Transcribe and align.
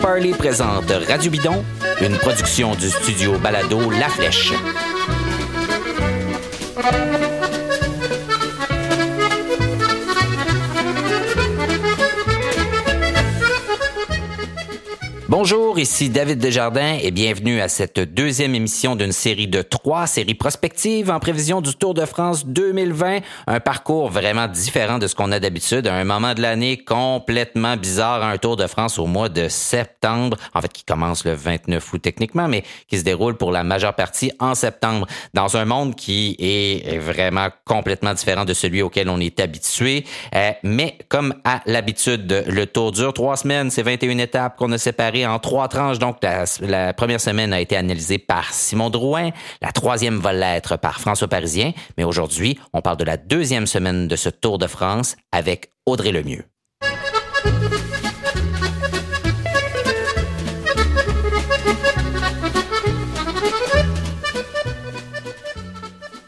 Parley 0.00 0.30
présente 0.30 0.88
Radio 1.08 1.32
Bidon, 1.32 1.64
une 2.00 2.16
production 2.18 2.76
du 2.76 2.88
studio 2.88 3.36
Balado 3.38 3.90
La 3.90 4.08
Flèche. 4.08 4.52
Bonjour, 15.36 15.80
ici 15.80 16.10
David 16.10 16.38
Desjardins 16.38 16.96
et 17.02 17.10
bienvenue 17.10 17.60
à 17.60 17.66
cette 17.66 17.98
deuxième 17.98 18.54
émission 18.54 18.94
d'une 18.94 19.10
série 19.10 19.48
de 19.48 19.62
trois 19.62 20.06
séries 20.06 20.36
prospectives 20.36 21.10
en 21.10 21.18
prévision 21.18 21.60
du 21.60 21.74
Tour 21.74 21.92
de 21.92 22.04
France 22.04 22.46
2020. 22.46 23.18
Un 23.48 23.58
parcours 23.58 24.10
vraiment 24.10 24.46
différent 24.46 24.98
de 24.98 25.08
ce 25.08 25.16
qu'on 25.16 25.32
a 25.32 25.40
d'habitude, 25.40 25.88
un 25.88 26.04
moment 26.04 26.34
de 26.34 26.40
l'année 26.40 26.76
complètement 26.76 27.76
bizarre, 27.76 28.22
un 28.22 28.38
Tour 28.38 28.54
de 28.54 28.68
France 28.68 28.96
au 28.96 29.06
mois 29.06 29.28
de 29.28 29.48
septembre, 29.48 30.36
en 30.54 30.60
fait 30.60 30.72
qui 30.72 30.84
commence 30.84 31.24
le 31.24 31.34
29 31.34 31.92
août 31.92 32.00
techniquement, 32.00 32.46
mais 32.46 32.62
qui 32.86 32.96
se 32.96 33.02
déroule 33.02 33.36
pour 33.36 33.50
la 33.50 33.64
majeure 33.64 33.94
partie 33.94 34.30
en 34.38 34.54
septembre, 34.54 35.08
dans 35.34 35.56
un 35.56 35.64
monde 35.64 35.96
qui 35.96 36.36
est 36.38 36.96
vraiment 36.98 37.48
complètement 37.64 38.14
différent 38.14 38.44
de 38.44 38.54
celui 38.54 38.82
auquel 38.82 39.08
on 39.08 39.18
est 39.18 39.40
habitué. 39.40 40.04
Euh, 40.36 40.52
mais 40.62 40.96
comme 41.08 41.34
à 41.42 41.60
l'habitude, 41.66 42.44
le 42.46 42.66
Tour 42.66 42.92
dure 42.92 43.12
trois 43.12 43.36
semaines, 43.36 43.72
c'est 43.72 43.82
21 43.82 44.18
étapes 44.18 44.56
qu'on 44.56 44.70
a 44.70 44.78
séparées 44.78 45.23
en 45.26 45.38
trois 45.38 45.68
tranches. 45.68 45.98
Donc, 45.98 46.18
la, 46.60 46.92
première 46.94 47.20
semaine 47.20 47.52
a 47.52 47.60
été 47.60 47.76
analysée 47.76 48.18
par 48.18 48.52
Simon 48.52 48.90
Drouin. 48.90 49.30
La 49.62 49.72
troisième 49.72 50.18
va 50.18 50.32
l'être 50.32 50.76
par 50.76 51.00
François 51.00 51.28
Parisien. 51.28 51.72
Mais 51.98 52.04
aujourd'hui, 52.04 52.58
on 52.72 52.80
parle 52.80 52.96
de 52.96 53.04
la 53.04 53.16
deuxième 53.16 53.66
semaine 53.66 54.08
de 54.08 54.16
ce 54.16 54.28
Tour 54.28 54.58
de 54.58 54.66
France 54.66 55.16
avec 55.32 55.70
Audrey 55.86 56.12
Lemieux. 56.12 56.44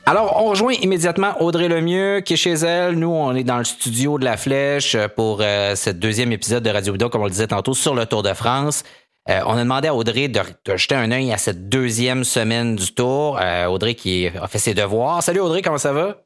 Alors, 0.08 0.40
on 0.40 0.50
rejoint 0.50 0.74
immédiatement 0.74 1.34
Audrey 1.42 1.66
Lemieux 1.66 2.20
qui 2.20 2.34
est 2.34 2.36
chez 2.36 2.52
elle. 2.52 2.94
Nous, 2.94 3.10
on 3.10 3.34
est 3.34 3.42
dans 3.42 3.58
le 3.58 3.64
studio 3.64 4.20
de 4.20 4.24
la 4.24 4.36
Flèche 4.36 4.96
pour 5.16 5.40
euh, 5.40 5.74
cette 5.74 5.98
deuxième 5.98 6.30
épisode 6.30 6.62
de 6.62 6.70
Radio 6.70 6.92
Bidon, 6.92 7.08
comme 7.08 7.22
on 7.22 7.24
le 7.24 7.30
disait 7.32 7.48
tantôt, 7.48 7.74
sur 7.74 7.92
le 7.92 8.06
Tour 8.06 8.22
de 8.22 8.32
France. 8.32 8.84
Euh, 9.28 9.40
on 9.46 9.54
a 9.54 9.64
demandé 9.64 9.88
à 9.88 9.94
Audrey 9.96 10.28
de, 10.28 10.40
jeter 10.76 10.94
un 10.94 11.10
œil 11.10 11.32
à 11.32 11.38
cette 11.38 11.68
deuxième 11.68 12.22
semaine 12.22 12.76
du 12.76 12.94
Tour. 12.94 13.40
Euh, 13.42 13.66
Audrey 13.66 13.96
qui 13.96 14.28
a 14.28 14.46
fait 14.46 14.60
ses 14.60 14.74
devoirs. 14.74 15.24
Salut 15.24 15.40
Audrey, 15.40 15.60
comment 15.60 15.76
ça 15.76 15.92
va? 15.92 16.18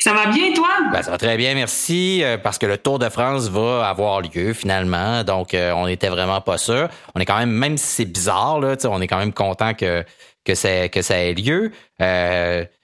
Ça 0.00 0.12
va 0.12 0.26
bien, 0.26 0.52
toi? 0.52 0.68
Ben, 0.92 1.00
ça 1.00 1.10
va 1.10 1.16
très 1.16 1.38
bien, 1.38 1.54
merci. 1.54 2.22
parce 2.42 2.58
que 2.58 2.66
le 2.66 2.76
Tour 2.76 2.98
de 2.98 3.08
France 3.08 3.48
va 3.48 3.88
avoir 3.88 4.20
lieu 4.20 4.52
finalement. 4.52 5.24
Donc, 5.24 5.54
on 5.54 5.86
n'était 5.86 6.10
vraiment 6.10 6.42
pas 6.42 6.58
sûr. 6.58 6.90
On 7.14 7.20
est 7.20 7.24
quand 7.24 7.38
même, 7.38 7.52
même 7.52 7.78
si 7.78 7.86
c'est 7.86 8.04
bizarre, 8.04 8.60
là, 8.60 8.76
on 8.84 9.00
est 9.00 9.06
quand 9.06 9.16
même 9.16 9.32
content 9.32 9.72
que, 9.72 10.04
que, 10.44 10.54
ça, 10.54 10.90
que 10.90 11.00
ça 11.00 11.16
ait 11.16 11.32
lieu. 11.32 11.72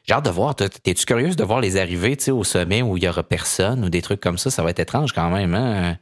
J'ai 0.06 0.14
hâte 0.14 0.24
de 0.24 0.30
voir. 0.30 0.54
T'es-tu 0.54 1.04
curieuse 1.06 1.36
de 1.36 1.44
voir 1.44 1.60
les 1.60 1.76
arrivées 1.76 2.16
au 2.30 2.44
sommet 2.44 2.82
où 2.82 2.96
il 2.96 3.04
y 3.04 3.08
aura 3.08 3.22
personne 3.22 3.84
ou 3.84 3.88
des 3.88 4.02
trucs 4.02 4.20
comme 4.20 4.38
ça? 4.38 4.50
Ça 4.50 4.62
va 4.62 4.70
être 4.70 4.80
étrange 4.80 5.12
quand 5.12 5.30
même, 5.30 5.54
hein? 5.54 5.96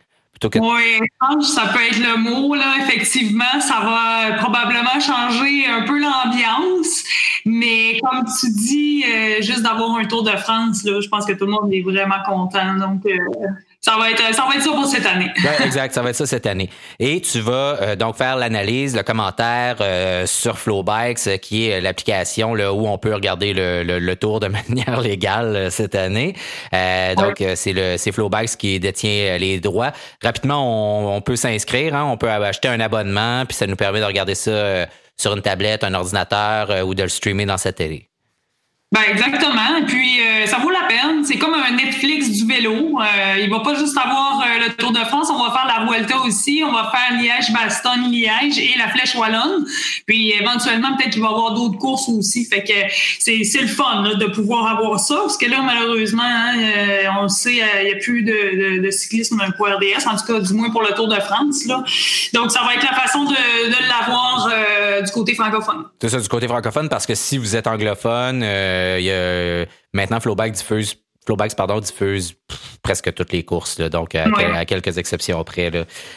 Oui, 0.55 0.99
étrange, 1.01 1.45
ça 1.45 1.69
peut 1.73 1.83
être 1.89 2.01
le 2.01 2.17
mot, 2.17 2.55
là. 2.55 2.79
Effectivement, 2.81 3.61
ça 3.61 3.81
va 3.81 4.39
probablement 4.39 4.99
changer 4.99 5.67
un 5.67 5.83
peu 5.83 6.01
l'ambiance. 6.01 7.05
Mais 7.45 8.01
comme 8.01 8.25
tu 8.25 8.51
dis, 8.51 9.05
euh, 9.07 9.41
juste 9.41 9.63
d'avoir 9.63 9.97
un 9.97 10.05
Tour 10.05 10.25
de 10.25 10.37
France, 10.37 10.83
là, 10.85 11.01
je 11.01 11.09
pense 11.09 11.27
que 11.27 11.33
tout 11.33 11.47
le 11.47 11.53
monde 11.53 11.73
est 11.73 11.83
vraiment 11.83 12.23
content. 12.27 12.75
Donc, 12.75 13.07
euh, 13.07 13.19
ça 13.85 13.97
va 13.97 14.13
être 14.13 14.23
ça 14.33 14.47
va 14.49 14.55
être 14.55 14.63
ça 14.63 14.71
pour 14.71 14.87
cette 14.87 15.07
année. 15.07 15.29
Ouais, 15.43 15.67
exact, 15.67 15.93
ça 15.93 16.03
va 16.03 16.11
être 16.11 16.17
ça 16.17 16.27
cette 16.27 16.47
année. 16.47 16.71
Et 17.01 17.21
tu 17.21 17.41
vas 17.41 17.79
euh, 17.83 17.97
donc 17.97 18.17
faire 18.17 18.37
l'analyse, 18.37 18.95
le 18.95 19.03
commentaire 19.03 19.79
euh, 19.81 20.25
sur 20.25 20.57
Flowbikes, 20.57 21.27
euh, 21.27 21.37
qui 21.37 21.69
est 21.69 21.81
l'application 21.81 22.55
là 22.55 22.73
où 22.73 22.87
on 22.87 22.97
peut 22.99 23.13
regarder 23.13 23.53
le, 23.53 23.83
le, 23.83 24.17
tour 24.17 24.39
de 24.39 24.47
manière 24.69 25.01
légale 25.01 25.73
cette 25.73 25.97
année. 25.97 26.35
donc 27.17 27.43
c'est 27.57 27.73
le 27.73 27.97
c'est 27.97 28.13
Flowbikes 28.13 28.57
qui 28.57 28.79
détient 28.79 29.37
les 29.39 29.59
droits. 29.59 29.91
Rapidement, 30.23 30.63
on, 30.63 31.17
on 31.17 31.21
peut 31.21 31.37
s'inscrire, 31.37 31.97
hein, 31.97 32.05
on 32.05 32.17
peut 32.17 32.31
acheter 32.31 32.69
un 32.69 32.79
abonnement, 32.79 33.45
puis 33.47 33.57
ça 33.57 33.67
nous 33.67 33.77
permet 33.77 33.99
de 33.99 34.05
regarder 34.05 34.37
ça 34.37 34.87
sur 35.17 35.35
une 35.35 35.43
tablette, 35.43 35.83
un 35.83 35.95
ordinateur 35.95 36.87
ou 36.87 36.95
de 36.95 37.03
le 37.03 37.09
streamer 37.09 37.47
dans 37.47 37.59
sa 37.59 37.73
télé. 37.73 38.12
Ben 38.93 39.01
exactement. 39.09 39.87
Puis 39.87 40.21
euh, 40.21 40.47
ça 40.47 40.59
vaut 40.59 40.71
la 40.71 40.87
peine. 40.87 41.25
C'est 41.25 41.39
comme 41.39 41.55
un 41.55 41.75
Netflix 41.75 42.31
du 42.31 42.47
vélo. 42.47 43.01
Euh, 43.01 43.41
il 43.41 43.49
va 43.49 43.61
pas 43.61 43.75
juste 43.75 43.97
avoir 43.97 44.43
euh, 44.43 44.67
le 44.67 44.75
Tour 44.75 44.93
de 44.93 44.99
France, 44.99 45.29
on 45.31 45.43
va 45.43 45.51
faire 45.51 45.67
la 45.67 45.87
Vuelta 45.87 46.19
aussi, 46.19 46.63
on 46.67 46.73
va 46.73 46.91
faire 46.91 47.19
Liège, 47.19 47.51
Bastogne, 47.55 48.11
Liège 48.11 48.59
et 48.59 48.77
la 48.77 48.89
Flèche 48.89 49.15
wallonne. 49.15 49.65
Puis 50.07 50.33
éventuellement 50.33 50.95
peut-être 50.95 51.13
qu'il 51.13 51.23
va 51.23 51.29
y 51.29 51.31
avoir 51.31 51.55
d'autres 51.55 51.79
courses 51.79 52.07
aussi. 52.11 52.45
Fait 52.45 52.63
que 52.63 52.73
c'est 53.19 53.61
le 53.63 53.67
fun 53.67 54.15
de 54.15 54.27
pouvoir 54.27 54.67
avoir 54.67 55.01
ça 55.01 55.17
parce 55.23 55.39
que 55.39 55.47
là 55.47 55.63
malheureusement 55.63 56.23
hein, 56.23 56.55
on 57.19 57.23
le 57.23 57.29
sait 57.29 57.63
il 57.83 57.89
y 57.89 57.93
a 57.93 57.97
plus 57.97 58.23
de 58.23 58.91
cyclisme 58.91 59.41
pour 59.57 59.69
RDS 59.69 60.07
en 60.07 60.17
tout 60.17 60.27
cas 60.27 60.41
du 60.41 60.53
moins 60.53 60.71
pour 60.71 60.83
le 60.83 60.93
Tour 60.95 61.09
de 61.09 61.19
France 61.21 61.65
là. 61.67 61.83
Donc 62.35 62.51
ça 62.51 62.61
va 62.63 62.75
être 62.75 62.85
la 62.85 62.95
façon 62.95 63.25
de, 63.25 63.31
de 63.31 63.89
l'avoir 63.89 64.51
du 65.03 65.11
côté 65.13 65.35
francophone. 65.35 65.85
C'est 66.01 66.11
ça 66.11 66.21
du 66.21 66.29
côté 66.29 66.47
francophone 66.47 66.91
parce 66.91 67.07
que 67.07 67.15
si 67.15 67.39
vous 67.39 67.57
êtes 67.57 67.67
anglophone 67.67 68.43
euh, 69.01 69.67
maintenant, 69.93 70.21
Flowback 70.21 70.53
diffuse 70.53 70.97
Flowbacks, 71.25 71.55
pardon, 71.55 71.79
diffuse 71.79 72.35
presque 72.83 73.15
toutes 73.15 73.33
les 73.33 73.45
courses, 73.45 73.79
donc 73.79 74.15
à, 74.15 74.65
quelques 74.65 74.99
exceptions 74.99 75.43
près. 75.45 75.71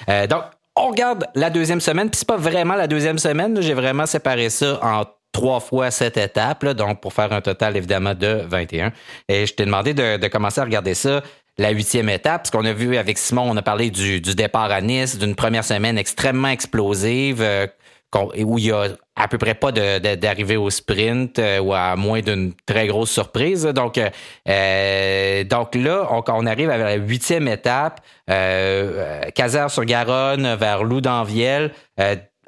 Euh, 0.10 0.28
donc, 0.28 0.44
on 0.76 0.90
regarde 0.90 1.28
la 1.36 1.50
deuxième 1.50 1.80
semaine, 1.80 2.10
puis 2.10 2.18
c'est 2.18 2.28
pas 2.28 2.38
vraiment 2.38 2.76
la 2.76 2.88
deuxième 2.88 3.20
semaine, 3.20 3.62
j'ai 3.62 3.74
vraiment 3.74 4.06
séparé 4.06 4.50
ça 4.50 4.80
en 4.82 5.04
trois 5.32 5.60
fois 5.60 5.92
cette 5.92 6.18
étape, 6.18 6.66
donc 6.66 7.02
pour 7.02 7.14
faire 7.14 7.32
un 7.34 7.42
total 7.42 7.78
évidemment 7.78 8.16
de 8.16 8.44
21. 8.48 8.92
Et 9.30 9.46
je 9.46 9.54
t'ai 9.54 9.66
demandé 9.66 9.94
de, 9.94 10.28
commencer 10.28 10.62
à 10.62 10.64
regarder 10.64 10.94
ça 10.96 11.22
la 11.58 11.70
huitième 11.70 12.10
étape, 12.10 12.44
parce 12.44 12.52
qu'on 12.52 12.66
a 12.66 12.74
vu 12.74 12.98
avec 12.98 13.18
Simon, 13.18 13.44
on 13.50 13.56
a 13.56 13.62
parlé 13.62 13.90
du, 13.90 14.20
départ 14.22 14.72
à 14.72 14.82
Nice, 14.82 15.18
d'une 15.18 15.36
première 15.36 15.64
semaine 15.64 15.98
extrêmement 15.98 16.50
explosive, 16.50 17.42
euh, 17.42 17.68
où 18.14 18.58
il 18.58 18.66
y 18.66 18.72
a 18.72 18.88
à 19.16 19.28
peu 19.28 19.38
près 19.38 19.56
pas 19.56 19.72
d'arriver 19.72 20.58
au 20.58 20.70
sprint 20.70 21.40
euh, 21.40 21.60
ou 21.60 21.74
à 21.74 21.96
moins 21.96 22.22
d'une 22.22 22.54
très 22.66 22.88
grosse 22.88 23.12
surprise. 23.12 23.64
Donc, 23.64 23.98
euh, 23.98 24.10
euh, 24.50 25.44
donc 25.46 25.76
là, 25.76 26.08
on, 26.12 26.24
on, 26.28 26.46
arrive 26.46 26.70
à 26.70 26.78
la 26.78 26.96
huitième 26.96 27.48
étape, 27.48 28.02
euh, 28.30 29.22
sur 29.70 29.86
Garonne 29.86 30.56
vers 30.56 30.84
Loup-d'Anviel. 30.84 31.72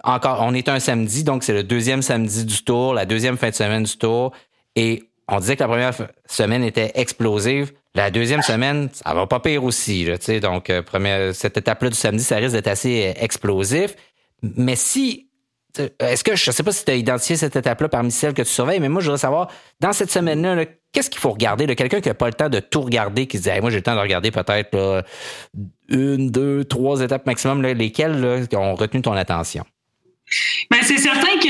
encore, 0.04 0.42
on 0.42 0.54
est 0.54 0.68
un 0.70 0.80
samedi, 0.80 1.24
donc 1.24 1.44
c'est 1.44 1.54
le 1.54 1.64
deuxième 1.64 2.02
samedi 2.02 2.46
du 2.46 2.64
tour, 2.64 2.94
la 2.94 3.06
deuxième 3.06 3.38
fin 3.38 3.50
de 3.50 3.56
semaine 3.56 3.84
du 3.84 3.98
tour. 3.98 4.34
Et 4.76 5.04
on 5.30 5.40
disait 5.40 5.56
que 5.56 5.64
la 5.64 5.70
première 5.70 5.94
semaine 6.26 6.64
était 6.64 6.92
explosive. 6.96 7.72
La 7.96 8.12
deuxième 8.12 8.42
semaine, 8.42 8.90
ça 8.92 9.14
va 9.14 9.26
pas 9.26 9.40
pire 9.40 9.64
aussi. 9.64 10.06
Là, 10.06 10.18
donc, 10.40 10.72
première, 10.86 11.34
cette 11.34 11.58
étape-là 11.58 11.90
du 11.90 11.96
samedi, 11.96 12.24
ça 12.24 12.36
risque 12.36 12.54
d'être 12.54 12.68
assez 12.68 13.14
explosif. 13.18 13.96
Mais 14.44 14.76
si 14.76 15.27
est-ce 16.00 16.24
que 16.24 16.36
je 16.36 16.50
ne 16.50 16.54
sais 16.54 16.64
pas 16.64 16.72
si 16.72 16.86
tu 16.86 16.92
as 16.92 16.96
identifié 16.96 17.36
cette 17.36 17.56
étape-là 17.56 17.90
parmi 17.90 18.12
celles 18.12 18.34
que 18.34 18.42
tu 18.42 18.50
surveilles, 18.50 18.80
mais 18.80 18.90
moi, 18.90 19.02
je 19.02 19.08
voudrais 19.08 19.20
savoir, 19.20 19.50
dans 19.80 19.94
cette 19.94 20.12
semaine-là, 20.12 20.66
qu'est-ce 20.92 21.10
qu'il 21.10 21.20
faut 21.20 21.32
regarder? 21.32 21.68
Quelqu'un 21.76 22.02
qui 22.02 22.10
n'a 22.10 22.14
pas 22.14 22.28
le 22.28 22.34
temps 22.34 22.50
de 22.50 22.60
tout 22.60 22.82
regarder, 22.82 23.28
qui 23.28 23.38
se 23.38 23.44
dit 23.44 23.62
moi, 23.62 23.70
j'ai 23.70 23.78
le 23.78 23.84
temps 23.84 23.96
de 23.96 24.02
regarder 24.02 24.32
peut-être 24.32 25.04
une, 25.90 26.30
deux, 26.30 26.64
trois 26.66 27.02
étapes 27.02 27.26
maximum, 27.26 27.62
lesquelles 27.62 28.48
ont 28.54 28.76
retenu 28.76 29.02
ton 29.02 29.14
attention? 29.14 29.66
Ben, 30.70 30.80
c'est 30.84 30.98
certain 30.98 31.40
que 31.40 31.48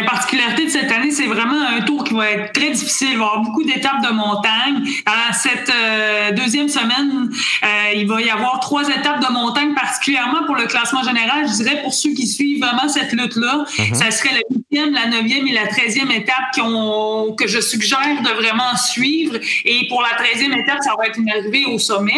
la 0.00 0.04
particularité 0.08 0.66
de 0.66 0.70
cette 0.70 0.90
année, 0.90 1.10
c'est 1.10 1.26
vraiment 1.26 1.60
un 1.60 1.80
tour 1.82 2.04
qui 2.04 2.14
va 2.14 2.30
être 2.30 2.52
très 2.52 2.70
difficile. 2.70 3.08
Il 3.12 3.18
va 3.18 3.24
y 3.24 3.26
avoir 3.26 3.40
beaucoup 3.42 3.64
d'étapes 3.64 4.02
de 4.02 4.12
montagne. 4.12 4.84
Cette 5.32 5.70
euh, 5.70 6.32
deuxième 6.32 6.68
semaine, 6.68 7.30
euh, 7.62 7.66
il 7.94 8.06
va 8.06 8.20
y 8.20 8.30
avoir 8.30 8.60
trois 8.60 8.88
étapes 8.88 9.20
de 9.20 9.32
montagne, 9.32 9.74
particulièrement 9.74 10.44
pour 10.46 10.56
le 10.56 10.66
classement 10.66 11.02
général. 11.02 11.46
Je 11.48 11.62
dirais 11.62 11.80
pour 11.82 11.94
ceux 11.94 12.12
qui 12.12 12.26
suivent 12.26 12.62
vraiment 12.62 12.88
cette 12.88 13.12
lutte-là, 13.12 13.64
mm-hmm. 13.66 13.94
ça 13.94 14.10
serait 14.10 14.34
la 14.34 14.40
huitième, 14.50 14.92
la 14.92 15.06
neuvième 15.06 15.46
et 15.46 15.52
la 15.52 15.66
treizième 15.66 16.10
étape 16.10 16.36
ont, 16.62 17.34
que 17.36 17.46
je 17.46 17.60
suggère 17.60 18.22
de 18.22 18.30
vraiment 18.30 18.76
suivre. 18.76 19.36
Et 19.64 19.86
pour 19.88 20.02
la 20.02 20.16
treizième 20.22 20.52
étape, 20.52 20.78
ça 20.82 20.92
va 20.98 21.06
être 21.06 21.18
une 21.18 21.30
arrivée 21.30 21.64
au 21.66 21.78
sommet. 21.78 22.12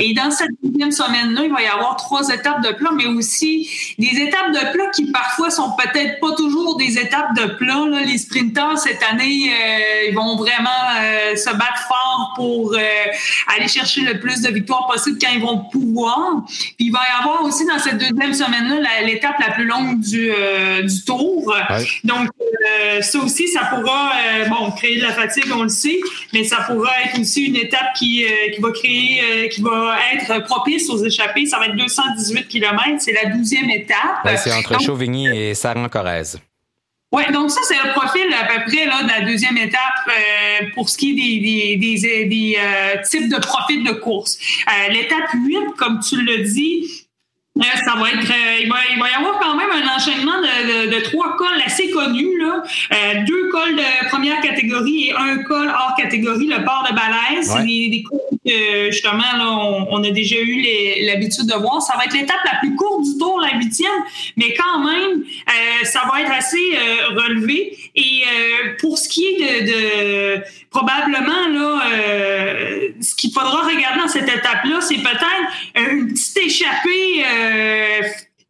Et 0.00 0.12
dans 0.14 0.30
cette 0.30 0.50
deuxième 0.62 0.90
semaine-là, 0.92 1.42
il 1.44 1.52
va 1.52 1.62
y 1.62 1.66
avoir 1.66 1.96
trois 1.96 2.28
étapes 2.28 2.62
de 2.62 2.72
plat, 2.72 2.90
mais 2.94 3.06
aussi 3.06 3.68
des 3.98 4.20
étapes 4.20 4.52
de 4.52 4.72
plat 4.72 4.86
qui 4.94 5.10
parfois 5.10 5.50
sont 5.50 5.72
peut-être 5.72 6.20
pas 6.20 6.32
toujours 6.34 6.76
des 6.76 6.98
étapes 6.98 7.23
de 7.32 7.46
plat. 7.54 8.00
Les 8.04 8.18
sprinteurs, 8.18 8.78
cette 8.78 9.02
année, 9.02 9.50
euh, 9.50 10.08
ils 10.08 10.14
vont 10.14 10.36
vraiment 10.36 10.70
euh, 11.00 11.36
se 11.36 11.50
battre 11.50 11.86
fort 11.88 12.32
pour 12.36 12.74
euh, 12.74 12.78
aller 13.56 13.68
chercher 13.68 14.02
le 14.02 14.20
plus 14.20 14.42
de 14.42 14.50
victoires 14.50 14.86
possible 14.86 15.18
quand 15.20 15.32
ils 15.32 15.40
vont 15.40 15.64
pouvoir. 15.70 16.42
Puis 16.46 16.76
il 16.78 16.90
va 16.90 17.00
y 17.00 17.22
avoir 17.22 17.42
aussi 17.44 17.64
dans 17.66 17.78
cette 17.78 17.98
deuxième 17.98 18.34
semaine-là 18.34 19.02
l'étape 19.04 19.38
la 19.38 19.52
plus 19.52 19.64
longue 19.64 20.00
du, 20.00 20.30
du 20.82 21.04
tour. 21.04 21.54
Donc, 22.04 22.28
ça 23.00 23.18
aussi, 23.18 23.48
ça 23.48 23.66
pourra, 23.66 24.12
bon, 24.48 24.70
créer 24.72 24.96
de 24.96 25.02
la 25.02 25.12
fatigue, 25.12 25.46
on 25.54 25.64
le 25.64 25.68
sait, 25.68 25.98
mais 26.32 26.44
ça 26.44 26.58
pourra 26.66 26.90
être 27.04 27.20
aussi 27.20 27.44
une 27.44 27.56
étape 27.56 27.94
qui, 27.96 28.24
qui 28.54 28.60
va 28.60 28.70
créer, 28.70 29.48
qui 29.50 29.62
va 29.62 29.96
être 30.12 30.44
propice 30.44 30.88
aux 30.90 31.04
échappées. 31.04 31.46
Ça 31.46 31.58
va 31.58 31.66
être 31.66 31.76
218 31.76 32.48
km. 32.48 32.82
C'est 32.98 33.12
la 33.12 33.30
douzième 33.30 33.70
étape. 33.70 34.28
c'est 34.36 34.52
entre 34.52 34.80
Chauvigny 34.80 35.26
et 35.26 35.54
Saran-Corrèze. 35.54 36.38
Oui, 37.14 37.22
donc 37.32 37.48
ça, 37.52 37.60
c'est 37.62 37.76
le 37.76 37.92
profil 37.92 38.26
à 38.34 38.44
peu 38.44 38.64
près 38.68 38.86
là, 38.86 39.04
de 39.04 39.08
la 39.08 39.20
deuxième 39.20 39.56
étape 39.56 39.78
euh, 40.08 40.66
pour 40.74 40.88
ce 40.88 40.98
qui 40.98 41.12
est 41.12 41.14
des, 41.14 41.76
des, 41.76 42.26
des, 42.26 42.58
euh, 42.58 43.02
types 43.08 43.28
de 43.28 43.36
profils 43.36 43.84
de 43.84 43.92
course. 43.92 44.36
Euh, 44.66 44.92
l'étape 44.92 45.30
8, 45.32 45.76
comme 45.78 46.00
tu 46.00 46.20
le 46.20 46.38
dis, 46.38 47.03
ça 47.62 47.94
va 47.96 48.10
être, 48.10 48.30
euh, 48.30 48.58
il, 48.62 48.68
va, 48.68 48.76
il 48.90 48.98
va 48.98 49.10
y 49.10 49.14
avoir 49.14 49.38
quand 49.38 49.54
même 49.54 49.70
un 49.70 49.96
enchaînement 49.96 50.40
de, 50.40 50.88
de, 50.88 50.96
de 50.96 51.00
trois 51.04 51.36
cols 51.36 51.62
assez 51.64 51.88
connus. 51.90 52.40
Là. 52.40 52.64
Euh, 52.92 53.24
deux 53.26 53.48
cols 53.50 53.76
de 53.76 54.08
première 54.08 54.40
catégorie 54.40 55.08
et 55.08 55.12
un 55.12 55.38
col 55.44 55.68
hors 55.68 55.94
catégorie, 55.96 56.48
le 56.48 56.64
port 56.64 56.84
de 56.90 56.94
Balèze. 56.94 57.52
C'est 57.52 57.62
des, 57.62 58.02
cols 58.02 58.18
que 58.44 58.90
justement 58.90 59.18
là, 59.38 59.52
on, 59.52 59.86
on 59.88 60.02
a 60.02 60.10
déjà 60.10 60.36
eu 60.36 60.64
l'habitude 61.06 61.46
de 61.46 61.54
voir. 61.54 61.80
Ça 61.80 61.96
va 61.96 62.04
être 62.04 62.14
l'étape 62.14 62.40
la 62.44 62.58
plus 62.58 62.74
courte 62.74 63.04
du 63.04 63.18
tour, 63.18 63.40
la 63.40 63.56
huitième, 63.56 64.02
mais 64.36 64.52
quand 64.54 64.80
même, 64.80 65.22
euh, 65.22 65.84
ça 65.84 66.02
va 66.12 66.22
être 66.22 66.32
assez 66.32 66.56
euh, 66.74 67.20
relevé. 67.20 67.78
Et 67.94 68.24
pour 68.80 68.98
ce 68.98 69.08
qui 69.08 69.24
est 69.24 69.62
de, 69.62 69.66
de 69.66 70.42
probablement 70.70 71.46
là, 71.48 71.82
ce 73.00 73.14
qu'il 73.14 73.30
faudra 73.30 73.62
regarder 73.62 74.00
dans 74.00 74.08
cette 74.08 74.28
étape-là, 74.28 74.80
c'est 74.80 74.96
peut-être 74.96 75.90
une 75.92 76.08
petite 76.08 76.36
échappée 76.38 77.24
euh, 77.24 77.43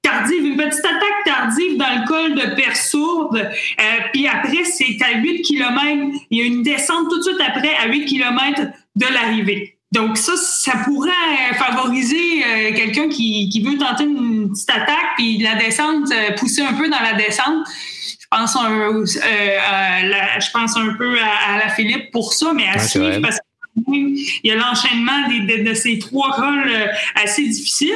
tardive, 0.05 0.45
une 0.45 0.57
petite 0.57 0.85
attaque 0.85 1.25
tardive 1.25 1.77
dans 1.77 1.89
le 1.89 2.07
col 2.07 2.35
de 2.35 2.55
Persourde. 2.55 3.37
Euh, 3.37 3.83
puis 4.13 4.29
après, 4.29 4.65
c'est 4.65 4.97
à 5.03 5.19
8 5.19 5.43
km. 5.43 6.19
Il 6.31 6.39
y 6.39 6.43
a 6.43 6.45
une 6.45 6.63
descente 6.63 7.09
tout 7.09 7.19
de 7.19 7.23
suite 7.23 7.41
après 7.45 7.75
à 7.75 7.89
8 7.89 8.05
km 8.05 8.63
de 8.97 9.07
l'arrivée. 9.13 9.79
Donc 9.93 10.19
ça, 10.19 10.37
ça 10.37 10.73
pourrait 10.85 11.11
favoriser 11.55 12.45
euh, 12.45 12.75
quelqu'un 12.75 13.09
qui, 13.09 13.63
veut 13.65 13.79
tenter 13.79 14.05
une 14.05 14.51
petite 14.51 14.71
attaque, 14.71 15.15
puis 15.17 15.39
la 15.39 15.55
descente, 15.55 16.13
pousser 16.37 16.63
un 16.63 16.75
peu 16.75 16.89
dans 16.89 17.01
la 17.01 17.15
descente. 17.15 17.67
Je 18.21 18.27
pense 18.31 18.57
un, 18.57 19.05
je 19.05 20.51
pense 20.51 20.77
un 20.77 20.95
peu 20.95 21.17
à, 21.21 21.59
la 21.59 21.69
Philippe 21.71 22.11
pour 22.11 22.33
ça, 22.33 22.53
mais 22.53 22.67
à 22.67 22.79
suivre 22.81 23.21
parce 23.21 23.39
qu'il 23.87 24.17
y 24.43 24.51
a 24.51 24.57
l'enchaînement 24.57 25.29
de, 25.29 25.63
de, 25.63 25.75
ces 25.75 26.01
trois 26.01 26.35
cols 26.35 26.91
assez 27.15 27.47
difficiles. 27.47 27.95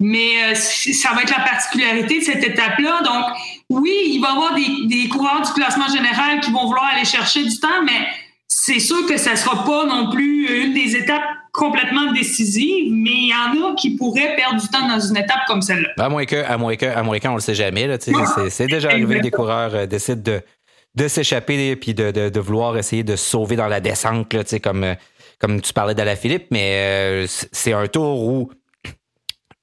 Mais 0.00 0.50
euh, 0.50 0.54
ça 0.54 1.12
va 1.14 1.22
être 1.22 1.30
la 1.30 1.44
particularité 1.44 2.18
de 2.18 2.24
cette 2.24 2.44
étape-là. 2.44 3.00
Donc, 3.04 3.36
oui, 3.70 3.94
il 4.06 4.20
va 4.20 4.28
y 4.28 4.32
avoir 4.32 4.54
des, 4.54 4.86
des, 4.86 5.08
coureurs 5.08 5.42
du 5.42 5.52
classement 5.52 5.88
général 5.88 6.40
qui 6.40 6.50
vont 6.50 6.66
vouloir 6.66 6.90
aller 6.92 7.04
chercher 7.04 7.44
du 7.44 7.58
temps, 7.58 7.82
mais 7.84 8.06
c'est 8.48 8.80
sûr 8.80 9.06
que 9.06 9.16
ça 9.16 9.32
ne 9.32 9.36
sera 9.36 9.64
pas 9.64 9.86
non 9.86 10.10
plus 10.10 10.64
une 10.64 10.74
des 10.74 10.96
étapes 10.96 11.22
complètement 11.52 12.12
décisives, 12.12 12.92
mais 12.92 13.10
il 13.10 13.28
y 13.28 13.34
en 13.34 13.70
a 13.70 13.74
qui 13.76 13.96
pourraient 13.96 14.34
perdre 14.36 14.60
du 14.60 14.68
temps 14.68 14.86
dans 14.88 14.98
une 14.98 15.16
étape 15.16 15.46
comme 15.46 15.62
celle-là. 15.62 15.88
À 15.98 16.08
moins 16.08 16.24
que, 16.24 16.36
à 16.36 16.56
moins 16.56 16.74
que, 16.74 16.86
à 16.86 17.02
moins 17.02 17.18
qu'on 17.20 17.34
le 17.34 17.40
sait 17.40 17.54
jamais. 17.54 17.88
c'est 18.50 18.66
déjà 18.66 18.88
arrivé 18.90 19.18
que 19.18 19.22
des 19.22 19.30
coureurs 19.30 19.74
euh, 19.74 19.86
décident 19.86 20.20
de, 20.20 20.40
de 20.94 21.08
s'échapper 21.08 21.70
et 21.70 21.94
de, 21.94 22.10
de, 22.10 22.28
de, 22.28 22.40
vouloir 22.40 22.76
essayer 22.76 23.04
de 23.04 23.16
se 23.16 23.24
sauver 23.24 23.56
dans 23.56 23.68
la 23.68 23.80
descente, 23.80 24.32
là, 24.32 24.42
comme, 24.62 24.84
euh, 24.84 24.94
comme 25.38 25.60
tu 25.60 25.72
parlais 25.72 25.94
de 25.94 26.02
la 26.02 26.16
Philippe, 26.16 26.46
mais 26.50 27.24
c'est 27.28 27.72
un 27.72 27.86
tour 27.86 28.20
où 28.20 28.50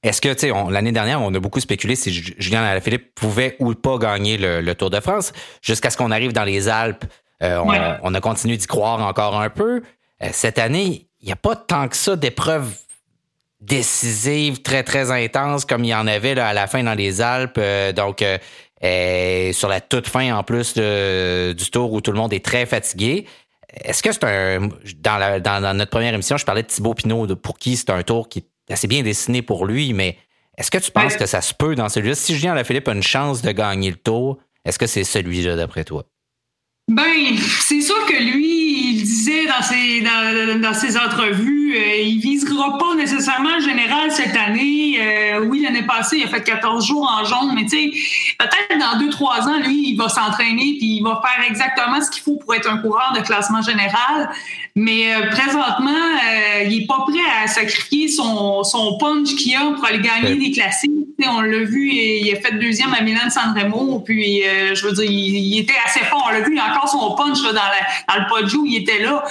est-ce 0.03 0.19
que, 0.19 0.33
tu 0.33 0.47
sais, 0.47 0.51
l'année 0.69 0.91
dernière, 0.91 1.21
on 1.21 1.33
a 1.33 1.39
beaucoup 1.39 1.59
spéculé 1.59 1.95
si 1.95 2.11
Julien 2.11 2.63
Alaphilippe 2.63 3.13
pouvait 3.13 3.55
ou 3.59 3.73
pas 3.75 3.99
gagner 3.99 4.37
le, 4.37 4.73
Tour 4.73 4.89
de 4.89 4.99
France, 4.99 5.31
jusqu'à 5.61 5.91
ce 5.91 5.97
qu'on 5.97 6.11
arrive 6.11 6.33
dans 6.33 6.43
les 6.43 6.69
Alpes. 6.69 7.05
Euh, 7.43 7.97
on, 8.01 8.13
a 8.13 8.21
continué 8.21 8.57
d'y 8.57 8.67
croire 8.67 9.05
encore 9.05 9.39
un 9.39 9.49
peu. 9.49 9.81
Euh, 10.23 10.29
cette 10.31 10.59
année, 10.59 11.07
il 11.21 11.25
n'y 11.27 11.31
a 11.31 11.35
pas 11.35 11.55
tant 11.55 11.87
que 11.87 11.95
ça 11.95 12.15
d'épreuves 12.15 12.71
décisives, 13.59 14.63
très, 14.63 14.83
très 14.83 15.11
intenses, 15.11 15.65
comme 15.65 15.83
il 15.83 15.89
y 15.89 15.95
en 15.95 16.07
avait 16.07 16.33
là, 16.33 16.47
à 16.47 16.53
la 16.53 16.65
fin 16.65 16.83
dans 16.83 16.95
les 16.95 17.21
Alpes. 17.21 17.59
Euh, 17.59 17.93
donc, 17.93 18.23
sur 19.53 19.69
la 19.69 19.81
toute 19.81 20.07
fin, 20.07 20.35
en 20.35 20.43
plus 20.43 20.73
du 20.73 21.71
Tour 21.71 21.93
où 21.93 22.01
tout 22.01 22.11
le 22.11 22.17
monde 22.17 22.33
est 22.33 22.43
très 22.43 22.65
fatigué. 22.65 23.27
Est-ce 23.83 24.01
que 24.01 24.11
c'est 24.11 24.23
un. 24.23 24.69
Dans, 24.99 25.41
dans, 25.41 25.77
notre 25.77 25.91
première 25.91 26.13
émission, 26.13 26.37
je 26.37 26.45
parlais 26.45 26.63
de 26.63 26.67
Thibaut 26.67 26.95
Pinot, 26.95 27.35
pour 27.35 27.57
qui 27.57 27.77
c'est 27.77 27.91
un 27.91 28.03
tour 28.03 28.27
qui 28.27 28.43
c'est 28.73 28.87
bien 28.87 29.03
dessiné 29.03 29.41
pour 29.41 29.65
lui, 29.65 29.93
mais 29.93 30.17
est-ce 30.57 30.71
que 30.71 30.77
tu 30.77 30.91
penses 30.91 31.15
que 31.15 31.25
ça 31.25 31.41
se 31.41 31.53
peut 31.53 31.75
dans 31.75 31.89
celui-là? 31.89 32.15
Si 32.15 32.35
Julien 32.35 32.53
Lafilippe 32.53 32.87
a 32.87 32.93
une 32.93 33.03
chance 33.03 33.41
de 33.41 33.51
gagner 33.51 33.89
le 33.89 33.97
tour, 33.97 34.37
est-ce 34.65 34.77
que 34.77 34.87
c'est 34.87 35.03
celui-là 35.03 35.55
d'après 35.55 35.83
toi? 35.83 36.05
Ben, 36.87 37.37
c'est 37.61 37.81
sûr 37.81 38.05
que 38.05 38.21
lui, 38.21 38.95
il 38.95 39.03
disait 39.03 39.45
dans 39.47 39.61
ses, 39.61 40.01
dans, 40.59 40.73
ses 40.73 40.97
entrevues, 40.97 41.60
euh, 41.75 42.01
il 42.01 42.19
visera 42.19 42.77
pas 42.77 42.95
nécessairement 42.95 43.55
le 43.55 43.61
général 43.61 44.11
cette 44.11 44.35
année. 44.35 44.97
Euh, 44.99 45.45
oui, 45.45 45.61
l'année 45.61 45.83
passée, 45.83 46.17
il 46.17 46.23
a 46.23 46.27
fait 46.27 46.43
14 46.43 46.85
jours 46.85 47.09
en 47.09 47.25
jaune, 47.25 47.53
mais 47.55 47.63
tu 47.63 47.69
sais, 47.69 47.91
peut-être 48.37 48.79
dans 48.79 48.99
deux, 48.99 49.09
trois 49.09 49.47
ans, 49.47 49.59
lui, 49.59 49.89
il 49.89 49.97
va 49.97 50.09
s'entraîner 50.09 50.75
puis 50.77 50.97
il 50.97 51.03
va 51.03 51.21
faire 51.23 51.45
exactement 51.49 52.01
ce 52.01 52.09
qu'il 52.11 52.23
faut 52.23 52.35
pour 52.35 52.53
être 52.55 52.69
un 52.69 52.77
coureur 52.77 53.13
de 53.15 53.21
classement 53.21 53.61
général. 53.61 54.29
Mais 54.75 55.13
euh, 55.13 55.29
présentement, 55.29 55.91
il 56.65 56.83
est 56.83 56.87
pas 56.87 56.99
prêt 57.07 57.19
à 57.43 57.47
sacrifier 57.47 58.07
son, 58.07 58.63
son 58.63 58.97
punch 58.97 59.35
qu'il 59.35 59.55
a 59.55 59.71
pour 59.75 59.85
aller 59.85 59.99
gagner 59.99 60.35
des 60.35 60.51
classiques. 60.51 60.91
on 61.27 61.41
l'a 61.41 61.59
vu, 61.59 61.89
il, 61.91 62.33
a 62.33 62.39
fait 62.39 62.57
deuxième 62.57 62.93
à 62.93 63.01
Milan 63.01 63.29
Sanremo, 63.29 63.99
puis 63.99 64.43
je 64.73 64.85
veux 64.85 64.93
dire, 64.93 65.09
il, 65.09 65.59
était 65.59 65.73
assez 65.85 66.05
fort. 66.05 66.25
On 66.27 66.31
l'a 66.31 66.41
vu, 66.41 66.57
encore 66.59 66.87
son 66.87 67.15
punch 67.15 67.41
dans, 67.41 67.51
dans, 67.51 68.15
le 68.15 68.29
podio, 68.29 68.63
il 68.65 68.77
était 68.77 68.99
là. 69.03 69.23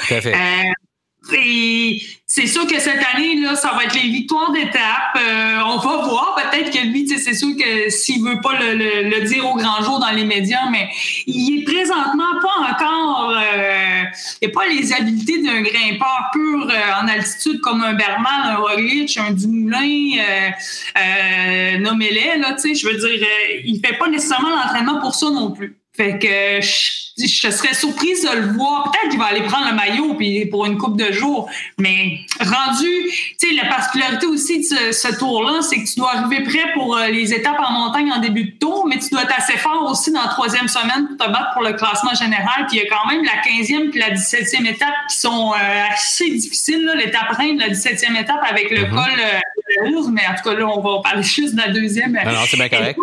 C'est 2.27 2.47
sûr 2.47 2.67
que 2.67 2.79
cette 2.81 3.03
année, 3.15 3.37
là, 3.41 3.55
ça 3.55 3.73
va 3.75 3.85
être 3.85 3.95
les 3.95 4.09
victoires 4.09 4.53
d'étape. 4.53 5.17
Euh, 5.17 5.59
on 5.67 5.77
va 5.77 5.97
voir. 5.97 6.37
Peut-être 6.37 6.71
que 6.71 6.87
lui, 6.87 7.07
c'est 7.09 7.35
sûr 7.35 7.57
que 7.57 7.91
s'il 7.91 8.23
veut 8.23 8.41
pas 8.41 8.59
le, 8.59 9.25
dire 9.27 9.49
au 9.49 9.55
grand 9.55 9.83
jour 9.83 9.99
dans 10.01 10.11
les 10.11 10.25
médias, 10.25 10.69
mais 10.71 10.89
il 11.27 11.61
est 11.61 11.65
présentement 11.65 12.41
pas 12.41 12.73
encore. 12.73 13.37
Euh, 13.37 14.05
il 14.41 14.49
n'a 14.49 14.55
pas 14.55 14.67
les 14.69 14.93
habiletés 14.93 15.43
d'un 15.43 15.63
grimpeur 15.63 16.31
pur 16.33 16.69
euh, 16.69 17.03
en 17.03 17.09
altitude 17.09 17.61
comme 17.61 17.83
un 17.83 17.95
Berman, 17.95 18.43
un 18.45 18.57
Roglic, 18.57 19.17
un 19.17 19.33
Dumoulin, 19.33 20.19
euh, 20.19 20.51
euh, 20.99 21.79
nommez-les. 21.79 22.41
Je 22.75 22.87
veux 22.87 22.97
dire, 22.97 23.27
il 23.65 23.81
fait 23.85 23.97
pas 23.97 24.09
nécessairement 24.09 24.51
l'entraînement 24.51 25.01
pour 25.01 25.15
ça 25.15 25.31
non 25.31 25.51
plus. 25.51 25.80
Fait 25.97 26.19
que 26.19 26.61
je, 26.65 27.51
serais 27.51 27.75
surprise 27.75 28.23
de 28.23 28.37
le 28.37 28.53
voir. 28.53 28.91
Peut-être 28.91 29.11
qu'il 29.11 29.19
va 29.19 29.27
aller 29.27 29.43
prendre 29.43 29.69
le 29.69 29.75
maillot 29.75 30.15
puis 30.15 30.47
pour 30.47 30.65
une 30.65 30.79
coupe 30.79 30.97
de 30.97 31.11
jours. 31.11 31.51
Mais 31.79 32.21
rendu, 32.39 32.87
tu 33.39 33.49
sais, 33.49 33.55
la 33.55 33.69
particularité 33.69 34.27
aussi 34.27 34.61
de 34.61 34.93
ce, 34.93 35.19
tour-là, 35.19 35.63
c'est 35.63 35.83
que 35.83 35.89
tu 35.89 35.97
dois 35.99 36.15
arriver 36.15 36.45
prêt 36.45 36.73
pour 36.75 36.97
euh, 36.97 37.09
les 37.09 37.35
étapes 37.35 37.59
en 37.59 37.73
montagne 37.73 38.13
en 38.13 38.21
début 38.21 38.45
de 38.45 38.59
tour, 38.59 38.87
mais 38.87 38.99
tu 38.99 39.11
dois 39.11 39.25
être 39.25 39.37
assez 39.37 39.59
fort 39.59 39.91
aussi 39.91 40.13
dans 40.13 40.23
la 40.23 40.29
troisième 40.29 40.69
semaine 40.69 41.09
pour 41.09 41.27
te 41.27 41.33
battre 41.33 41.55
pour 41.55 41.63
le 41.63 41.73
classement 41.73 42.15
général. 42.15 42.67
Puis 42.69 42.79
il 42.79 42.85
y 42.85 42.87
a 42.87 42.89
quand 42.89 43.09
même 43.09 43.25
la 43.25 43.43
15e 43.43 43.91
puis 43.91 43.99
la 43.99 44.11
17e 44.11 44.67
étape 44.67 44.95
qui 45.11 45.19
sont 45.19 45.53
euh, 45.53 45.85
assez 45.93 46.31
difficiles. 46.31 46.89
L'étape 46.97 47.31
reine, 47.37 47.59
la 47.59 47.69
17e 47.69 48.19
étape 48.19 48.41
avec 48.49 48.71
le 48.71 48.85
mm-hmm. 48.85 48.91
col 48.91 49.21
euh, 49.21 49.91
de 49.91 50.11
mais 50.13 50.23
en 50.27 50.35
tout 50.35 50.49
cas 50.49 50.55
là, 50.55 50.67
on 50.67 50.81
va 50.81 51.03
parler 51.03 51.23
juste 51.25 51.57
de 51.57 51.61
la 51.61 51.69
deuxième. 51.69 52.13
Non, 52.13 52.33
non 52.33 52.45
c'est 52.47 52.57
bien 52.57 52.69
correct 52.69 52.99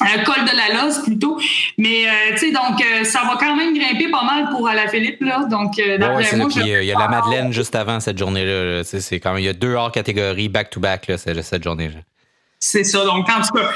un 0.00 0.22
col 0.24 0.44
de 0.44 0.56
la 0.56 0.82
Loze 0.82 1.02
plutôt. 1.02 1.38
Mais 1.76 2.06
euh, 2.06 2.10
tu 2.32 2.38
sais, 2.38 2.52
donc 2.52 2.80
euh, 2.80 3.04
ça 3.04 3.22
va 3.26 3.36
quand 3.38 3.56
même 3.56 3.76
grimper 3.76 4.10
pas 4.10 4.22
mal 4.22 4.48
pour 4.50 4.68
la 4.68 4.88
Philippe 4.88 5.20
là. 5.20 5.44
Donc 5.50 5.78
euh, 5.78 5.98
d'après 5.98 6.36
moi, 6.36 6.48
il 6.56 6.84
y 6.84 6.92
a 6.92 6.98
la 6.98 7.08
Madeleine 7.08 7.52
juste 7.52 7.74
avant 7.74 8.00
cette 8.00 8.18
journée-là. 8.18 8.82
C'est 8.84 9.20
quand 9.20 9.32
même 9.32 9.40
il 9.40 9.46
y 9.46 9.48
a 9.48 9.54
deux 9.54 9.74
hors 9.74 9.92
catégories 9.92 10.48
back 10.48 10.70
to 10.70 10.80
back 10.80 11.06
là, 11.08 11.18
cette 11.18 11.64
journée-là. 11.64 12.00
C'est 12.60 12.82
ça. 12.82 13.04
Donc, 13.04 13.28
en 13.28 13.40
tout 13.40 13.54
cas, 13.54 13.70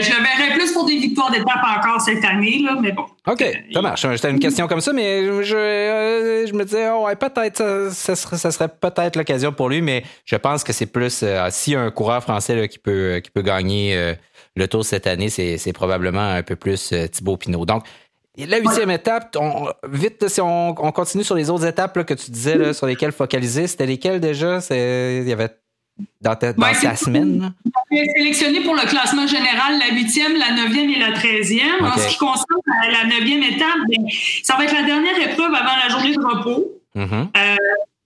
je 0.00 0.10
le 0.10 0.22
verrais 0.22 0.54
plus 0.56 0.70
pour 0.70 0.86
des 0.86 0.96
victoires 0.96 1.32
d'étape 1.32 1.58
encore 1.76 2.00
cette 2.00 2.24
année, 2.24 2.60
là, 2.64 2.76
mais 2.80 2.92
bon. 2.92 3.04
OK, 3.26 3.44
ça 3.74 3.82
marche. 3.82 4.06
C'était 4.14 4.30
une 4.30 4.38
question 4.38 4.68
comme 4.68 4.80
ça, 4.80 4.92
mais 4.92 5.24
je, 5.42 6.46
je 6.48 6.52
me 6.52 6.64
disais, 6.64 6.88
oh, 6.90 7.06
ouais, 7.06 7.16
peut-être, 7.16 7.90
ça, 7.90 8.14
serait, 8.14 8.36
ça 8.36 8.52
serait 8.52 8.68
peut-être 8.68 9.16
l'occasion 9.16 9.52
pour 9.52 9.68
lui, 9.68 9.82
mais 9.82 10.04
je 10.24 10.36
pense 10.36 10.62
que 10.62 10.72
c'est 10.72 10.86
plus 10.86 11.24
si 11.50 11.74
un 11.74 11.90
coureur 11.90 12.22
français 12.22 12.54
là, 12.54 12.68
qui, 12.68 12.78
peut, 12.78 13.20
qui 13.24 13.32
peut 13.32 13.42
gagner 13.42 14.14
le 14.56 14.68
tour 14.68 14.84
cette 14.84 15.06
année, 15.06 15.30
c'est 15.30 15.72
probablement 15.72 16.28
un 16.28 16.42
peu 16.42 16.56
plus 16.56 16.92
euh, 16.92 17.06
Thibaut 17.06 17.36
Pinot. 17.36 17.64
Donc, 17.64 17.84
la 18.36 18.58
huitième 18.58 18.90
étape, 18.90 19.36
vite, 19.88 20.28
si 20.28 20.40
on, 20.40 20.74
continue 20.74 21.24
sur 21.24 21.34
les 21.34 21.50
autres 21.50 21.66
étapes 21.66 22.02
que 22.04 22.14
tu 22.14 22.30
disais, 22.30 22.72
sur 22.72 22.86
lesquelles 22.86 23.12
focaliser, 23.12 23.66
c'était 23.66 23.86
lesquelles 23.86 24.20
déjà? 24.20 24.58
Il 24.70 25.28
y 25.28 25.32
avait 25.32 25.50
dans 26.20 26.34
ta, 26.36 26.52
semaine? 26.96 27.52
On 27.90 27.96
sélectionné 27.96 28.60
pour 28.62 28.74
le 28.74 28.88
classement 28.88 29.26
général 29.26 29.78
la 29.78 29.94
huitième, 29.94 30.36
la 30.36 30.52
neuvième 30.52 30.90
et 30.90 30.98
la 30.98 31.12
treizième. 31.12 31.82
En 31.82 31.96
ce 31.96 32.08
qui 32.08 32.16
concerne 32.16 32.60
la 32.90 33.04
neuvième 33.04 33.42
étape, 33.42 33.78
ben, 33.88 34.06
ça 34.42 34.56
va 34.56 34.64
être 34.64 34.74
la 34.74 34.84
dernière 34.84 35.18
épreuve 35.18 35.52
avant 35.54 35.76
la 35.76 35.88
journée 35.90 36.14
de 36.14 36.24
repos. 36.24 36.72
Mm-hmm. 36.96 37.26
Euh, 37.36 37.56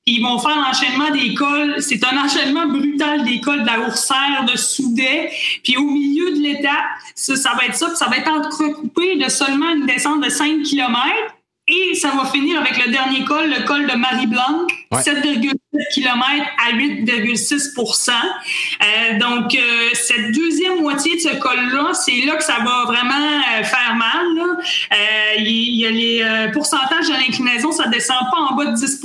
ils 0.07 0.23
vont 0.23 0.39
faire 0.39 0.57
l'enchaînement 0.57 1.11
des 1.11 1.35
cols. 1.35 1.77
C'est 1.81 2.03
un 2.05 2.17
enchaînement 2.25 2.67
brutal 2.67 3.25
des 3.25 3.41
cols 3.41 3.63
de 3.63 3.67
la 3.67 3.81
Oursière, 3.81 4.45
de 4.51 4.57
Soudet. 4.57 5.31
Puis 5.65 5.77
au 5.77 5.85
milieu 5.85 6.37
de 6.37 6.43
l'étape, 6.43 6.73
ça, 7.15 7.35
ça, 7.35 7.55
va 7.55 7.67
être 7.67 7.75
ça, 7.75 7.95
ça 7.95 8.07
va 8.07 8.19
être 8.19 8.31
entrecoupé 8.31 9.17
de 9.17 9.29
seulement 9.29 9.71
une 9.71 9.87
descente 9.87 10.25
de 10.25 10.31
5 10.31 10.63
km. 10.63 11.01
Et 11.69 11.97
ça 11.97 12.11
va 12.11 12.27
finir 12.27 12.61
avec 12.61 12.85
le 12.85 12.93
dernier 12.93 13.25
col, 13.25 13.51
le 13.51 13.65
col 13.67 13.89
de 13.89 13.97
Marie-Blanc, 13.97 14.69
7,7 14.93 15.53
km 15.93 16.25
à 16.65 16.73
8,6 16.77 18.11
euh, 18.13 19.19
Donc, 19.19 19.53
euh, 19.53 19.89
cette 19.95 20.31
deuxième 20.31 20.81
moitié 20.81 21.17
de 21.17 21.21
ce 21.21 21.35
col-là, 21.41 21.93
c'est 21.93 22.25
là 22.25 22.37
que 22.37 22.45
ça 22.45 22.59
va 22.65 22.85
vraiment 22.85 23.15
euh, 23.15 23.65
faire 23.65 23.97
mal. 23.97 24.61
Il 25.39 25.75
y, 25.75 25.87
a 25.87 25.91
les 25.91 26.53
pourcentages 26.53 27.09
de 27.09 27.15
l'inclinaison, 27.15 27.73
ça 27.73 27.89
descend 27.89 28.19
pas 28.31 28.39
en 28.49 28.55
bas 28.55 28.67
de 28.67 28.77
10 28.77 29.01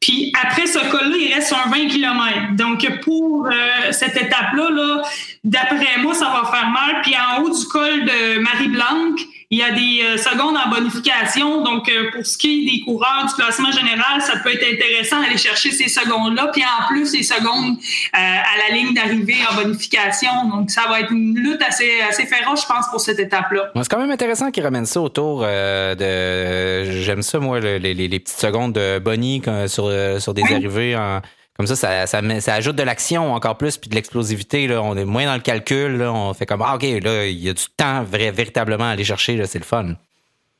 puis 0.00 0.32
après 0.42 0.66
ce 0.66 0.78
col-là, 0.90 1.16
il 1.18 1.34
reste 1.34 1.52
un 1.52 1.68
20 1.70 1.88
km. 1.88 2.54
Donc 2.54 2.86
pour 3.02 3.48
cette 3.90 4.16
étape-là, 4.16 4.70
-là, 4.70 5.02
d'après 5.42 5.98
moi, 6.02 6.14
ça 6.14 6.26
va 6.26 6.50
faire 6.50 6.68
mal. 6.68 7.02
Puis 7.02 7.14
en 7.16 7.42
haut 7.42 7.50
du 7.50 7.64
col 7.66 8.04
de 8.04 8.38
Marie-Blanc, 8.38 9.16
il 9.50 9.58
y 9.58 9.62
a 9.62 9.70
des 9.70 10.00
euh, 10.02 10.16
secondes 10.16 10.56
en 10.56 10.68
bonification. 10.68 11.62
Donc, 11.62 11.88
euh, 11.88 12.10
pour 12.10 12.26
ce 12.26 12.36
qui 12.36 12.48
est 12.48 12.78
des 12.78 12.80
coureurs 12.84 13.26
du 13.28 13.34
classement 13.34 13.70
général, 13.70 14.20
ça 14.20 14.38
peut 14.38 14.52
être 14.52 14.64
intéressant 14.64 15.22
d'aller 15.22 15.38
chercher 15.38 15.70
ces 15.70 15.88
secondes-là. 15.88 16.48
Puis 16.52 16.62
en 16.64 16.86
plus, 16.88 17.12
les 17.12 17.22
secondes 17.22 17.76
euh, 17.76 18.18
à 18.18 18.68
la 18.68 18.74
ligne 18.74 18.92
d'arrivée 18.92 19.36
en 19.48 19.54
bonification. 19.54 20.48
Donc, 20.48 20.70
ça 20.70 20.82
va 20.88 21.00
être 21.00 21.12
une 21.12 21.36
lutte 21.36 21.62
assez, 21.62 22.00
assez 22.08 22.26
féroce, 22.26 22.62
je 22.62 22.66
pense, 22.66 22.88
pour 22.90 23.00
cette 23.00 23.20
étape-là. 23.20 23.70
c'est 23.76 23.88
quand 23.88 24.00
même 24.00 24.10
intéressant 24.10 24.50
qu'ils 24.50 24.64
ramènent 24.64 24.86
ça 24.86 25.00
autour 25.00 25.42
de... 25.42 27.00
J'aime 27.02 27.22
ça, 27.22 27.38
moi, 27.38 27.60
les, 27.60 27.78
les, 27.78 28.18
petites 28.18 28.40
secondes 28.40 28.72
de 28.72 28.98
Bonnie 28.98 29.42
sur, 29.68 29.92
sur 30.18 30.34
des 30.34 30.42
arrivées 30.42 30.96
en 30.96 31.20
comme 31.56 31.66
ça, 31.66 31.76
ça, 31.76 32.06
ça, 32.06 32.54
ajoute 32.54 32.76
de 32.76 32.82
l'action 32.82 33.32
encore 33.32 33.56
plus, 33.56 33.78
puis 33.78 33.88
de 33.88 33.94
l'explosivité. 33.94 34.66
Là, 34.66 34.82
on 34.82 34.96
est 34.96 35.04
moins 35.04 35.24
dans 35.24 35.34
le 35.34 35.40
calcul. 35.40 35.96
Là, 35.96 36.12
on 36.12 36.34
fait 36.34 36.46
comme 36.46 36.62
ah, 36.62 36.74
ok, 36.74 36.82
là, 37.02 37.26
il 37.26 37.38
y 37.38 37.48
a 37.48 37.54
du 37.54 37.64
temps 37.76 38.02
vrai, 38.04 38.30
véritablement 38.30 38.84
à 38.84 38.90
aller 38.90 39.04
chercher. 39.04 39.44
C'est 39.46 39.58
le 39.58 39.64
fun. 39.64 39.94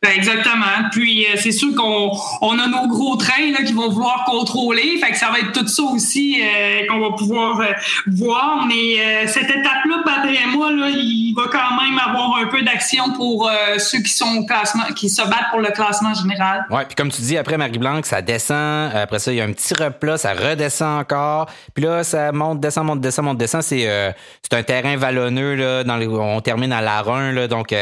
Ben, 0.07 0.13
exactement. 0.15 0.89
Puis 0.93 1.27
euh, 1.27 1.37
c'est 1.37 1.51
sûr 1.51 1.75
qu'on 1.75 2.13
on 2.41 2.59
a 2.61 2.69
nos 2.69 2.87
gros 2.87 3.17
trains 3.17 3.51
là, 3.53 3.65
qui 3.65 3.73
vont 3.73 3.89
vouloir 3.89 4.25
contrôler. 4.25 4.99
Fait 5.01 5.11
que 5.11 5.17
ça 5.17 5.31
va 5.31 5.41
être 5.41 5.53
tout 5.53 5.67
ça 5.67 5.83
aussi 5.83 6.41
euh, 6.41 6.87
qu'on 6.89 7.01
va 7.01 7.17
pouvoir 7.17 7.61
euh, 7.61 7.73
voir. 8.07 8.67
Mais 8.69 9.27
cette 9.27 9.51
étape-là, 9.51 10.03
après 10.07 10.47
moi, 10.47 10.71
là, 10.71 10.91
il 10.91 11.35
va 11.35 11.49
quand 11.51 11.83
même 11.83 11.99
avoir 11.99 12.37
un 12.37 12.47
peu 12.47 12.63
d'action 12.63 13.13
pour 13.15 13.51
ceux 13.79 13.99
qui 13.99 14.13
sont 14.13 14.37
au 14.39 14.47
classement, 14.47 14.85
qui 14.95 15.09
se 15.09 15.23
battent 15.23 15.51
pour 15.51 15.61
le 15.61 15.71
classement 15.71 16.15
général. 16.15 16.65
Ouais. 16.71 16.85
Puis 16.85 16.95
comme 16.95 17.11
tu 17.11 17.21
dis, 17.23 17.37
après 17.37 17.57
Marie-Blanc, 17.57 18.01
ça 18.05 18.23
descend. 18.23 18.93
Après 18.95 19.19
ça, 19.19 19.33
il 19.33 19.39
y 19.39 19.41
a 19.41 19.45
un 19.45 19.53
petit 19.53 19.75
replat, 19.75 20.17
ça 20.19 20.35
redescend 20.35 21.01
encore. 21.01 21.47
Puis 21.75 21.85
là, 21.85 22.05
ça 22.05 22.31
monte, 22.33 22.61
descend, 22.61 22.87
monte, 22.87 23.01
descend, 23.01 23.25
monte, 23.25 23.39
descend. 23.39 23.63
C'est 23.63 24.15
un 24.53 24.63
terrain 24.63 24.97
vallonneux 24.97 25.55
là. 25.57 25.85
Dans 25.85 25.97
on 26.01 26.41
termine 26.41 26.73
à 26.73 26.81
là, 26.81 27.49
donc 27.49 27.73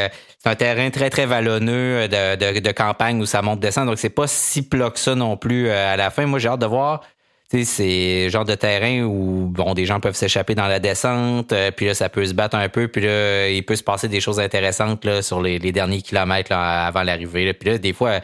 c'est 0.44 0.50
un 0.50 0.56
terrain 0.56 0.90
très, 0.90 1.08
très 1.08 1.26
vallonneux 1.26 2.06
euh, 2.14 2.36
de, 2.36 2.60
de, 2.60 2.72
campagne 2.72 3.20
où 3.20 3.26
ça 3.26 3.42
monte 3.42 3.60
descend. 3.60 3.86
Donc, 3.86 3.98
c'est 3.98 4.10
pas 4.10 4.26
si 4.26 4.62
plat 4.62 4.90
que 4.90 4.98
ça 4.98 5.14
non 5.14 5.36
plus 5.36 5.68
euh, 5.68 5.92
à 5.92 5.96
la 5.96 6.10
fin. 6.10 6.26
Moi, 6.26 6.38
j'ai 6.38 6.48
hâte 6.48 6.60
de 6.60 6.66
voir. 6.66 7.02
C'est 7.50 8.24
le 8.24 8.28
genre 8.30 8.44
de 8.44 8.56
terrain 8.56 9.02
où 9.02 9.46
bon, 9.46 9.74
des 9.74 9.86
gens 9.86 10.00
peuvent 10.00 10.16
s'échapper 10.16 10.56
dans 10.56 10.66
la 10.66 10.80
descente, 10.80 11.52
euh, 11.52 11.70
puis 11.70 11.86
là, 11.86 11.94
ça 11.94 12.08
peut 12.08 12.26
se 12.26 12.34
battre 12.34 12.56
un 12.56 12.68
peu, 12.68 12.88
puis 12.88 13.02
là, 13.02 13.48
il 13.48 13.64
peut 13.64 13.76
se 13.76 13.82
passer 13.84 14.08
des 14.08 14.20
choses 14.20 14.40
intéressantes 14.40 15.04
là, 15.04 15.22
sur 15.22 15.40
les, 15.40 15.60
derniers 15.60 16.02
kilomètres 16.02 16.50
avant 16.50 17.04
l'arrivée. 17.04 17.52
Puis 17.52 17.70
là, 17.70 17.78
des 17.78 17.92
fois, 17.92 18.18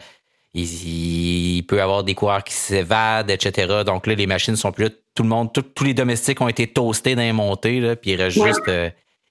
il, 0.53 1.63
peut 1.65 1.77
y 1.77 1.79
avoir 1.79 2.03
des 2.03 2.13
coureurs 2.13 2.43
qui 2.43 2.53
s'évadent, 2.53 3.31
etc. 3.31 3.83
Donc 3.85 4.05
là, 4.05 4.15
les 4.15 4.27
machines 4.27 4.57
sont 4.57 4.73
plus 4.73 4.85
là. 4.85 4.89
Tout 5.15 5.23
le 5.23 5.29
monde, 5.29 5.53
tous 5.53 5.83
les 5.83 5.93
domestiques 5.93 6.41
ont 6.41 6.49
été 6.49 6.67
toastés 6.67 7.15
dans 7.15 7.21
les 7.21 7.31
montées, 7.31 7.79
là, 7.79 7.95
puis 7.95 8.11
il 8.11 8.21
reste 8.21 8.43
juste, 8.43 8.71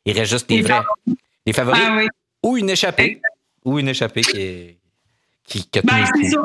il 0.06 0.18
reste 0.18 0.30
juste 0.30 0.50
les 0.50 0.62
vrais. 0.62 0.80
Les 1.44 1.52
favoris. 1.52 1.82
Ah 1.84 2.00
ou 2.42 2.56
une 2.56 2.70
échappée. 2.70 3.20
Ou 3.64 3.78
une 3.78 3.88
échappée 3.88 4.22
qui 4.22 4.40
est. 4.40 4.78
Qui, 5.44 5.68
qui 5.68 5.80
c'est 5.80 6.30
ça. 6.30 6.44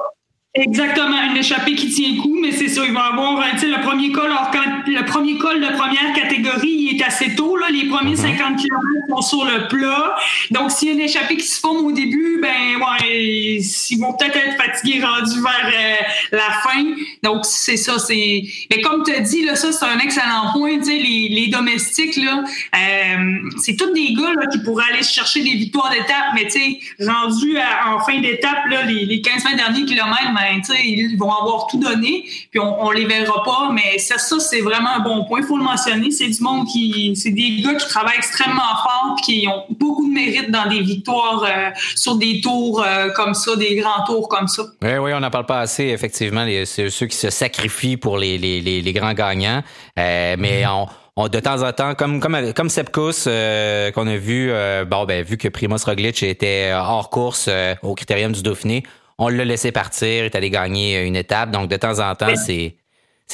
Exactement, 0.58 1.22
une 1.22 1.36
échappée 1.36 1.76
qui 1.76 1.90
tient 1.90 2.12
le 2.16 2.22
coup, 2.22 2.40
mais 2.42 2.54
c'est 2.54 2.70
ça, 2.70 2.82
il 2.86 2.94
va 2.94 3.08
avoir, 3.08 3.44
sais, 3.60 3.68
le 3.68 3.82
premier 3.82 4.14
col, 4.14 4.28
alors 4.28 4.52
quand 4.54 4.64
le 4.88 5.04
premier 5.04 5.38
col 5.38 5.60
de 5.60 5.68
première 5.78 6.14
catégorie, 6.14 6.70
il 6.70 6.98
est 6.98 7.04
assez 7.04 7.36
tôt, 7.36 7.58
là, 7.58 7.66
les 7.70 7.90
premiers 7.90 8.16
50 8.16 8.52
mhm. 8.52 8.56
km 8.56 8.72
sont 9.10 9.22
sur 9.22 9.46
le 9.46 9.68
plat. 9.68 10.16
Donc, 10.52 10.72
s'il 10.72 10.88
y 10.88 10.92
a 10.92 10.94
une 10.94 11.02
échappée 11.02 11.36
qui 11.36 11.46
se 11.46 11.60
forme 11.60 11.86
au 11.86 11.92
début, 11.92 12.40
ben, 12.42 12.78
ouais, 12.80 13.10
ils 13.10 14.00
vont 14.00 14.14
peut-être 14.14 14.38
être 14.38 14.56
fatigués 14.56 15.04
rendus 15.04 15.42
vers 15.42 15.74
euh, 15.74 15.96
la 16.32 16.52
fin. 16.64 16.86
Donc, 17.22 17.44
c'est 17.44 17.76
ça, 17.76 18.00
c'est, 18.00 18.44
mais 18.72 18.80
comme 18.80 19.04
tu 19.04 19.14
as 19.14 19.20
dit, 19.20 19.44
là, 19.44 19.58
ça, 19.58 19.74
c'est 19.74 19.86
un 19.86 20.00
excellent 20.00 20.54
point, 20.54 20.78
tu 20.78 20.86
sais, 20.86 20.98
les, 20.98 21.28
les 21.32 21.48
domestiques, 21.48 22.16
là, 22.16 22.46
euh, 22.76 23.50
c'est 23.62 23.76
tous 23.76 23.92
des 23.92 24.14
gars, 24.14 24.32
là, 24.40 24.48
qui 24.48 24.60
pourraient 24.60 24.90
aller 24.94 25.04
chercher 25.04 25.44
des 25.44 25.56
victoires 25.56 25.90
d'étape, 25.90 26.32
mais 26.34 26.46
tu 26.46 26.52
sais, 26.52 26.80
rendus 27.06 27.58
en 27.86 28.00
fin 28.00 28.22
d'étape, 28.22 28.68
là, 28.70 28.84
les, 28.84 29.06
les 29.06 29.20
15-20 29.20 29.58
derniers 29.58 29.86
kilomètres, 29.86 30.34
ben, 30.34 30.45
ben, 30.46 30.76
ils 30.84 31.18
vont 31.18 31.32
avoir 31.32 31.68
tout 31.68 31.80
donné, 31.80 32.26
puis 32.52 32.60
on, 32.60 32.90
ne 32.90 32.96
les 32.96 33.06
verra 33.06 33.44
pas. 33.44 33.70
Mais 33.74 33.98
ça, 33.98 34.18
ça 34.18 34.40
c'est 34.40 34.62
vraiment 34.62 34.96
un 34.96 35.00
bon 35.00 35.26
point. 35.26 35.40
Il 35.42 35.46
faut 35.46 35.58
le 35.58 35.64
mentionner. 35.64 36.12
C'est 36.12 36.28
du 36.28 36.42
monde 36.42 36.68
qui, 36.68 37.16
c'est 37.16 37.32
des 37.32 37.62
gars 37.62 37.74
qui 37.76 37.88
travaillent 37.88 38.18
extrêmement 38.18 38.62
fort, 38.62 39.16
qui 39.24 39.48
ont 39.48 39.64
beaucoup 39.70 40.08
de 40.08 40.14
mérite 40.14 40.52
dans 40.52 40.68
des 40.68 40.82
victoires 40.82 41.44
euh, 41.48 41.70
sur 41.96 42.16
des 42.16 42.42
tours 42.42 42.84
euh, 42.84 43.10
comme 43.10 43.34
ça, 43.34 43.56
des 43.56 43.76
grands 43.76 44.04
tours 44.06 44.30
comme 44.30 44.48
ça. 44.48 44.64
Oui, 44.82 44.98
oui, 44.98 45.12
on 45.14 45.20
n'en 45.20 45.30
parle 45.30 45.46
pas 45.46 45.60
assez. 45.60 45.86
Effectivement, 45.86 46.46
c'est 46.66 46.90
ceux 46.90 47.08
qui 47.08 47.18
se 47.18 47.30
sacrifient 47.30 47.98
pour 47.98 48.18
les, 48.18 48.38
les, 48.38 48.62
les, 48.62 48.94
grands 48.94 49.14
gagnants. 49.14 49.64
Euh, 49.98 50.36
mais 50.38 50.64
mm-hmm. 50.64 50.88
on 51.16 51.28
de 51.30 51.40
temps 51.40 51.64
en 51.64 51.72
temps, 51.72 51.96
comme 51.96 52.20
comme 52.20 52.54
comme 52.54 52.70
Sepkus 52.70 53.24
qu'on 53.24 54.08
a 54.08 54.18
vu, 54.18 54.52
bon 54.86 55.06
ben 55.06 55.24
vu 55.24 55.38
que 55.38 55.48
Primoz 55.48 55.86
Roglic 55.86 56.22
était 56.24 56.74
hors 56.74 57.10
course 57.10 57.50
au 57.84 57.96
critérium 57.96 58.34
du 58.34 58.44
Dauphiné, 58.44 58.84
on 59.18 59.30
l'a 59.30 59.46
laissé 59.46 59.72
partir, 59.72 60.24
il 60.24 60.26
est 60.26 60.36
allé 60.36 60.50
gagner 60.50 61.02
une 61.06 61.16
étape. 61.16 61.52
Donc, 61.52 61.70
de 61.70 61.78
temps 61.78 62.00
en 62.00 62.16
temps, 62.16 62.36
ces, 62.36 62.78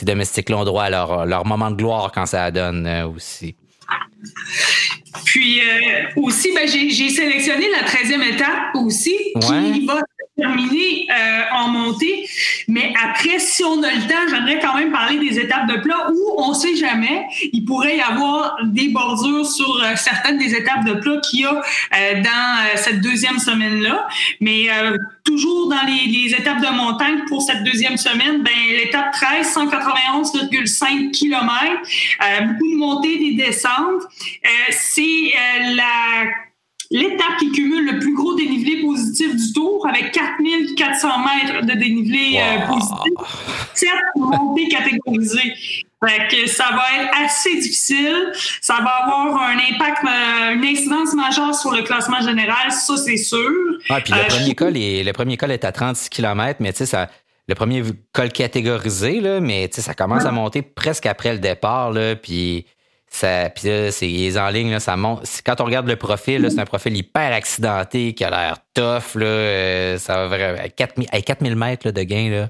domestiques-là 0.04 0.58
ont 0.58 0.64
droit 0.64 0.84
à 0.84 0.90
leur, 1.26 1.46
moment 1.46 1.72
de 1.72 1.76
gloire 1.76 2.12
quand 2.14 2.26
ça 2.26 2.52
donne 2.52 2.86
euh, 2.86 3.08
aussi. 3.08 3.56
Puis 5.26 5.60
euh, 5.60 6.04
aussi, 6.18 6.54
ben, 6.54 6.68
j'ai 6.68 7.10
sélectionné 7.10 7.66
la 7.72 7.88
13e 7.88 8.34
étape 8.34 8.76
aussi, 8.76 9.16
qui 9.40 9.86
va 9.86 10.00
terminé 10.38 11.08
euh, 11.10 11.42
en 11.54 11.68
montée. 11.70 12.26
Mais 12.68 12.94
après, 13.04 13.40
si 13.40 13.64
on 13.64 13.84
a 13.84 13.92
le 13.92 14.08
temps, 14.08 14.28
j'aimerais 14.30 14.60
quand 14.60 14.76
même 14.76 14.92
parler 14.92 15.20
des 15.20 15.40
étapes 15.40 15.68
de 15.68 15.78
plat 15.82 16.08
où 16.12 16.34
on 16.38 16.50
ne 16.50 16.54
sait 16.54 16.76
jamais, 16.76 17.26
il 17.52 17.66
pourrait 17.66 17.98
y 17.98 18.02
avoir 18.02 18.58
des 18.64 18.90
bordures 18.90 19.46
sur 19.46 19.82
euh, 19.84 19.96
certaines 19.96 20.38
des 20.38 20.56
étapes 20.56 20.86
de 20.86 20.94
plat 20.94 21.18
qu'il 21.20 21.42
y 21.42 21.46
a 21.46 21.52
euh, 21.52 22.22
dans 22.22 22.78
cette 22.78 23.02
deuxième 23.02 23.40
semaine-là. 23.40 24.08
Mais 24.40 24.68
toujours 25.24 25.70
dans 25.70 25.86
les, 25.86 26.34
étapes 26.34 26.62
de 26.62 26.76
montagne 26.76 27.22
pour 27.28 27.42
cette 27.42 27.64
deuxième 27.64 27.98
semaine, 27.98 28.42
ben, 28.44 28.54
l'étape 28.70 29.12
13, 29.12 29.54
191,5 29.54 31.12
km, 31.12 31.50
beaucoup 32.48 32.72
de 32.72 32.78
montées, 32.78 33.18
des 33.18 33.34
descentes. 33.34 34.04
C'est 34.72 35.34
la 35.76 36.26
l'étape 36.92 37.38
qui 37.40 37.52
cumule 37.52 37.94
le 37.94 38.00
plus 38.00 38.14
gros 38.14 38.36
dénivelé 38.36 38.82
positif 38.82 39.36
du 39.36 39.54
tour 39.54 39.88
avec 39.88 40.12
4400 40.12 41.08
mètres 41.20 41.66
de 41.66 41.74
dénivelé 41.74 42.40
euh, 42.40 42.68
positif, 42.68 43.14
certes 43.74 43.96
montée 44.16 44.68
catégorisée. 44.68 45.54
Fait 46.04 46.28
que 46.30 46.50
ça 46.50 46.70
va 46.72 47.04
être 47.04 47.12
assez 47.24 47.60
difficile. 47.60 48.32
Ça 48.60 48.80
va 48.82 48.90
avoir 49.04 49.42
un 49.42 49.56
impact, 49.56 50.04
euh, 50.04 50.54
une 50.56 50.66
incidence 50.66 51.14
majeure 51.14 51.54
sur 51.54 51.72
le 51.72 51.84
classement 51.84 52.22
général, 52.22 52.72
ça 52.72 52.98
c'est 52.98 53.18
sûr. 53.18 53.50
Ah, 53.88 54.02
puis 54.02 54.14
le, 54.14 54.20
euh, 54.20 54.26
premier 54.26 54.56
col 54.56 54.78
est, 54.78 55.04
le 55.04 55.14
premier 55.14 55.38
col 55.38 55.52
est 55.52 55.64
à 55.64 55.72
36 55.72 56.10
km, 56.10 56.58
mais 56.60 56.74
tu 56.74 56.80
sais, 56.80 56.86
ça, 56.88 57.08
le 57.48 57.56
premier 57.56 57.84
col 58.14 58.32
catégorisé, 58.32 59.22
là, 59.22 59.40
mais 59.40 59.70
tu 59.70 59.76
sais, 59.76 59.82
ça 59.82 59.94
commence 59.94 60.26
à 60.26 60.32
monter 60.32 60.64
presque 60.64 61.06
après 61.06 61.34
le 61.34 61.40
départ, 61.40 61.92
là, 61.92 62.16
puis 62.16 62.66
ça, 63.14 63.50
puis 63.50 63.68
là, 63.68 63.92
c'est 63.92 64.38
en 64.40 64.50
ligne, 64.50 64.72
là, 64.72 64.80
ça 64.80 64.96
monte. 64.96 65.28
Quand 65.46 65.60
on 65.60 65.66
regarde 65.66 65.88
le 65.88 65.98
profil, 65.98 66.48
c'est 66.50 66.60
un 66.60 66.66
profil 66.66 66.96
hyper 66.96 67.34
accidenté 67.34 68.14
qui 68.14 68.24
a 68.24 68.30
l'air 68.30 68.58
tough. 68.74 69.16
Là, 69.16 69.26
euh, 69.26 69.98
ça 69.98 70.16
va 70.16 70.28
vraiment. 70.28 70.60
4000, 70.76 71.10
4000 71.10 71.56
mètres 71.58 71.88
là, 71.88 71.92
de 71.92 72.04
gain, 72.04 72.30
là, 72.30 72.50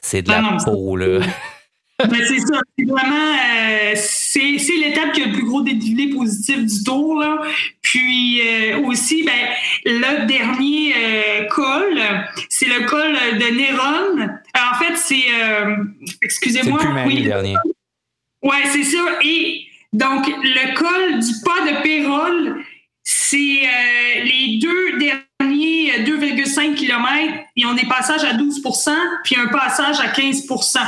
c'est 0.00 0.22
de 0.22 0.28
la 0.28 0.42
ah 0.44 0.56
peau. 0.64 0.96
Là. 0.96 1.20
Ben, 2.02 2.16
c'est 2.26 2.38
ça. 2.38 2.58
C'est 2.78 2.86
vraiment. 2.86 3.34
Euh, 3.34 3.92
c'est, 3.94 4.56
l'étape 4.78 5.12
qui 5.12 5.22
a 5.22 5.26
le 5.26 5.32
plus 5.32 5.44
gros 5.44 5.60
dénivelé 5.60 6.08
positif 6.08 6.64
du 6.64 6.82
tour. 6.82 7.20
Là. 7.20 7.42
Puis 7.82 8.40
euh, 8.40 8.78
aussi, 8.86 9.22
ben, 9.22 9.32
le 9.84 10.26
dernier 10.26 10.94
col, 11.50 12.00
c'est 12.48 12.68
le 12.68 12.86
col 12.86 13.12
de 13.38 13.54
Néron. 13.54 14.30
En 14.54 14.78
fait, 14.78 14.96
c'est. 14.96 15.26
excusez-moi. 16.22 16.78
C'est 16.80 16.88
le 16.88 17.06
oui, 17.06 17.22
dernier. 17.24 17.56
Ouais, 18.42 18.62
c'est 18.72 18.84
ça. 18.84 19.04
Et 19.22 19.66
donc, 19.92 20.26
le 20.26 20.74
col 20.74 21.18
du 21.18 21.32
pas 21.44 21.70
de 21.70 21.82
Pérol, 21.82 22.64
c'est 23.02 23.36
euh, 23.36 24.24
les 24.24 24.58
deux 24.60 24.98
derniers 24.98 25.20
2,5 25.98 26.74
km, 26.74 27.34
ils 27.56 27.66
ont 27.66 27.74
des 27.74 27.86
passages 27.86 28.24
à 28.24 28.34
12% 28.34 28.90
puis 29.24 29.36
un 29.36 29.48
passage 29.48 30.00
à 30.00 30.08
15% 30.08 30.78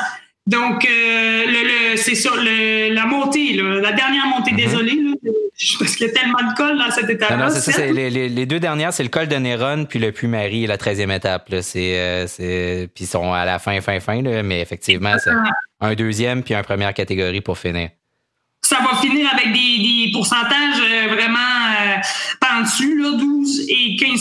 Donc, 0.47 0.85
euh, 0.85 1.45
le, 1.47 1.97
c'est 1.97 2.15
sur 2.15 2.37
la 2.37 3.07
montée, 3.07 3.55
la 3.55 3.93
dernière 3.93 4.27
montée, 4.27 4.53
désolé, 4.53 4.93
parce 5.79 5.97
qu'il 5.97 6.07
y 6.07 6.11
a 6.11 6.13
tellement 6.13 6.51
de 6.51 6.57
cols 6.57 6.79
dans 6.79 6.91
cette 6.91 7.11
étape-là. 7.11 7.37
Non, 7.37 7.51
c'est 7.51 7.73
ça. 7.73 7.87
Les, 7.87 8.47
deux 8.47 8.61
dernières, 8.61 8.93
c'est 8.93 9.03
le 9.03 9.09
col 9.09 9.29
de 9.29 9.37
Néron 9.37 9.85
puis 9.85 9.99
le 9.99 10.13
Puy-Marie, 10.13 10.67
la 10.67 10.77
13e 10.77 11.15
étape. 11.15 11.53
C'est, 11.63 11.99
euh, 11.99 12.27
c'est, 12.27 12.89
puis 12.95 13.05
ils 13.05 13.09
sont 13.09 13.33
à 13.33 13.45
la 13.45 13.59
fin, 13.59 13.81
fin, 13.81 13.99
fin, 14.01 14.23
là, 14.23 14.43
mais 14.43 14.61
effectivement, 14.61 15.15
c'est 15.23 15.31
un 15.81 15.95
deuxième 15.95 16.43
puis 16.43 16.55
un 16.55 16.63
première 16.63 16.95
catégorie 16.95 17.41
pour 17.41 17.59
finir. 17.59 17.91
Ça 18.73 18.79
va 18.81 18.97
finir 19.03 19.29
avec 19.31 19.53
des, 19.53 19.79
des 19.79 20.11
pourcentages 20.15 20.81
euh, 20.81 21.09
vraiment 21.09 21.39
euh, 21.39 21.97
pendus, 22.41 22.99
là, 22.99 23.11
12 23.19 23.67
et 23.69 23.97
15 23.97 24.21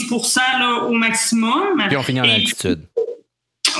là, 0.60 0.84
au 0.84 0.92
maximum. 0.92 1.82
Puis 1.88 1.96
on 1.96 2.02
finit 2.02 2.20
en 2.20 2.24
altitude. 2.24 2.86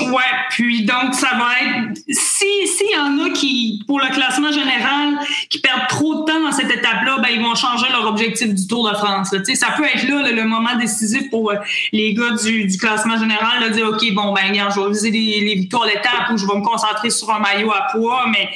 Ouais, 0.01 0.23
puis 0.49 0.85
donc 0.85 1.13
ça 1.13 1.29
va 1.37 1.51
être 1.61 1.99
si 2.09 2.67
s'il 2.67 2.91
y 2.91 2.97
en 2.97 3.23
a 3.23 3.29
qui 3.29 3.83
pour 3.85 3.99
le 3.99 4.07
classement 4.07 4.51
général 4.51 5.19
qui 5.51 5.59
perdent 5.59 5.87
trop 5.87 6.21
de 6.21 6.25
temps 6.25 6.41
dans 6.41 6.51
cette 6.51 6.71
étape-là, 6.71 7.19
ben 7.21 7.29
ils 7.31 7.43
vont 7.43 7.53
changer 7.53 7.85
leur 7.91 8.07
objectif 8.07 8.51
du 8.55 8.65
Tour 8.65 8.89
de 8.89 8.95
France. 8.95 9.31
Là. 9.31 9.41
Ça 9.53 9.67
peut 9.77 9.85
être 9.85 10.07
là 10.07 10.31
le, 10.31 10.43
moment 10.45 10.75
décisif 10.79 11.29
pour 11.29 11.51
euh, 11.51 11.57
les 11.91 12.15
gars 12.15 12.31
du, 12.31 12.65
du 12.65 12.77
classement 12.79 13.19
général 13.19 13.69
de 13.69 13.73
dire 13.73 13.85
ok 13.87 14.13
bon 14.15 14.33
ben 14.33 14.49
regarde, 14.49 14.73
je 14.75 14.79
vais 14.79 14.89
viser 14.89 15.11
les, 15.11 15.41
les 15.41 15.53
victoires 15.53 15.85
d'étape 15.85 16.31
ou 16.31 16.37
je 16.37 16.47
vais 16.47 16.55
me 16.55 16.63
concentrer 16.63 17.11
sur 17.11 17.29
un 17.29 17.39
maillot 17.39 17.71
à 17.71 17.85
poids, 17.91 18.25
mais 18.31 18.49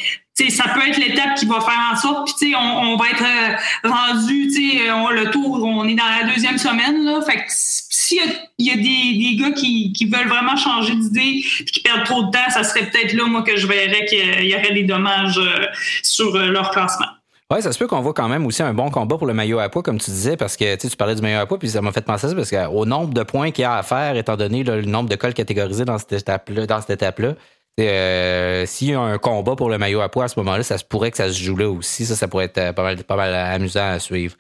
ça 0.50 0.66
peut 0.70 0.88
être 0.88 0.98
l'étape 0.98 1.36
qui 1.36 1.46
va 1.46 1.60
faire 1.62 1.90
en 1.92 1.96
sorte, 1.96 2.30
puis 2.40 2.54
on, 2.56 2.96
va 2.96 3.06
être 3.10 3.24
euh, 3.24 3.90
rendu, 3.90 4.50
on, 4.92 5.10
le 5.10 5.32
tour, 5.32 5.64
on 5.64 5.88
est 5.88 5.96
dans 5.96 6.04
la 6.06 6.32
deuxième 6.32 6.58
semaine, 6.58 7.04
là, 7.04 7.20
s'il 7.50 8.22
y 8.60 8.72
a, 8.72 8.76
des, 8.76 9.36
gars 9.36 9.52
qui, 9.52 10.10
veulent 10.12 10.28
vraiment 10.28 10.56
changer 10.56 10.96
d'idée 10.96 11.44
qui 11.72 11.82
perdent 11.82 12.06
trop 12.06 12.24
de 12.24 12.32
temps, 12.32 12.50
ça 12.50 12.64
serait 12.64 12.86
peut-être 12.86 13.14
là, 13.14 13.26
moi, 13.26 13.42
que 13.42 13.58
je 13.58 13.68
verrais 13.68 14.06
qu'il 14.06 14.46
y 14.46 14.56
aurait 14.56 14.74
des 14.74 14.84
dommages 14.84 15.40
euh, 15.40 15.66
sur 16.04 16.36
euh, 16.36 16.50
leur 16.50 16.70
classement. 16.72 17.08
Oui, 17.52 17.62
ça 17.62 17.72
se 17.72 17.80
peut 17.80 17.88
qu'on 17.88 18.02
voit 18.02 18.14
quand 18.14 18.28
même 18.28 18.46
aussi 18.46 18.62
un 18.62 18.74
bon 18.74 18.92
combat 18.92 19.18
pour 19.18 19.26
le 19.26 19.34
maillot 19.34 19.60
à 19.60 19.70
poids, 19.70 19.82
comme 19.82 19.98
tu 19.98 20.12
disais, 20.12 20.38
parce 20.38 20.56
que 20.56 20.76
tu 20.76 20.96
parlais 20.98 21.16
du 21.16 21.22
maillot 21.22 21.40
à 21.40 21.46
poids, 21.46 21.58
puis 21.58 21.70
ça 21.70 21.82
m'a 21.82 21.92
fait 21.92 22.02
penser 22.02 22.28
à 22.28 22.30
ça, 22.30 22.36
parce 22.36 22.52
qu'au 22.52 22.86
nombre 22.86 23.14
de 23.14 23.24
points 23.24 23.52
qu'il 23.52 23.64
y 23.64 23.66
a 23.66 23.76
à 23.76 23.84
faire, 23.84 24.18
étant 24.18 24.36
donné 24.36 24.64
le 24.64 24.82
nombre 24.82 25.10
de 25.10 25.16
cols 25.16 25.34
catégorisés 25.34 25.86
dans 25.86 25.98
cette 25.98 26.12
étape-là, 26.14 27.34
euh, 27.80 28.66
s'il 28.66 28.90
y 28.90 28.94
a 28.94 29.00
un 29.00 29.18
combat 29.18 29.56
pour 29.56 29.70
le 29.70 29.78
maillot 29.78 30.02
à 30.02 30.10
poids 30.10 30.26
à 30.26 30.28
ce 30.28 30.40
moment-là, 30.40 30.64
ça 30.64 30.78
se 30.78 30.84
pourrait 30.84 31.12
que 31.12 31.18
ça 31.18 31.32
se 31.32 31.42
joue 31.42 31.56
là 31.56 31.70
aussi. 31.70 32.06
Ça, 32.06 32.16
ça 32.16 32.28
pourrait 32.28 32.46
être 32.46 32.58
euh, 32.58 32.74
pas 32.74 32.84
mal, 32.84 33.04
pas 33.04 33.16
mal 33.16 33.36
amusant 33.36 33.88
à 33.88 34.00
suivre. 34.00 34.36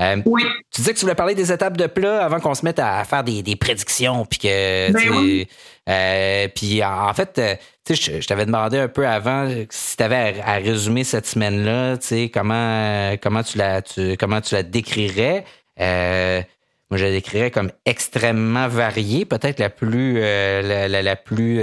Euh, 0.00 0.16
oui. 0.26 0.42
Tu 0.72 0.80
disais 0.80 0.92
que 0.92 0.98
tu 0.98 1.04
voulais 1.04 1.14
parler 1.14 1.34
des 1.36 1.52
étapes 1.52 1.76
de 1.76 1.86
plat 1.86 2.24
avant 2.24 2.40
qu'on 2.40 2.54
se 2.54 2.64
mette 2.64 2.80
à 2.80 3.04
faire 3.04 3.22
des, 3.22 3.42
des 3.42 3.54
prédictions, 3.54 4.26
puis 4.26 4.40
que, 4.40 4.92
ben 4.92 5.46
euh, 5.88 6.48
puis 6.48 6.82
en, 6.82 7.14
fait, 7.14 7.40
tu 7.86 7.94
sais, 7.94 8.20
je, 8.20 8.26
t'avais 8.26 8.44
demandé 8.44 8.78
un 8.78 8.88
peu 8.88 9.06
avant 9.06 9.48
si 9.70 9.96
tu 9.96 10.02
avais 10.02 10.40
à, 10.44 10.54
résumer 10.54 11.04
cette 11.04 11.26
semaine-là, 11.26 11.96
tu 11.98 12.06
sais, 12.08 12.28
comment 12.28 13.14
comment 13.22 13.44
tu 13.44 13.56
la 13.56 13.82
tu, 13.82 14.16
comment 14.16 14.40
tu 14.40 14.56
la 14.56 14.64
décrirais. 14.64 15.44
moi, 15.78 16.98
je 16.98 17.04
la 17.04 17.10
décrirais 17.12 17.52
comme 17.52 17.70
extrêmement 17.84 18.66
variée, 18.66 19.24
peut-être 19.24 19.60
la 19.60 19.70
plus 19.70 20.18
la, 20.18 20.88
la, 20.88 21.16
plus 21.16 21.62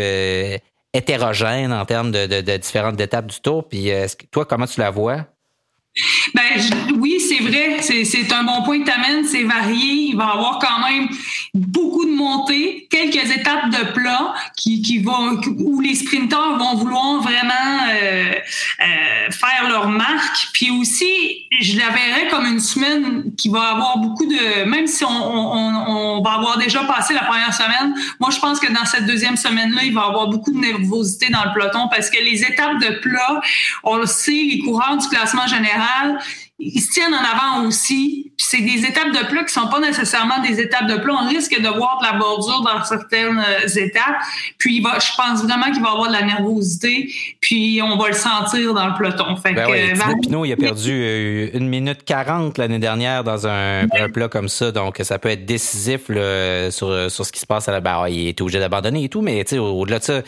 hétérogène 0.94 1.72
en 1.74 1.86
termes 1.86 2.12
de, 2.12 2.26
de, 2.26 2.42
de 2.42 2.58
différentes 2.58 3.00
étapes 3.00 3.28
du 3.28 3.40
tour. 3.42 3.68
Puis 3.68 3.92
euh, 3.92 4.08
toi, 4.32 4.46
comment 4.46 4.68
tu 4.68 4.80
la 4.80 4.92
vois? 4.92 5.28
Ben, 6.34 6.44
oui, 7.00 7.20
c'est 7.20 7.44
vrai. 7.44 7.82
C'est 7.82 8.32
un 8.32 8.44
bon 8.44 8.64
point 8.64 8.80
que 8.80 8.86
tu 8.86 8.92
amènes. 8.92 9.26
C'est 9.26 9.44
varié. 9.44 10.10
Il 10.10 10.16
va 10.16 10.28
y 10.28 10.38
avoir 10.38 10.60
quand 10.60 10.88
même 10.88 11.10
beaucoup 11.54 12.06
de 12.06 12.12
montées, 12.12 12.88
quelques 12.90 13.30
étapes 13.30 13.70
de 13.70 13.92
plat 13.92 14.34
qui, 14.56 15.00
vont, 15.00 15.42
où 15.60 15.82
les 15.82 15.96
sprinteurs 15.96 16.58
vont 16.58 16.76
vouloir 16.76 17.22
vraiment 17.22 17.52
euh, 17.90 18.32
euh, 18.34 19.32
faire 19.32 19.68
leur 19.68 19.90
marque. 19.90 20.48
Puis 20.54 20.72
aussi, 20.72 21.48
je 21.60 21.78
la 21.78 21.90
verrais 21.90 22.30
comme 22.30 22.46
une 22.46 22.62
semaine 22.62 23.36
qui 23.38 23.50
va 23.50 23.72
avoir 23.72 23.98
beaucoup 23.98 24.26
de... 24.26 24.64
Même 24.64 24.88
si 24.88 25.04
on, 25.04 25.10
on, 25.10 26.18
on 26.18 26.22
va 26.22 26.36
avoir 26.36 26.58
déjà 26.58 26.84
passé 26.86 27.14
la 27.14 27.24
première 27.24 27.54
semaine, 27.54 27.94
moi, 28.20 28.30
je 28.30 28.40
pense 28.40 28.60
que 28.62 28.72
dans 28.72 28.86
cette 28.86 29.06
deuxième 29.06 29.36
semaine-là, 29.36 29.84
il 29.84 29.94
va 29.94 30.02
y 30.02 30.06
avoir 30.06 30.28
beaucoup 30.30 30.54
de 30.54 30.60
nervosité 30.60 31.30
dans 31.30 31.44
le 31.44 31.54
peloton 31.54 31.90
parce 31.90 32.10
que 32.10 32.18
les 32.24 32.44
étapes 32.44 32.80
de 32.80 33.00
plat, 33.00 33.42
on 33.84 33.98
le 33.98 34.06
sait, 34.06 34.32
les 34.32 34.60
coureurs 34.60 34.96
du 34.96 35.08
classement 35.10 35.48
général 35.48 35.81
ils 36.64 36.80
se 36.80 36.92
tiennent 36.92 37.14
en 37.14 37.18
avant 37.18 37.68
aussi. 37.68 38.32
c'est 38.38 38.62
des 38.62 38.86
étapes 38.86 39.12
de 39.12 39.28
plat 39.28 39.44
qui 39.44 39.54
sont 39.54 39.68
pas 39.68 39.80
nécessairement 39.80 40.40
des 40.40 40.60
étapes 40.60 40.88
de 40.88 40.96
plat. 40.98 41.14
On 41.20 41.28
risque 41.28 41.60
de 41.60 41.68
voir 41.68 41.98
de 42.00 42.06
la 42.06 42.14
bordure 42.14 42.62
dans 42.62 42.84
certaines 42.84 43.40
euh, 43.40 43.68
étapes. 43.68 44.18
Puis 44.60 44.78
il 44.78 44.84
va, 44.84 45.00
je 45.00 45.10
pense 45.18 45.44
vraiment 45.44 45.72
qu'il 45.72 45.82
va 45.82 45.90
y 45.90 45.92
avoir 45.92 46.08
de 46.08 46.14
la 46.14 46.24
nervosité. 46.24 47.12
Sur 47.42 47.86
on 47.86 47.98
va 47.98 48.10
le 48.10 48.14
sentir 48.14 48.74
dans 48.74 48.88
le 48.88 48.94
peloton. 48.94 49.36
Fait 49.38 49.54
ben 49.54 49.68
que, 49.68 50.46
il 50.46 50.52
a 50.52 50.56
perdu 50.56 50.92
euh, 50.92 51.50
une 51.54 51.68
minute 51.68 52.04
40 52.06 52.58
l'année 52.58 52.80
dernière 52.80 53.24
dans 53.24 53.48
un, 53.48 53.88
plat 54.14 54.28
comme 54.28 54.50
ça. 54.50 54.72
Donc 54.72 55.00
ça 55.04 55.18
peut 55.18 55.30
être 55.30 55.46
décisif 55.46 56.06
sur, 56.06 57.12
sur 57.12 57.26
ce 57.26 57.32
qui 57.32 57.40
se 57.40 57.48
passe 57.48 57.68
à 57.68 57.72
la 57.72 57.82
barre. 57.82 58.08
il 58.08 58.28
est 58.28 58.40
obligé 58.42 58.60
d'abandonner 58.60 59.06
et 59.06 59.10
tout, 59.10 59.22
mais 59.22 59.44
au-delà 59.58 60.00
de 60.00 60.04
ça, 60.04 60.22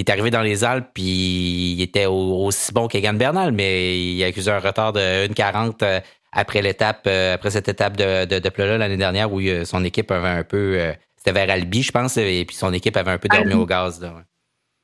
il 0.00 0.08
est 0.08 0.10
arrivé 0.10 0.30
dans 0.30 0.40
les 0.40 0.64
Alpes, 0.64 0.88
puis 0.94 1.74
il 1.74 1.82
était 1.82 2.06
aussi 2.06 2.72
bon 2.72 2.88
qu'Egan 2.88 3.12
Bernal, 3.12 3.52
mais 3.52 4.00
il 4.00 4.24
a 4.24 4.28
accusé 4.28 4.50
un 4.50 4.58
retard 4.58 4.94
de 4.94 5.26
1,40 5.28 5.74
euh, 5.82 6.00
après 6.32 6.62
l'étape, 6.62 7.02
euh, 7.06 7.34
après 7.34 7.50
cette 7.50 7.68
étape 7.68 7.98
de, 7.98 8.24
de, 8.24 8.38
de 8.38 8.62
l'année 8.62 8.96
dernière 8.96 9.30
où 9.30 9.40
euh, 9.40 9.66
son 9.66 9.84
équipe 9.84 10.10
avait 10.10 10.28
un 10.28 10.42
peu, 10.42 10.80
c'était 11.18 11.32
vers 11.32 11.50
Albi, 11.50 11.82
je 11.82 11.92
pense, 11.92 12.16
et 12.16 12.46
puis 12.46 12.56
son 12.56 12.72
équipe 12.72 12.96
avait 12.96 13.10
un 13.10 13.18
peu 13.18 13.28
dormi 13.28 13.52
au 13.52 13.66
gaz. 13.66 14.00
Là, 14.00 14.14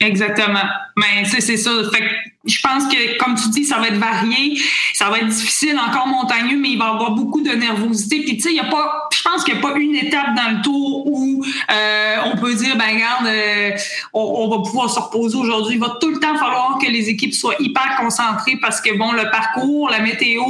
Exactement. 0.00 0.64
Mais 0.96 1.24
c'est 1.24 1.56
ça. 1.56 1.70
Fait 1.90 2.04
je 2.46 2.61
pense 2.61 2.87
que, 2.87 3.18
comme 3.18 3.35
tu 3.35 3.48
dis, 3.50 3.64
ça 3.64 3.78
va 3.78 3.88
être 3.88 3.98
varié, 3.98 4.59
ça 4.94 5.11
va 5.11 5.18
être 5.18 5.26
difficile, 5.26 5.76
encore 5.78 6.06
montagneux, 6.06 6.56
mais 6.56 6.70
il 6.70 6.78
va 6.78 6.87
y 6.87 6.88
avoir 6.88 7.11
beaucoup 7.11 7.42
de 7.42 7.50
nervosité. 7.50 8.20
Puis 8.20 8.37
tu 8.37 8.42
sais, 8.42 8.50
il 8.50 8.56
y 8.56 8.61
a 8.61 8.64
pas, 8.64 9.09
je 9.12 9.22
pense 9.22 9.42
qu'il 9.42 9.54
n'y 9.54 9.61
a 9.61 9.62
pas 9.62 9.76
une 9.76 9.96
étape 9.96 10.35
dans 10.37 10.56
le 10.56 10.62
tour 10.62 11.06
où 11.06 11.44
euh, 11.72 12.16
on 12.26 12.37
peut 12.37 12.54
dire, 12.54 12.76
ben 12.76 12.94
regarde, 12.94 13.26
euh, 13.26 13.70
on, 14.12 14.48
va 14.48 14.59
pouvoir 14.59 14.88
se 14.88 15.00
reposer 15.00 15.37
aujourd'hui. 15.37 15.74
Il 15.74 15.80
va 15.80 15.96
tout 16.00 16.11
le 16.11 16.20
temps 16.20 16.37
falloir 16.37 16.78
que 16.80 16.87
les 16.87 17.09
équipes 17.09 17.35
soient 17.35 17.56
hyper 17.59 17.96
concentrées 17.98 18.56
parce 18.61 18.80
que 18.80 18.96
bon, 18.96 19.12
le 19.12 19.28
parcours, 19.30 19.90
la 19.90 19.98
météo, 19.98 20.42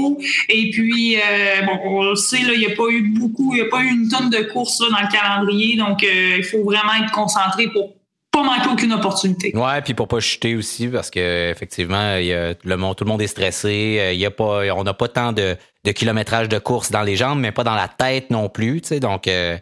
et 0.51 0.71
puis 0.71 1.17
euh, 1.17 1.63
bon, 1.65 1.79
on 1.85 2.11
le 2.11 2.17
sait 2.17 2.43
là, 2.43 2.53
il 2.53 2.59
n'y 2.59 2.67
a 2.67 2.77
pas 2.77 2.89
eu 2.91 3.03
beaucoup, 3.03 3.55
il 3.55 3.63
n'y 3.63 3.67
a 3.67 3.71
pas 3.71 3.81
eu 3.81 3.89
une 3.89 4.09
tonne 4.09 4.29
de 4.29 4.43
courses 4.53 4.79
dans 4.79 5.01
le 5.01 5.11
calendrier, 5.11 5.77
donc 5.77 6.03
il 6.03 6.45
faut 6.45 6.63
vraiment 6.63 6.93
être 7.03 7.13
concentré 7.13 7.69
pour 7.69 7.96
pas 8.37 8.43
manquer 8.43 8.69
aucune 8.71 8.93
opportunité. 8.93 9.57
Ouais, 9.57 9.81
puis 9.83 9.95
pour 9.95 10.09
pas 10.09 10.21
chuter 10.21 10.57
aussi, 10.57 10.89
parce 10.89 11.11
que 11.11 11.51
effectivement, 11.51 12.17
y 12.17 12.33
a 12.33 12.55
le 12.63 12.77
monde, 12.77 12.97
tout 12.97 13.05
le 13.05 13.11
monde 13.11 13.23
est 13.23 13.27
stressé. 13.27 13.99
Euh, 14.01 14.13
il 14.13 14.19
y 14.19 14.27
a 14.27 14.31
pas, 14.31 14.63
on 14.75 14.85
n'a 14.85 14.95
pas 14.95 15.09
tant 15.09 15.33
de, 15.33 15.57
de, 15.85 15.93
kilométrage 15.93 16.49
de 16.49 16.59
course 16.59 16.91
dans 16.91 17.03
les 17.03 17.17
jambes, 17.17 17.41
mais 17.41 17.53
pas 17.53 17.65
dans 17.65 17.75
la 17.75 17.89
tête 17.89 18.31
non 18.31 18.49
plus. 18.49 18.81
Tu 18.83 18.89
sais, 18.89 19.01
donc 19.01 19.27
euh, 19.29 19.57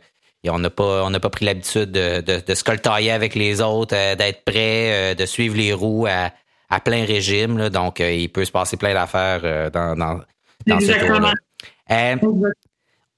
on 0.48 0.58
n'a 0.58 0.70
pas, 0.70 1.04
on 1.04 1.10
n'a 1.10 1.20
pas 1.20 1.30
pris 1.30 1.44
l'habitude 1.44 1.92
de, 1.92 2.20
de, 2.20 2.42
de, 2.44 2.54
se 2.54 2.64
coltailler 2.64 3.12
avec 3.12 3.34
les 3.34 3.60
autres, 3.60 3.94
euh, 3.96 4.16
d'être 4.16 4.44
prêt, 4.44 5.14
de 5.14 5.26
suivre 5.26 5.56
les 5.56 5.72
roues 5.72 6.06
à, 6.06 6.30
à 6.68 6.80
plein 6.80 7.04
régime. 7.04 7.58
Là, 7.58 7.70
donc, 7.70 8.00
il 8.00 8.28
peut 8.28 8.44
se 8.44 8.52
passer 8.52 8.76
plein 8.76 8.94
d'affaires 8.94 9.70
dans, 9.70 9.96
dans, 9.96 10.20
dans 10.66 10.80
ce 10.80 11.06
tour-là. 11.06 11.32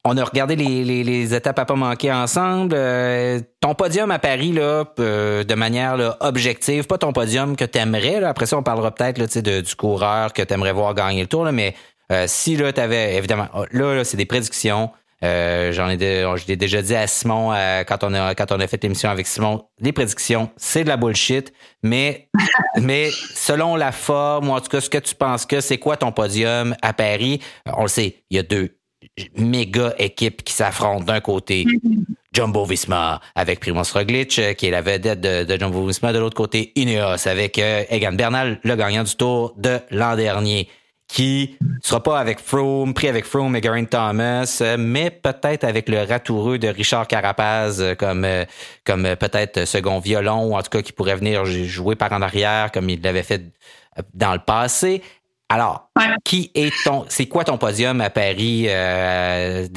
On 0.08 0.16
a 0.18 0.22
regardé 0.22 0.54
les, 0.54 1.34
étapes 1.34 1.58
à 1.58 1.64
pas 1.64 1.74
manquer 1.74 2.12
ensemble. 2.12 2.76
Euh, 2.76 3.40
ton 3.60 3.74
podium 3.74 4.12
à 4.12 4.20
Paris, 4.20 4.52
là, 4.52 4.84
euh, 5.00 5.42
de 5.42 5.54
manière 5.56 6.16
objective, 6.20 6.86
pas 6.86 6.96
ton 6.96 7.12
podium 7.12 7.56
que 7.56 7.64
tu 7.64 7.76
aimerais. 7.78 8.22
Après 8.22 8.46
ça, 8.46 8.56
on 8.56 8.62
parlera 8.62 8.94
peut-être 8.94 9.64
du 9.64 9.74
coureur 9.74 10.32
que 10.32 10.42
tu 10.42 10.54
aimerais 10.54 10.72
voir 10.72 10.94
gagner 10.94 11.22
le 11.22 11.26
tour. 11.26 11.50
mais 11.50 11.74
euh, 12.12 12.26
si 12.28 12.56
là, 12.56 12.72
tu 12.72 12.80
avais, 12.80 13.16
évidemment, 13.16 13.48
oh, 13.52 13.64
là, 13.72 14.04
c'est 14.04 14.16
des 14.16 14.26
prédictions. 14.26 14.92
J'en 15.22 15.90
ai, 15.90 15.98
je 15.98 16.46
l'ai 16.46 16.56
déjà 16.56 16.82
dit 16.82 16.94
à 16.94 17.08
Simon 17.08 17.50
quand 17.88 18.04
on 18.04 18.14
a 18.14 18.36
quand 18.36 18.52
on 18.52 18.60
a 18.60 18.66
fait 18.68 18.80
l'émission 18.80 19.10
avec 19.10 19.26
Simon. 19.26 19.64
Les 19.80 19.92
prédictions, 19.92 20.50
c'est 20.56 20.84
de 20.84 20.88
la 20.88 20.96
bullshit, 20.96 21.52
mais 21.82 22.28
mais 22.80 23.10
selon 23.10 23.74
la 23.74 23.90
forme 23.90 24.50
ou 24.50 24.52
en 24.52 24.60
tout 24.60 24.68
cas 24.68 24.80
ce 24.80 24.88
que 24.88 24.98
tu 24.98 25.16
penses 25.16 25.46
que 25.46 25.60
c'est 25.60 25.78
quoi 25.78 25.96
ton 25.96 26.12
podium 26.12 26.76
à 26.80 26.92
Paris, 26.92 27.40
on 27.76 27.82
le 27.82 27.88
sait, 27.88 28.22
il 28.30 28.36
y 28.36 28.38
a 28.38 28.44
deux 28.44 28.76
méga 29.36 29.94
équipe 29.98 30.42
qui 30.42 30.52
s'affrontent 30.52 31.04
d'un 31.04 31.20
côté. 31.20 31.66
Jumbo 32.36 32.66
Visma 32.66 33.20
avec 33.34 33.60
Primoz 33.60 33.92
Roglic, 33.92 34.38
euh, 34.38 34.52
qui 34.52 34.66
est 34.66 34.70
la 34.70 34.82
vedette 34.82 35.20
de, 35.20 35.58
Jumbo 35.58 35.86
Visma. 35.86 36.12
De 36.12 36.18
l'autre 36.18 36.36
côté, 36.36 36.70
Ineos 36.76 37.26
avec 37.26 37.58
euh, 37.58 37.84
Egan 37.88 38.12
Bernal, 38.12 38.60
le 38.62 38.76
gagnant 38.76 39.04
du 39.04 39.16
Tour 39.16 39.54
de 39.56 39.78
l'an 39.90 40.16
dernier, 40.16 40.68
qui 41.08 41.56
sera 41.82 42.02
pas 42.02 42.18
avec 42.18 42.40
Froome, 42.40 42.92
pris 42.92 43.08
avec 43.08 43.24
Froome 43.24 43.56
et 43.56 43.62
Geraint 43.62 43.86
Thomas, 43.86 44.58
euh, 44.60 44.76
mais 44.78 45.10
peut-être 45.10 45.64
avec 45.64 45.88
le 45.88 46.02
ratoureux 46.02 46.58
de 46.58 46.68
Richard 46.68 47.06
Carapaz 47.06 47.94
comme 47.98 48.26
comme 48.84 49.16
peut-être 49.16 49.64
second 49.64 49.98
violon, 49.98 50.44
ou 50.48 50.56
en 50.56 50.62
tout 50.62 50.70
cas 50.70 50.82
qui 50.82 50.92
pourrait 50.92 51.16
venir 51.16 51.46
jouer 51.46 51.96
par 51.96 52.12
en 52.12 52.20
arrière 52.20 52.70
comme 52.70 52.90
il 52.90 53.00
l'avait 53.00 53.22
fait 53.22 53.44
dans 54.12 54.34
le 54.34 54.40
passé. 54.40 55.02
Alors, 55.48 55.90
qui 56.24 56.50
est 56.54 56.72
ton, 56.84 57.04
c'est 57.08 57.26
quoi 57.26 57.44
ton 57.44 57.56
podium 57.56 58.00
à 58.00 58.10
Paris 58.10 58.66
euh, 58.68 59.68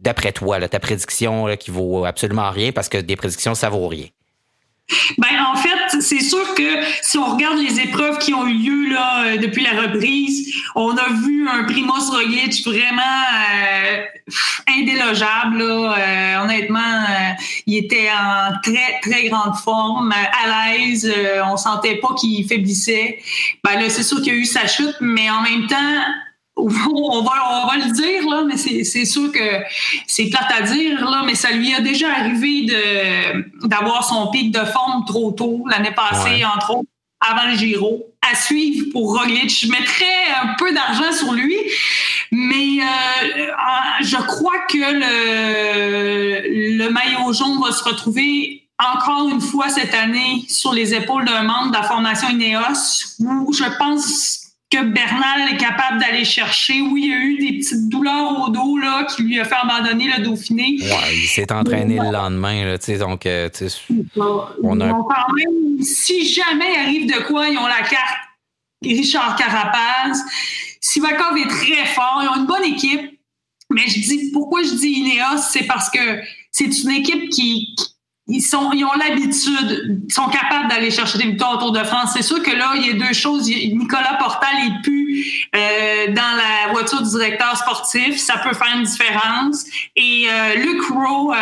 d'après 0.00 0.32
toi, 0.32 0.68
ta 0.68 0.80
prédiction 0.80 1.56
qui 1.56 1.70
vaut 1.70 2.04
absolument 2.04 2.50
rien 2.50 2.72
parce 2.72 2.88
que 2.88 2.98
des 2.98 3.16
prédictions 3.16 3.54
ça 3.54 3.68
vaut 3.68 3.88
rien? 3.88 4.06
Ben, 5.18 5.44
en 5.44 5.56
fait, 5.56 6.00
c'est 6.00 6.20
sûr 6.20 6.54
que 6.54 6.84
si 7.02 7.18
on 7.18 7.34
regarde 7.34 7.58
les 7.58 7.80
épreuves 7.80 8.18
qui 8.18 8.32
ont 8.34 8.46
eu 8.46 8.54
lieu 8.54 8.92
là, 8.92 9.24
euh, 9.24 9.36
depuis 9.36 9.64
la 9.64 9.82
reprise, 9.82 10.54
on 10.76 10.96
a 10.96 11.08
vu 11.08 11.48
un 11.48 11.64
Primoz 11.64 12.10
Roglic 12.10 12.64
vraiment 12.64 13.02
euh, 13.02 14.04
indélogeable. 14.68 15.58
Là. 15.58 15.96
Euh, 15.98 16.44
honnêtement, 16.44 17.04
il 17.66 17.78
était 17.78 18.10
en 18.10 18.52
très, 18.62 19.00
très 19.02 19.28
grande 19.28 19.56
forme, 19.56 20.12
à 20.12 20.76
l'aise. 20.76 21.12
on 21.50 21.56
sentait 21.56 21.96
pas 21.96 22.14
qu'il 22.18 22.46
faiblissait. 22.46 23.18
Ben 23.64 23.80
là, 23.80 23.90
c'est 23.90 24.04
sûr 24.04 24.18
qu'il 24.18 24.34
y 24.34 24.36
a 24.36 24.38
eu 24.38 24.44
sa 24.44 24.66
chute, 24.68 24.96
mais 25.00 25.28
en 25.30 25.42
même 25.42 25.66
temps, 25.66 26.02
on 26.66 26.68
va, 26.68 27.32
on 27.50 27.66
va 27.66 27.76
le 27.76 27.92
dire, 27.92 28.28
là, 28.28 28.42
mais 28.46 28.56
c'est 28.56 29.04
sûr 29.04 29.30
que 29.30 29.62
c'est 30.06 30.30
plate 30.30 30.50
à 30.58 30.62
dire, 30.62 31.08
là, 31.08 31.22
mais 31.26 31.34
ça 31.34 31.50
lui 31.50 31.74
a 31.74 31.80
déjà 31.80 32.10
arrivé 32.10 32.66
d'avoir 33.64 34.04
son 34.04 34.30
pic 34.30 34.52
de 34.52 34.64
forme 34.64 35.04
trop 35.04 35.32
tôt 35.32 35.64
l'année 35.68 35.92
passée, 35.92 36.44
entre 36.44 36.76
autres, 36.76 36.88
avant 37.20 37.48
le 37.50 37.56
Giro. 37.56 38.06
À 38.28 38.34
suivre 38.34 38.86
pour 38.90 39.16
Roglic. 39.16 39.48
Je 39.48 39.70
mettrais 39.70 40.04
un 40.42 40.54
peu 40.58 40.74
d'argent 40.74 41.12
sur 41.12 41.32
lui, 41.32 41.54
mais 42.32 42.82
euh, 42.82 43.52
je 44.00 44.16
crois 44.16 44.58
que 44.68 44.78
le, 44.78 46.76
le 46.76 46.90
maillot 46.90 47.32
jaune 47.32 47.60
va 47.62 47.70
se 47.70 47.84
retrouver 47.84 48.66
encore 48.78 49.28
une 49.28 49.40
fois 49.40 49.68
cette 49.68 49.94
année 49.94 50.44
sur 50.48 50.72
les 50.72 50.92
épaules 50.92 51.24
d'un 51.24 51.42
membre 51.42 51.68
de 51.68 51.76
la 51.76 51.84
formation 51.84 52.28
Ineos, 52.28 53.14
où 53.20 53.52
je 53.52 53.64
pense 53.78 54.45
que 54.70 54.82
Bernal 54.82 55.52
est 55.52 55.56
capable 55.56 56.00
d'aller 56.00 56.24
chercher. 56.24 56.80
Oui, 56.80 57.02
il 57.04 57.10
y 57.10 57.14
a 57.14 57.18
eu 57.18 57.38
des 57.38 57.58
petites 57.58 57.88
douleurs 57.88 58.46
au 58.46 58.50
dos 58.50 58.78
là, 58.78 59.04
qui 59.04 59.22
lui 59.22 59.38
a 59.38 59.44
fait 59.44 59.54
abandonner 59.54 60.10
le 60.16 60.24
Dauphiné. 60.24 60.76
Ouais, 60.80 61.16
il 61.16 61.26
s'est 61.26 61.50
entraîné 61.52 61.98
le 61.98 62.10
lendemain. 62.10 62.64
Là, 62.64 62.98
donc, 62.98 63.26
euh, 63.26 63.48
on 64.62 64.80
a... 64.80 64.88
quand 64.88 65.32
même, 65.34 65.82
si 65.82 66.26
jamais 66.26 66.72
il 66.74 66.78
arrive 66.78 67.06
de 67.06 67.22
quoi, 67.26 67.48
ils 67.48 67.58
ont 67.58 67.66
la 67.66 67.82
carte 67.82 68.18
Richard 68.82 69.36
Carapaz. 69.36 70.22
Sivakov 70.80 71.36
est 71.38 71.48
très 71.48 71.86
fort. 71.86 72.20
Ils 72.22 72.28
ont 72.28 72.36
une 72.40 72.46
bonne 72.46 72.64
équipe. 72.64 73.18
Mais 73.70 73.82
je 73.88 74.00
dis, 74.00 74.30
pourquoi 74.32 74.62
je 74.62 74.74
dis 74.74 74.88
Ineos, 74.88 75.42
c'est 75.50 75.64
parce 75.64 75.90
que 75.90 76.20
c'est 76.52 76.82
une 76.82 76.90
équipe 76.90 77.30
qui, 77.30 77.74
ils 78.28 78.42
sont, 78.42 78.72
ils 78.72 78.84
ont 78.84 78.92
l'habitude, 78.98 80.02
ils 80.08 80.12
sont 80.12 80.26
capables 80.28 80.68
d'aller 80.68 80.90
chercher 80.90 81.18
des 81.18 81.24
victoires 81.24 81.54
autour 81.54 81.70
de 81.70 81.84
France. 81.84 82.10
C'est 82.14 82.22
sûr 82.22 82.42
que 82.42 82.50
là, 82.50 82.72
il 82.74 82.86
y 82.86 82.90
a 82.90 82.92
deux 82.94 83.12
choses. 83.12 83.46
Nicolas 83.46 84.16
Portal 84.18 84.50
est 84.66 84.82
plus 84.82 85.46
euh, 85.54 86.12
dans 86.12 86.36
la 86.36 86.72
voiture 86.72 87.02
du 87.02 87.10
directeur 87.10 87.56
sportif. 87.56 88.16
Ça 88.16 88.38
peut 88.38 88.52
faire 88.52 88.76
une 88.76 88.82
différence. 88.82 89.64
Et 89.94 90.26
euh, 90.28 90.56
Luke 90.56 90.82
Rowe 90.90 91.32
euh, 91.32 91.36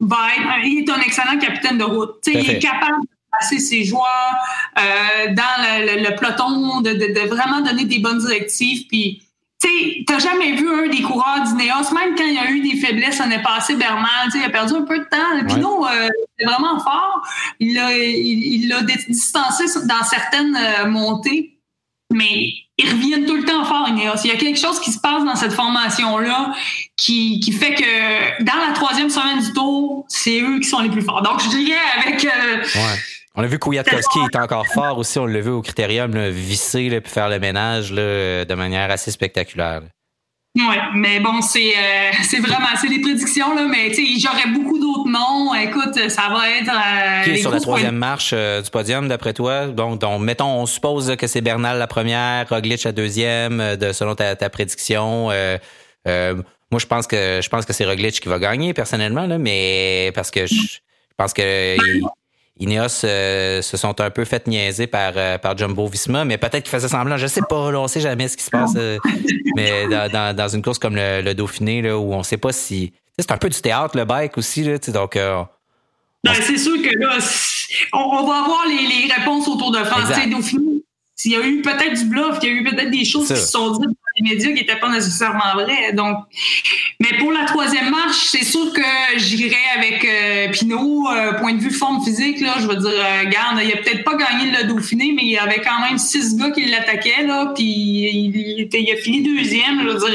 va 0.00 0.16
être, 0.38 0.64
il 0.64 0.78
est 0.78 0.90
un 0.90 1.00
excellent 1.00 1.38
capitaine 1.38 1.76
de 1.76 1.84
route. 1.84 2.16
il 2.26 2.50
est 2.50 2.58
capable 2.58 3.02
de 3.02 3.08
passer 3.38 3.58
ses 3.58 3.84
joueurs 3.84 4.34
euh, 4.78 5.34
dans 5.34 5.62
le, 5.62 6.08
le, 6.08 6.16
peloton, 6.16 6.80
de, 6.80 6.92
de, 6.92 7.20
de, 7.20 7.28
vraiment 7.28 7.60
donner 7.60 7.84
des 7.84 7.98
bonnes 7.98 8.18
directives. 8.18 8.86
Puis 8.88 9.27
tu 9.60 10.04
t'as 10.04 10.18
jamais 10.18 10.52
vu 10.52 10.68
un 10.68 10.88
des 10.88 11.02
coureurs 11.02 11.42
d'Ineos, 11.42 11.92
même 11.92 12.14
quand 12.16 12.24
il 12.24 12.34
y 12.34 12.38
a 12.38 12.50
eu 12.50 12.60
des 12.60 12.76
faiblesses 12.76 13.18
l'année 13.18 13.42
passée, 13.42 13.74
Bernal, 13.74 14.28
il 14.34 14.44
a 14.44 14.50
perdu 14.50 14.74
un 14.74 14.82
peu 14.82 14.98
de 14.98 15.04
temps. 15.04 15.46
Pinot 15.46 15.86
euh, 15.86 16.08
est 16.38 16.44
vraiment 16.44 16.78
fort. 16.78 17.22
Il 17.58 17.74
l'a 17.74 17.92
il, 17.92 18.64
il 18.64 18.86
distancé 19.08 19.64
dans 19.86 20.04
certaines 20.04 20.56
euh, 20.56 20.86
montées, 20.86 21.58
mais 22.12 22.52
ils 22.78 22.88
reviennent 22.88 23.26
tout 23.26 23.36
le 23.36 23.44
temps 23.44 23.64
fort, 23.64 23.88
Ineos. 23.88 24.20
Il 24.24 24.28
y 24.28 24.32
a 24.32 24.36
quelque 24.36 24.60
chose 24.60 24.78
qui 24.78 24.92
se 24.92 25.00
passe 25.00 25.24
dans 25.24 25.34
cette 25.34 25.52
formation-là 25.52 26.52
qui, 26.96 27.40
qui 27.40 27.50
fait 27.50 27.74
que 27.74 28.44
dans 28.44 28.56
la 28.64 28.72
troisième 28.72 29.10
semaine 29.10 29.40
du 29.40 29.52
tour, 29.52 30.06
c'est 30.08 30.40
eux 30.40 30.60
qui 30.60 30.68
sont 30.68 30.80
les 30.80 30.90
plus 30.90 31.02
forts. 31.02 31.22
Donc, 31.22 31.42
je 31.42 31.48
dirais 31.48 31.76
avec... 32.04 32.24
Euh, 32.24 32.64
on 33.38 33.44
a 33.44 33.46
vu 33.46 33.58
Kouyatkowski 33.60 34.18
est 34.32 34.36
encore 34.36 34.66
fort 34.66 34.98
aussi. 34.98 35.18
On 35.20 35.26
l'a 35.26 35.40
vu 35.40 35.50
au 35.50 35.62
critérium, 35.62 36.12
là, 36.12 36.28
visser 36.28 37.00
puis 37.00 37.10
faire 37.10 37.28
le 37.28 37.38
ménage 37.38 37.92
là, 37.92 38.44
de 38.44 38.54
manière 38.54 38.90
assez 38.90 39.12
spectaculaire. 39.12 39.82
Oui, 40.56 40.76
mais 40.94 41.20
bon, 41.20 41.40
c'est 41.40 41.70
euh, 41.76 42.10
c'est 42.24 42.40
vraiment 42.40 42.66
c'est 42.80 42.88
des 42.88 43.00
prédictions 43.00 43.54
là, 43.54 43.66
mais 43.70 43.92
j'aurais 44.18 44.48
beaucoup 44.48 44.80
d'autres 44.80 45.08
noms. 45.08 45.54
Écoute, 45.54 46.10
ça 46.10 46.30
va 46.30 46.50
être 46.50 46.72
euh, 46.72 47.22
qui 47.22 47.30
est 47.30 47.36
sur 47.36 47.52
la 47.52 47.60
troisième 47.60 47.94
marche 47.94 48.32
euh, 48.32 48.60
du 48.60 48.70
podium 48.70 49.06
d'après 49.06 49.34
toi. 49.34 49.68
Donc, 49.68 50.00
donc, 50.00 50.20
mettons, 50.20 50.60
on 50.60 50.66
suppose 50.66 51.14
que 51.14 51.28
c'est 51.28 51.40
Bernal 51.40 51.78
la 51.78 51.86
première, 51.86 52.48
Roglic 52.48 52.82
la 52.82 52.92
deuxième, 52.92 53.76
de 53.76 53.92
selon 53.92 54.16
ta, 54.16 54.34
ta 54.34 54.50
prédiction. 54.50 55.26
moi, 55.26 56.78
je 56.80 56.86
pense 56.86 57.06
que 57.06 57.38
je 57.40 57.48
pense 57.48 57.64
que 57.66 57.72
c'est 57.72 57.84
Roglic 57.84 58.18
qui 58.18 58.28
va 58.28 58.40
gagner 58.40 58.74
personnellement 58.74 59.26
là, 59.26 59.38
mais 59.38 60.10
parce 60.16 60.32
que 60.32 60.46
je, 60.46 60.78
pense 61.16 61.32
que 61.32 61.76
Ineos 62.60 63.04
euh, 63.04 63.62
se 63.62 63.76
sont 63.76 64.00
un 64.00 64.10
peu 64.10 64.24
fait 64.24 64.46
niaiser 64.46 64.86
par, 64.86 65.12
euh, 65.16 65.38
par 65.38 65.56
Jumbo 65.56 65.86
Visma, 65.86 66.24
mais 66.24 66.38
peut-être 66.38 66.64
qu'ils 66.64 66.70
faisaient 66.70 66.88
semblant. 66.88 67.16
Je 67.16 67.26
sais 67.26 67.42
pas, 67.48 67.70
là, 67.70 67.80
on 67.80 67.88
sait 67.88 68.00
jamais 68.00 68.26
ce 68.28 68.36
qui 68.36 68.44
se 68.44 68.50
passe. 68.50 68.72
Euh, 68.76 68.98
mais 69.56 69.86
dans, 69.88 70.34
dans, 70.34 70.48
une 70.48 70.62
course 70.62 70.78
comme 70.78 70.96
le, 70.96 71.32
Dauphiné, 71.34 71.82
là, 71.82 71.96
où 71.96 72.12
on 72.12 72.22
sait 72.22 72.36
pas 72.36 72.52
si. 72.52 72.92
C'est 73.18 73.30
un 73.30 73.38
peu 73.38 73.48
du 73.48 73.60
théâtre, 73.60 73.96
le 73.96 74.04
bike 74.04 74.38
aussi, 74.38 74.64
là, 74.64 74.78
donc. 74.78 75.16
Ben, 76.24 76.34
c'est 76.42 76.58
sûr 76.58 76.82
que 76.82 76.98
là, 76.98 77.18
on, 77.92 78.26
va 78.26 78.38
avoir 78.38 78.64
les, 78.66 79.06
les, 79.06 79.12
réponses 79.12 79.46
autour 79.46 79.70
de 79.70 79.78
France. 79.84 80.08
Dauphiné, 80.28 80.82
s'il 81.18 81.32
y 81.32 81.36
a 81.36 81.44
eu 81.44 81.62
peut-être 81.62 81.94
du 81.94 82.04
bluff, 82.04 82.38
il 82.42 82.48
y 82.48 82.52
a 82.52 82.54
eu 82.54 82.64
peut-être 82.64 82.90
des 82.90 83.04
choses 83.04 83.26
qui 83.26 83.36
se 83.36 83.48
sont 83.48 83.72
dites 83.72 83.88
dans 83.88 84.12
les 84.20 84.30
médias 84.30 84.48
qui 84.48 84.54
n'étaient 84.54 84.78
pas 84.78 84.88
nécessairement 84.88 85.52
vraies. 85.54 85.92
Donc, 85.92 86.16
mais 87.00 87.18
pour 87.18 87.32
la 87.32 87.44
troisième 87.44 87.90
marche, 87.90 88.28
c'est 88.30 88.44
sûr 88.44 88.72
que 88.72 88.80
Pinot, 90.68 91.08
euh, 91.10 91.32
point 91.34 91.54
de 91.54 91.60
vue 91.60 91.70
forme 91.70 92.04
physique, 92.04 92.40
là, 92.40 92.56
je 92.60 92.66
veux 92.66 92.76
dire, 92.76 92.90
euh, 92.90 93.24
garde, 93.30 93.60
il 93.62 93.72
a 93.72 93.76
peut-être 93.78 94.04
pas 94.04 94.16
gagné 94.16 94.50
le 94.50 94.68
Dauphiné, 94.68 95.12
mais 95.14 95.22
il 95.22 95.30
y 95.30 95.38
avait 95.38 95.60
quand 95.60 95.80
même 95.80 95.96
six 95.98 96.36
gars 96.36 96.50
qui 96.50 96.66
l'attaquaient, 96.66 97.24
là, 97.24 97.52
puis 97.54 97.64
il, 97.64 98.60
était, 98.60 98.82
il 98.82 98.92
a 98.92 98.96
fini 98.96 99.22
deuxième, 99.22 99.80
je 99.82 99.88
veux 99.88 99.98
dire, 99.98 100.10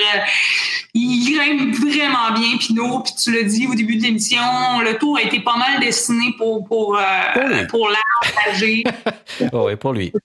il 0.93 1.33
grimpe 1.33 1.75
vraiment 1.75 2.31
bien, 2.35 2.57
Pinot, 2.59 2.99
puis 2.99 3.13
tu 3.21 3.31
l'as 3.31 3.43
dit 3.43 3.67
au 3.67 3.73
début 3.73 3.95
de 3.95 4.03
l'émission, 4.03 4.41
le 4.83 4.97
tour 4.97 5.17
a 5.17 5.23
été 5.23 5.39
pas 5.39 5.57
mal 5.57 5.79
destiné 5.79 6.35
pour, 6.37 6.65
pour, 6.65 6.99
pour 7.69 7.89
l'art 7.89 8.03
oui, 9.53 9.75
pour 9.75 9.93
lui. 9.93 10.13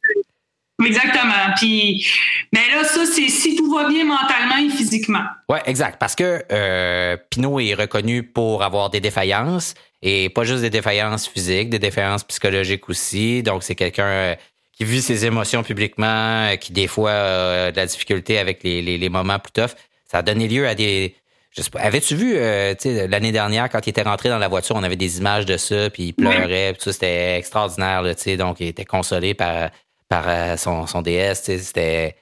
Exactement. 0.84 1.54
Puis, 1.56 2.06
mais 2.52 2.68
là, 2.72 2.84
ça, 2.84 3.04
c'est 3.04 3.28
si 3.28 3.56
tout 3.56 3.74
va 3.74 3.88
bien 3.88 4.04
mentalement 4.04 4.58
et 4.58 4.70
physiquement. 4.70 5.24
Ouais, 5.48 5.60
exact. 5.66 5.98
Parce 5.98 6.14
que 6.14 6.44
euh, 6.52 7.16
Pinot 7.30 7.58
est 7.60 7.74
reconnu 7.74 8.22
pour 8.22 8.62
avoir 8.62 8.88
des 8.90 9.00
défaillances 9.00 9.74
et 10.02 10.28
pas 10.28 10.44
juste 10.44 10.62
des 10.62 10.70
défaillances 10.70 11.26
physiques, 11.26 11.70
des 11.70 11.78
défaillances 11.78 12.24
psychologiques 12.24 12.88
aussi. 12.88 13.42
Donc, 13.42 13.64
c'est 13.64 13.74
quelqu'un 13.74 14.06
euh, 14.06 14.34
qui 14.72 14.84
vit 14.84 15.02
ses 15.02 15.26
émotions 15.26 15.62
publiquement, 15.62 16.06
euh, 16.06 16.56
qui 16.56 16.72
des 16.72 16.86
fois 16.86 17.10
a 17.10 17.72
de 17.72 17.76
la 17.76 17.86
difficulté 17.86 18.38
avec 18.38 18.62
les, 18.62 18.80
les, 18.82 19.08
moments 19.08 19.38
plus 19.38 19.52
toughs. 19.52 19.76
Ça 20.04 20.18
a 20.18 20.22
donné 20.22 20.46
lieu 20.46 20.68
à 20.68 20.74
des. 20.74 21.16
Je 21.50 21.62
sais 21.62 21.70
pas. 21.70 21.80
Avais-tu 21.80 22.14
vu 22.14 22.34
euh, 22.36 22.74
l'année 23.08 23.32
dernière 23.32 23.68
quand 23.68 23.84
il 23.86 23.90
était 23.90 24.02
rentré 24.02 24.28
dans 24.28 24.38
la 24.38 24.48
voiture, 24.48 24.76
on 24.76 24.84
avait 24.84 24.96
des 24.96 25.18
images 25.18 25.46
de 25.46 25.56
ça, 25.56 25.90
puis 25.90 26.04
il 26.04 26.12
pleurait, 26.12 26.74
puis 26.74 26.82
ça 26.82 26.92
c'était 26.92 27.36
extraordinaire. 27.36 28.02
Là, 28.02 28.14
donc, 28.36 28.60
il 28.60 28.68
était 28.68 28.84
consolé 28.84 29.34
par 29.34 29.70
par 30.08 30.24
euh, 30.28 30.56
son, 30.56 30.86
son 30.86 31.02
DS. 31.02 31.34
C'était 31.34 32.14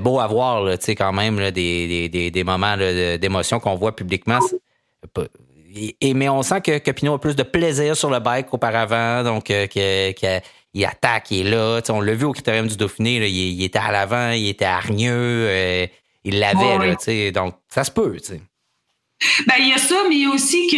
beau 0.00 0.20
à 0.20 0.26
voir, 0.26 0.62
là, 0.62 0.76
quand 0.78 1.12
même, 1.12 1.38
là, 1.38 1.50
des, 1.50 2.08
des, 2.08 2.30
des, 2.30 2.44
moments 2.44 2.76
d'émotion 2.76 3.60
qu'on 3.60 3.74
voit 3.74 3.94
publiquement. 3.94 4.40
Et, 6.00 6.14
mais 6.14 6.28
on 6.28 6.42
sent 6.42 6.60
que, 6.62 6.78
que 6.78 6.90
Pinot 6.90 7.14
a 7.14 7.20
plus 7.20 7.36
de 7.36 7.42
plaisir 7.42 7.96
sur 7.96 8.10
le 8.10 8.18
bike 8.18 8.46
qu'auparavant, 8.46 9.22
donc 9.22 9.50
euh, 9.50 9.66
qu'il 9.66 10.84
attaque, 10.84 11.30
il 11.30 11.46
est 11.46 11.50
là. 11.50 11.80
on 11.90 12.00
l'a 12.00 12.14
vu 12.14 12.24
au 12.24 12.32
critérium 12.32 12.66
du 12.66 12.76
Dauphiné, 12.76 13.20
là, 13.20 13.26
il, 13.26 13.62
était 13.62 13.78
à 13.78 13.92
l'avant, 13.92 14.30
il 14.30 14.48
était 14.48 14.64
hargneux, 14.64 15.12
euh, 15.12 15.86
il 16.24 16.38
l'avait, 16.38 17.32
donc 17.32 17.54
ça 17.68 17.84
se 17.84 17.90
peut. 17.90 18.16
Ben, 19.46 19.54
il 19.60 19.68
y 19.68 19.72
a 19.72 19.78
ça, 19.78 19.96
mais 20.08 20.14
il 20.16 20.22
y 20.22 20.26
a 20.26 20.30
aussi 20.30 20.66
que, 20.68 20.76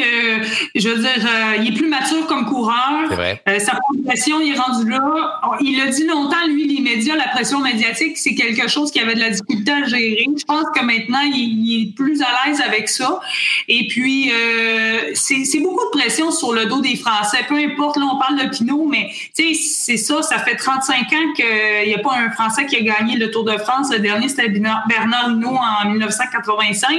je 0.76 0.88
veux 0.88 1.00
dire, 1.00 1.26
euh, 1.26 1.56
il 1.60 1.72
est 1.72 1.76
plus 1.76 1.88
mature 1.88 2.24
comme 2.26 2.46
coureur. 2.46 3.08
Vrai. 3.10 3.42
Euh, 3.48 3.58
sa 3.58 3.72
progression, 3.76 4.40
il 4.40 4.52
est 4.52 4.58
rendu 4.58 4.88
là. 4.88 5.40
Il 5.60 5.80
a 5.80 5.86
dit 5.86 6.06
longtemps, 6.06 6.46
lui, 6.46 6.76
les 6.76 6.80
médias, 6.80 7.16
la 7.16 7.28
pression 7.28 7.58
médiatique, 7.58 8.16
c'est 8.16 8.36
quelque 8.36 8.68
chose 8.68 8.92
qui 8.92 9.00
avait 9.00 9.14
de 9.14 9.20
la 9.20 9.30
difficulté 9.30 9.72
à 9.72 9.84
gérer. 9.84 10.26
Je 10.36 10.44
pense 10.44 10.66
que 10.74 10.84
maintenant, 10.84 11.22
il, 11.24 11.82
est 11.82 11.94
plus 11.96 12.22
à 12.22 12.26
l'aise 12.46 12.60
avec 12.60 12.88
ça. 12.88 13.20
Et 13.66 13.88
puis, 13.88 14.30
euh, 14.32 15.10
c'est 15.14 15.60
beaucoup 15.60 15.84
de 15.92 15.98
pression 15.98 16.30
sur 16.30 16.52
le 16.52 16.66
dos 16.66 16.80
des 16.80 16.94
Français. 16.94 17.38
Peu 17.48 17.56
importe, 17.56 17.96
là, 17.96 18.04
on 18.12 18.18
parle 18.18 18.38
de 18.38 18.56
Pinot, 18.56 18.86
mais 18.88 19.10
tu 19.36 19.54
sais, 19.54 19.60
c'est 19.60 19.96
ça, 19.96 20.22
ça 20.22 20.38
fait 20.38 20.54
35 20.54 21.12
ans 21.12 21.32
qu'il 21.34 21.88
n'y 21.88 21.94
a 21.94 21.98
pas 21.98 22.14
un 22.16 22.30
Français 22.30 22.66
qui 22.66 22.76
a 22.76 22.80
gagné 22.82 23.16
le 23.16 23.32
Tour 23.32 23.44
de 23.44 23.56
France. 23.58 23.90
Le 23.92 23.98
dernier, 23.98 24.28
c'était 24.28 24.48
Bernard 24.48 25.30
Hinault 25.30 25.58
en 25.58 25.90
1985. 25.90 26.96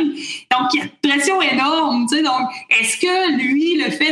Donc, 0.51 0.73
il 0.73 0.81
y 0.81 0.83
a 0.83 0.85
pression 1.01 1.28
énorme. 1.41 2.05
Tu 2.09 2.17
sais, 2.17 2.23
donc, 2.23 2.49
est-ce 2.69 2.97
que 2.97 3.37
lui, 3.37 3.75
le 3.75 3.91
fait 3.91 4.11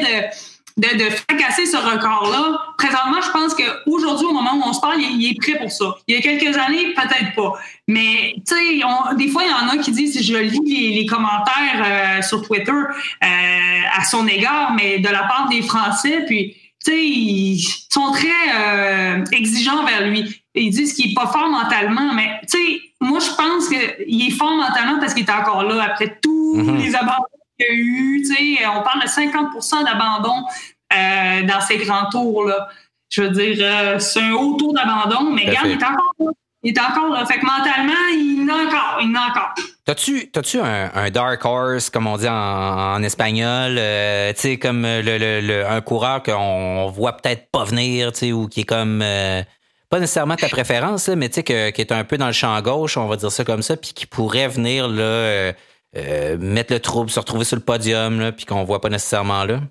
de, 0.77 0.97
de, 0.97 1.09
fracasser 1.09 1.65
ce 1.65 1.77
record-là, 1.77 2.73
présentement, 2.77 3.21
je 3.21 3.31
pense 3.31 3.55
qu'aujourd'hui, 3.55 4.27
au 4.27 4.33
moment 4.33 4.55
où 4.55 4.63
on 4.65 4.73
se 4.73 4.79
parle, 4.79 5.01
il, 5.01 5.31
est 5.31 5.41
prêt 5.41 5.57
pour 5.59 5.71
ça. 5.71 5.95
Il 6.07 6.15
y 6.15 6.17
a 6.17 6.21
quelques 6.21 6.55
années, 6.57 6.93
peut-être 6.93 7.35
pas. 7.35 7.53
Mais, 7.87 8.35
tu 8.47 8.55
sais, 8.55 9.15
des 9.15 9.27
fois, 9.29 9.43
il 9.43 9.49
y 9.49 9.53
en 9.53 9.69
a 9.69 9.77
qui 9.81 9.91
disent, 9.91 10.21
je 10.21 10.37
lis 10.37 10.95
les, 10.95 11.05
commentaires 11.05 11.83
euh, 11.83 12.21
sur 12.21 12.45
Twitter 12.45 12.71
euh, 12.71 12.87
à 13.21 14.03
son 14.03 14.27
égard, 14.27 14.73
mais 14.73 14.99
de 14.99 15.09
la 15.09 15.23
part 15.23 15.47
des 15.49 15.61
Français, 15.61 16.23
puis 16.27 16.55
ils 16.89 17.59
sont 17.89 18.11
très 18.11 19.27
exigeants 19.33 19.83
vers 19.83 20.07
lui. 20.07 20.41
Ils 20.55 20.71
disent 20.71 20.93
qu'il 20.93 21.11
est 21.11 21.13
pas 21.13 21.27
fort 21.27 21.49
mentalement, 21.49 22.13
mais 22.13 22.39
tu 22.49 22.57
sais, 22.57 22.81
moi 23.01 23.19
je 23.19 23.29
pense 23.35 23.67
qu'il 23.67 24.27
est 24.27 24.31
fort 24.31 24.55
mentalement 24.55 24.99
parce 24.99 25.13
qu'il 25.13 25.23
est 25.23 25.31
encore 25.31 25.63
là 25.63 25.83
après 25.83 26.19
tous 26.21 26.57
mm-hmm. 26.57 26.77
les 26.77 26.95
abandons 26.95 27.25
qu'il 27.59 27.67
a 27.67 27.73
eu. 27.73 28.21
Tu 28.21 28.33
sais, 28.33 28.65
on 28.67 28.81
parle 28.83 29.01
de 29.01 29.07
50% 29.07 29.83
d'abandon 29.83 30.45
dans 30.91 31.61
ces 31.61 31.77
grands 31.77 32.09
tours 32.09 32.45
là. 32.45 32.67
Je 33.09 33.21
veux 33.21 33.29
dire, 33.29 34.01
c'est 34.01 34.21
un 34.21 34.33
haut 34.33 34.57
taux 34.57 34.73
d'abandon, 34.73 35.31
mais 35.31 35.45
regarde, 35.45 35.67
il 35.67 35.71
est 35.73 35.83
encore 35.83 36.13
là. 36.19 36.31
Il 36.63 36.75
est 36.75 36.79
encore 36.81 37.09
là. 37.09 37.25
Fait 37.25 37.39
que 37.39 37.45
mentalement, 37.45 37.93
il 38.11 38.43
en 38.43 38.53
a 38.53 38.63
encore. 38.63 38.99
Il 39.01 39.15
en 39.15 39.21
a 39.21 39.27
encore. 39.29 39.53
T'as-tu, 39.85 40.59
un, 40.59 40.91
un, 40.93 41.09
dark 41.09 41.45
horse, 41.45 41.89
comme 41.89 42.07
on 42.07 42.17
dit 42.17 42.27
en, 42.27 43.01
espagnol, 43.03 43.77
euh, 43.77 44.33
tu 44.33 44.41
sais, 44.41 44.57
comme 44.57 44.81
le, 44.81 45.17
le, 45.39 45.65
un 45.65 45.79
coureur 45.79 46.21
qu'on 46.23 46.91
voit 46.93 47.13
peut-être 47.13 47.49
pas 47.51 47.63
venir, 47.63 48.11
tu 48.11 48.19
sais, 48.19 48.31
ou 48.33 48.47
qui 48.47 48.61
est 48.61 48.65
comme 48.65 49.01
euh, 49.01 49.41
pas 49.89 49.99
nécessairement 49.99 50.35
ta 50.35 50.49
préférence, 50.49 51.07
mais 51.09 51.29
tu 51.29 51.35
sais, 51.35 51.43
qui 51.43 51.53
est 51.53 51.91
un 51.91 52.03
peu 52.03 52.17
dans 52.17 52.27
le 52.27 52.33
champ 52.33 52.59
gauche, 52.61 52.97
on 52.97 53.07
va 53.07 53.15
dire 53.15 53.31
ça 53.31 53.43
comme 53.43 53.61
ça, 53.61 53.77
puis 53.77 53.93
qui 53.93 54.05
pourrait 54.05 54.47
venir 54.47 54.87
là, 54.87 55.03
euh, 55.03 56.37
mettre 56.39 56.73
le 56.73 56.79
trouble, 56.79 57.09
se 57.09 57.19
retrouver 57.19 57.45
sur 57.45 57.55
le 57.55 57.63
podium, 57.63 58.19
là, 58.19 58.31
puis 58.31 58.45
qu'on 58.45 58.63
voit 58.63 58.81
pas 58.81 58.89
nécessairement 58.89 59.45
là? 59.45 59.61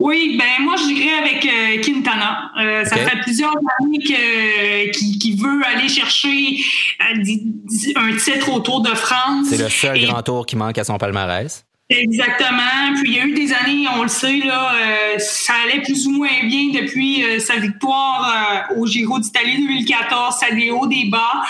Oui, 0.00 0.36
ben 0.38 0.64
moi 0.64 0.76
je 0.76 0.94
dirais 0.94 1.18
avec 1.18 1.44
euh, 1.44 1.82
Quintana. 1.82 2.52
Euh, 2.60 2.84
ça 2.84 2.96
fait 2.96 3.18
plusieurs 3.22 3.54
années 3.80 3.98
qu'il 3.98 5.18
qui 5.18 5.36
veut 5.36 5.60
aller 5.66 5.88
chercher 5.88 6.60
euh, 7.00 7.96
un 7.96 8.16
titre 8.16 8.52
au 8.52 8.60
Tour 8.60 8.80
de 8.80 8.94
France. 8.94 9.48
C'est 9.50 9.58
le 9.58 9.68
seul 9.68 10.00
grand 10.06 10.22
tour 10.22 10.46
qui 10.46 10.54
manque 10.54 10.78
à 10.78 10.84
son 10.84 10.98
palmarès. 10.98 11.66
Exactement. 11.90 12.92
Puis 13.00 13.12
il 13.12 13.16
y 13.16 13.20
a 13.20 13.24
eu 13.24 13.32
des 13.32 13.50
années, 13.54 13.86
on 13.96 14.02
le 14.02 14.08
sait, 14.08 14.36
là, 14.44 14.74
euh, 14.74 15.18
ça 15.18 15.54
allait 15.64 15.80
plus 15.80 16.06
ou 16.06 16.10
moins 16.10 16.44
bien 16.44 16.68
depuis 16.82 17.24
euh, 17.24 17.38
sa 17.38 17.56
victoire 17.56 18.68
euh, 18.70 18.74
au 18.76 18.86
Giro 18.86 19.18
d'Italie 19.18 19.56
2014, 19.56 20.36
ça 20.38 20.50
des 20.50 20.70
hauts, 20.70 20.86
des 20.86 21.06
bas. 21.06 21.42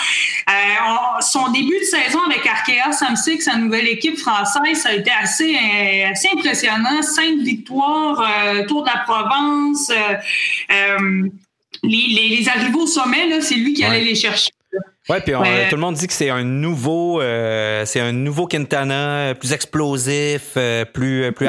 son 1.19 1.51
début 1.51 1.77
de 1.79 1.83
saison 1.83 2.19
avec 2.25 2.45
Arkea 2.45 2.93
Samsic, 2.93 3.41
sa 3.41 3.57
nouvelle 3.57 3.87
équipe 3.89 4.17
française, 4.17 4.81
ça 4.81 4.89
a 4.89 4.93
été 4.93 5.11
assez, 5.11 5.57
assez 6.09 6.29
impressionnant. 6.33 7.01
Cinq 7.01 7.39
victoires, 7.39 8.25
Tour 8.67 8.83
de 8.83 8.87
la 8.87 8.99
Provence. 8.99 9.91
Les, 11.83 12.07
les, 12.37 12.49
arrivées 12.49 12.75
au 12.75 12.87
sommet, 12.87 13.41
c'est 13.41 13.55
lui 13.55 13.73
qui 13.73 13.83
allait 13.83 14.03
les 14.03 14.15
chercher. 14.15 14.51
Ouais, 15.09 15.21
puis 15.21 15.33
tout 15.69 15.75
le 15.75 15.81
monde 15.81 15.95
dit 15.95 16.05
que 16.05 16.13
c'est 16.13 16.29
un 16.29 16.43
nouveau, 16.43 17.19
euh, 17.19 17.83
c'est 17.85 17.99
un 17.99 18.11
nouveau 18.11 18.45
Quintana, 18.45 19.33
plus 19.33 19.53
explosif, 19.53 20.53
euh, 20.55 20.85
plus 20.85 21.31
plus 21.31 21.47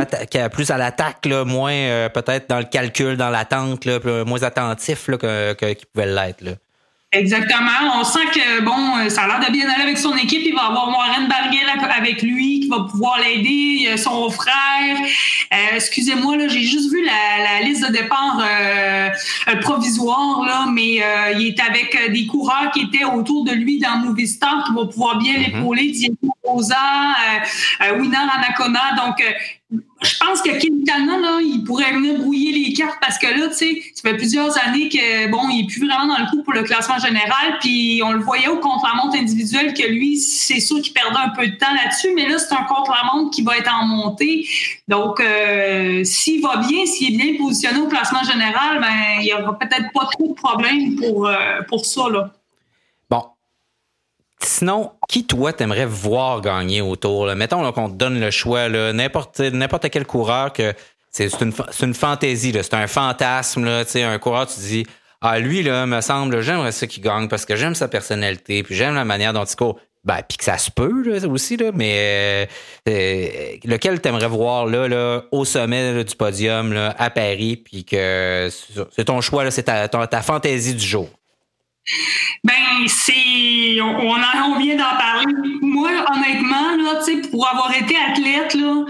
plus 0.50 0.70
à 0.70 0.78
l'attaque, 0.78 1.26
là, 1.26 1.44
moins 1.44 1.72
euh, 1.72 2.08
peut-être 2.08 2.48
dans 2.48 2.58
le 2.58 2.64
calcul, 2.64 3.18
dans 3.18 3.28
l'attente, 3.28 3.84
là, 3.84 3.98
moins 4.24 4.42
attentif 4.42 5.08
là, 5.08 5.18
que, 5.18 5.52
que 5.52 5.72
qu'il 5.74 5.86
pouvait 5.92 6.06
l'être. 6.06 6.40
Là. 6.40 6.52
Exactement. 7.12 7.98
On 7.98 8.04
sent 8.04 8.24
que 8.32 8.60
bon, 8.62 8.98
euh, 8.98 9.08
ça 9.08 9.22
a 9.22 9.26
l'air 9.26 9.40
de 9.40 9.52
bien 9.52 9.68
aller 9.68 9.82
avec 9.82 9.98
son 9.98 10.14
équipe. 10.16 10.42
Il 10.44 10.54
va 10.54 10.66
avoir 10.66 10.90
Warren 10.90 11.26
Barguel 11.26 11.66
avec 11.90 12.22
lui 12.22 12.60
qui 12.60 12.68
va 12.68 12.86
pouvoir 12.88 13.18
l'aider. 13.18 13.96
Son 13.96 14.30
frère. 14.30 14.96
Euh, 15.52 15.56
excusez-moi, 15.74 16.36
là, 16.36 16.46
j'ai 16.46 16.62
juste 16.62 16.92
vu 16.92 17.04
la, 17.04 17.62
liste 17.62 17.84
de 17.84 17.92
départ 17.92 18.40
euh, 18.40 19.10
provisoire, 19.60 20.44
là, 20.44 20.66
mais 20.72 21.02
il 21.38 21.46
est 21.48 21.60
avec 21.60 22.12
des 22.12 22.26
coureurs 22.26 22.70
qui 22.72 22.82
étaient 22.82 23.04
autour 23.04 23.44
de 23.44 23.52
lui 23.52 23.80
dans 23.80 23.96
Movistar 23.96 24.64
qui 24.64 24.72
vont 24.72 24.86
pouvoir 24.86 25.18
bien 25.18 25.34
mm-hmm. 25.34 25.54
l'épauler. 25.56 25.90
Diego 25.90 26.16
Rosa, 26.44 26.76
Winner 27.98 28.18
Anacona. 28.18 28.94
Donc, 28.96 29.24
je 30.02 30.16
pense 30.16 30.40
que 30.40 30.50
Quintana, 30.50 31.18
là, 31.18 31.38
il 31.42 31.62
pourrait 31.64 31.92
venir 31.92 32.18
brouiller 32.18 32.52
les 32.52 32.72
cartes 32.72 32.98
parce 33.02 33.18
que 33.18 33.26
là, 33.26 33.48
tu 33.48 33.54
sais, 33.54 33.82
ça 33.94 34.08
fait 34.08 34.16
plusieurs 34.16 34.56
années 34.66 34.88
que, 34.88 35.30
bon, 35.30 35.40
il 35.50 35.64
est 35.64 35.66
plus 35.66 35.86
vraiment 35.86 36.06
dans 36.06 36.18
le 36.18 36.30
coup 36.30 36.42
pour 36.42 36.54
le 36.54 36.62
classement 36.62 36.98
général, 36.98 37.58
puis 37.60 38.00
on 38.02 38.12
le 38.12 38.20
voyait 38.20 38.48
au 38.48 38.56
contre-la-montre 38.56 39.18
individuel 39.18 39.74
que 39.74 39.86
lui, 39.86 40.16
c'est 40.16 40.60
sûr 40.60 40.80
qu'il 40.80 40.94
perdait 40.94 41.18
un 41.18 41.28
peu 41.30 41.46
de 41.46 41.56
temps 41.56 41.72
là-dessus, 41.74 42.08
mais 42.14 42.28
là, 42.28 42.38
c'est 42.38 42.54
un 42.54 42.64
contre-la-montre 42.64 43.30
qui 43.30 43.42
va 43.42 43.58
être 43.58 43.70
en 43.72 43.86
montée. 43.86 44.46
Donc, 44.88 45.20
euh, 45.20 46.02
s'il 46.04 46.40
va 46.40 46.56
bien, 46.56 46.86
s'il 46.86 47.14
est 47.14 47.16
bien 47.18 47.36
positionné 47.38 47.80
au 47.80 47.88
classement 47.88 48.22
général, 48.24 48.80
ben, 48.80 49.20
il 49.20 49.24
n'y 49.24 49.34
aura 49.34 49.58
peut-être 49.58 49.92
pas 49.92 50.08
trop 50.12 50.28
de 50.28 50.34
problèmes 50.34 50.96
pour, 50.96 51.26
euh, 51.26 51.60
pour 51.68 51.84
ça, 51.84 52.08
là. 52.08 52.32
Sinon, 54.42 54.92
qui 55.08 55.26
toi 55.26 55.52
t'aimerais 55.52 55.86
voir 55.86 56.40
gagner 56.40 56.80
autour? 56.80 57.26
Là? 57.26 57.34
Mettons 57.34 57.70
qu'on 57.72 57.90
te 57.90 57.94
donne 57.94 58.18
le 58.18 58.30
choix, 58.30 58.68
n'importe, 58.68 59.40
n'importe 59.40 59.90
quel 59.90 60.06
coureur 60.06 60.52
que 60.52 60.72
c'est 61.10 61.28
une, 61.40 61.52
c'est 61.70 61.86
une 61.86 61.94
fantaisie, 61.94 62.52
c'est 62.54 62.74
un 62.74 62.86
fantasme, 62.86 63.64
là, 63.64 63.84
un 63.94 64.18
coureur, 64.18 64.46
tu 64.46 64.60
dis 64.60 64.86
Ah, 65.20 65.38
lui, 65.38 65.62
là, 65.62 65.84
me 65.86 66.00
semble, 66.00 66.40
j'aimerais 66.40 66.72
ça 66.72 66.86
qu'il 66.86 67.02
gagne 67.02 67.28
parce 67.28 67.44
que 67.44 67.56
j'aime 67.56 67.74
sa 67.74 67.88
personnalité, 67.88 68.62
puis 68.62 68.74
j'aime 68.74 68.94
la 68.94 69.04
manière 69.04 69.32
dont 69.32 69.44
il 69.44 69.56
court. 69.56 69.78
Ben, 70.02 70.20
puis 70.26 70.38
que 70.38 70.44
ça 70.44 70.56
se 70.56 70.70
peut 70.70 71.02
là, 71.04 71.28
aussi, 71.28 71.58
là, 71.58 71.72
mais 71.74 72.46
euh, 72.88 72.90
euh, 72.90 73.56
lequel 73.64 74.00
t'aimerais 74.00 74.28
voir 74.28 74.64
là, 74.64 74.88
là, 74.88 75.24
au 75.30 75.44
sommet 75.44 76.04
du 76.04 76.16
podium 76.16 76.72
là, 76.72 76.94
à 76.96 77.10
Paris, 77.10 77.56
puis 77.56 77.84
que 77.84 78.48
c'est 78.96 79.04
ton 79.04 79.20
choix, 79.20 79.44
là, 79.44 79.50
c'est 79.50 79.64
ta, 79.64 79.88
ta 79.88 80.22
fantaisie 80.22 80.74
du 80.74 80.86
jour. 80.86 81.10
Ben, 82.44 82.86
c'est. 82.86 83.80
On, 83.80 84.14
on, 84.14 84.58
vient 84.58 84.76
d'en 84.76 84.96
parler. 84.96 85.34
Moi, 85.60 85.90
honnêtement, 86.14 86.76
là, 86.76 87.00
pour 87.30 87.48
avoir 87.48 87.74
été 87.74 87.96
athlète, 87.96 88.54
là, 88.54 88.84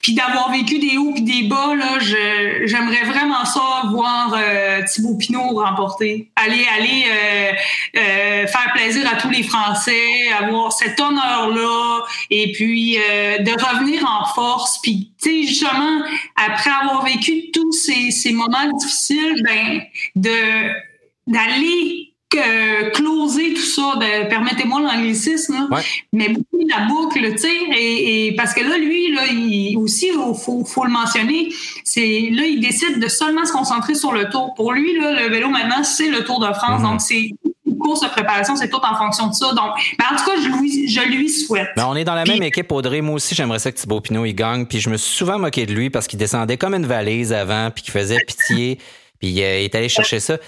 puis 0.00 0.14
d'avoir 0.14 0.50
vécu 0.52 0.78
des 0.78 0.96
hauts 0.96 1.12
puis 1.12 1.22
des 1.22 1.42
bas, 1.48 1.74
là, 1.74 1.98
j'aimerais 1.98 3.04
vraiment 3.04 3.44
ça 3.44 3.82
voir 3.90 4.34
euh, 4.34 4.82
Thibaut 4.84 5.16
Pinot 5.16 5.56
remporter. 5.56 6.30
Aller, 6.36 6.64
aller 6.78 7.04
euh, 7.06 7.52
euh, 7.96 8.46
faire 8.46 8.72
plaisir 8.74 9.06
à 9.12 9.16
tous 9.16 9.28
les 9.28 9.42
Français, 9.42 10.30
avoir 10.38 10.72
cet 10.72 10.98
honneur-là, 11.00 12.04
et 12.30 12.52
puis 12.52 12.94
de 12.94 13.50
revenir 13.50 14.04
en 14.04 14.24
force. 14.26 14.78
Puis, 14.82 15.12
tu 15.22 15.42
sais, 15.42 15.48
justement, 15.48 16.02
après 16.36 16.70
avoir 16.70 17.04
vécu 17.04 17.50
tous 17.52 17.72
ces, 17.72 18.10
ces 18.10 18.32
moments 18.32 18.72
difficiles, 18.78 19.42
ben, 19.44 19.82
de 20.16 20.88
d'aller 21.26 22.07
que 22.30 22.90
closer 22.90 23.54
tout 23.54 23.62
ça, 23.62 23.94
permettez-moi 24.28 24.80
l'anglicisme, 24.80 25.68
mais 26.12 26.28
beaucoup 26.28 26.66
la 26.68 26.86
boucle, 26.86 27.32
tu 27.32 27.38
sais, 27.38 27.56
et, 27.76 28.34
parce 28.36 28.52
que 28.52 28.60
là, 28.60 28.76
lui, 28.76 29.12
là, 29.14 29.22
il, 29.30 29.76
aussi, 29.78 30.10
il 30.12 30.34
faut, 30.34 30.64
faut 30.64 30.84
le 30.84 30.90
mentionner, 30.90 31.48
c'est 31.84 32.28
là, 32.30 32.44
il 32.44 32.60
décide 32.60 33.00
de 33.00 33.08
seulement 33.08 33.44
se 33.46 33.52
concentrer 33.52 33.94
sur 33.94 34.12
le 34.12 34.28
tour. 34.28 34.54
Pour 34.54 34.72
lui, 34.72 34.98
là, 34.98 35.22
le 35.22 35.30
vélo 35.30 35.48
maintenant, 35.48 35.82
c'est 35.84 36.10
le 36.10 36.24
Tour 36.24 36.40
de 36.40 36.52
France, 36.52 36.82
mm-hmm. 36.82 36.90
donc 36.90 37.00
c'est 37.00 37.30
une 37.66 37.78
course 37.78 38.00
de 38.02 38.08
préparation, 38.08 38.56
c'est 38.56 38.68
tout 38.68 38.80
en 38.82 38.96
fonction 38.96 39.28
de 39.28 39.34
ça. 39.34 39.52
Donc, 39.52 39.72
ben, 39.98 40.04
en 40.12 40.16
tout 40.16 40.24
cas, 40.24 40.36
je 40.42 40.48
lui, 40.48 40.88
je 40.88 41.00
lui 41.00 41.30
souhaite. 41.30 41.68
Ben, 41.76 41.86
on 41.86 41.96
est 41.96 42.04
dans 42.04 42.14
la 42.14 42.24
même 42.24 42.42
équipe, 42.42 42.70
Audrey. 42.72 43.00
Moi 43.00 43.16
aussi, 43.16 43.34
j'aimerais 43.34 43.58
ça 43.58 43.72
que 43.72 43.78
Thibaut 43.78 44.00
Pinot 44.00 44.24
il 44.24 44.34
gagne. 44.34 44.66
Puis 44.66 44.80
je 44.80 44.90
me 44.90 44.96
suis 44.96 45.14
souvent 45.14 45.38
moqué 45.38 45.66
de 45.66 45.72
lui 45.72 45.90
parce 45.90 46.06
qu'il 46.06 46.18
descendait 46.18 46.56
comme 46.56 46.74
une 46.74 46.86
valise 46.86 47.32
avant, 47.32 47.70
puis 47.70 47.84
qu'il 47.84 47.92
faisait 47.92 48.18
pitié. 48.26 48.78
Puis 49.20 49.42
euh, 49.42 49.60
il 49.60 49.64
est 49.64 49.74
allé 49.74 49.88
chercher 49.88 50.20
ça 50.20 50.38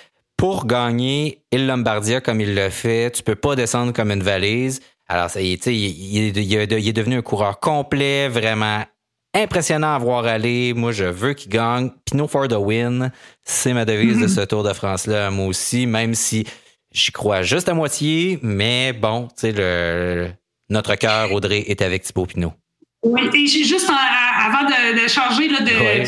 pour 0.41 0.67
gagner 0.67 1.43
Il 1.53 1.67
Lombardia 1.67 2.23
comme 2.23 2.41
il 2.41 2.55
l'a 2.55 2.71
fait, 2.71 3.11
tu 3.11 3.23
peux 3.23 3.35
pas 3.35 3.57
descendre 3.57 3.93
comme 3.93 4.11
une 4.11 4.23
valise. 4.23 4.81
Alors, 5.07 5.29
ça, 5.29 5.43
il, 5.43 5.59
il, 5.67 6.35
il, 6.39 6.89
est 6.89 6.93
devenu 6.95 7.17
un 7.17 7.23
coureur 7.23 7.61
complet, 7.61 8.27
vraiment 8.27 8.83
impressionnant 9.35 9.95
à 9.95 9.99
voir 9.99 10.25
aller. 10.25 10.73
Moi, 10.73 10.93
je 10.93 11.05
veux 11.05 11.35
qu'il 11.35 11.51
gagne. 11.51 11.91
Pinot 12.07 12.27
for 12.27 12.49
the 12.49 12.55
win, 12.55 13.13
c'est 13.45 13.75
ma 13.75 13.85
devise 13.85 14.19
de 14.19 14.29
ce 14.29 14.41
Tour 14.41 14.63
de 14.63 14.73
France-là, 14.73 15.31
moi 15.31 15.45
aussi, 15.45 15.85
même 15.85 16.15
si 16.15 16.47
j'y 16.91 17.13
crois 17.13 17.43
juste 17.43 17.69
à 17.69 17.75
moitié. 17.75 18.39
Mais 18.41 18.95
bon, 18.95 19.29
tu 19.39 19.53
sais, 19.53 20.35
notre 20.71 20.95
cœur, 20.95 21.33
Audrey, 21.33 21.65
est 21.67 21.83
avec 21.83 22.05
Thibaut 22.05 22.25
Pinot. 22.25 22.55
Oui, 23.03 23.29
et 23.35 23.47
juste 23.47 23.91
avant 23.91 24.67
de, 24.67 25.07
changer 25.07 25.49
là, 25.49 25.61
de, 25.61 26.07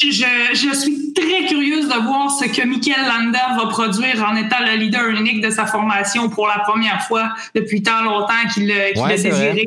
je, 0.00 0.74
suis 0.74 1.12
très 1.12 1.46
curieuse 1.46 1.69
de 1.90 2.02
voir 2.02 2.30
ce 2.30 2.46
que 2.46 2.66
Michael 2.66 3.06
Landa 3.06 3.56
va 3.56 3.66
produire 3.68 4.24
en 4.26 4.36
étant 4.36 4.60
le 4.60 4.76
leader 4.76 5.08
unique 5.08 5.40
de 5.40 5.50
sa 5.50 5.66
formation 5.66 6.28
pour 6.28 6.46
la 6.46 6.60
première 6.60 7.02
fois 7.02 7.30
depuis 7.54 7.82
tant 7.82 8.02
longtemps 8.02 8.48
qu'il 8.52 8.68
l'a 8.68 9.08
désiré. 9.08 9.66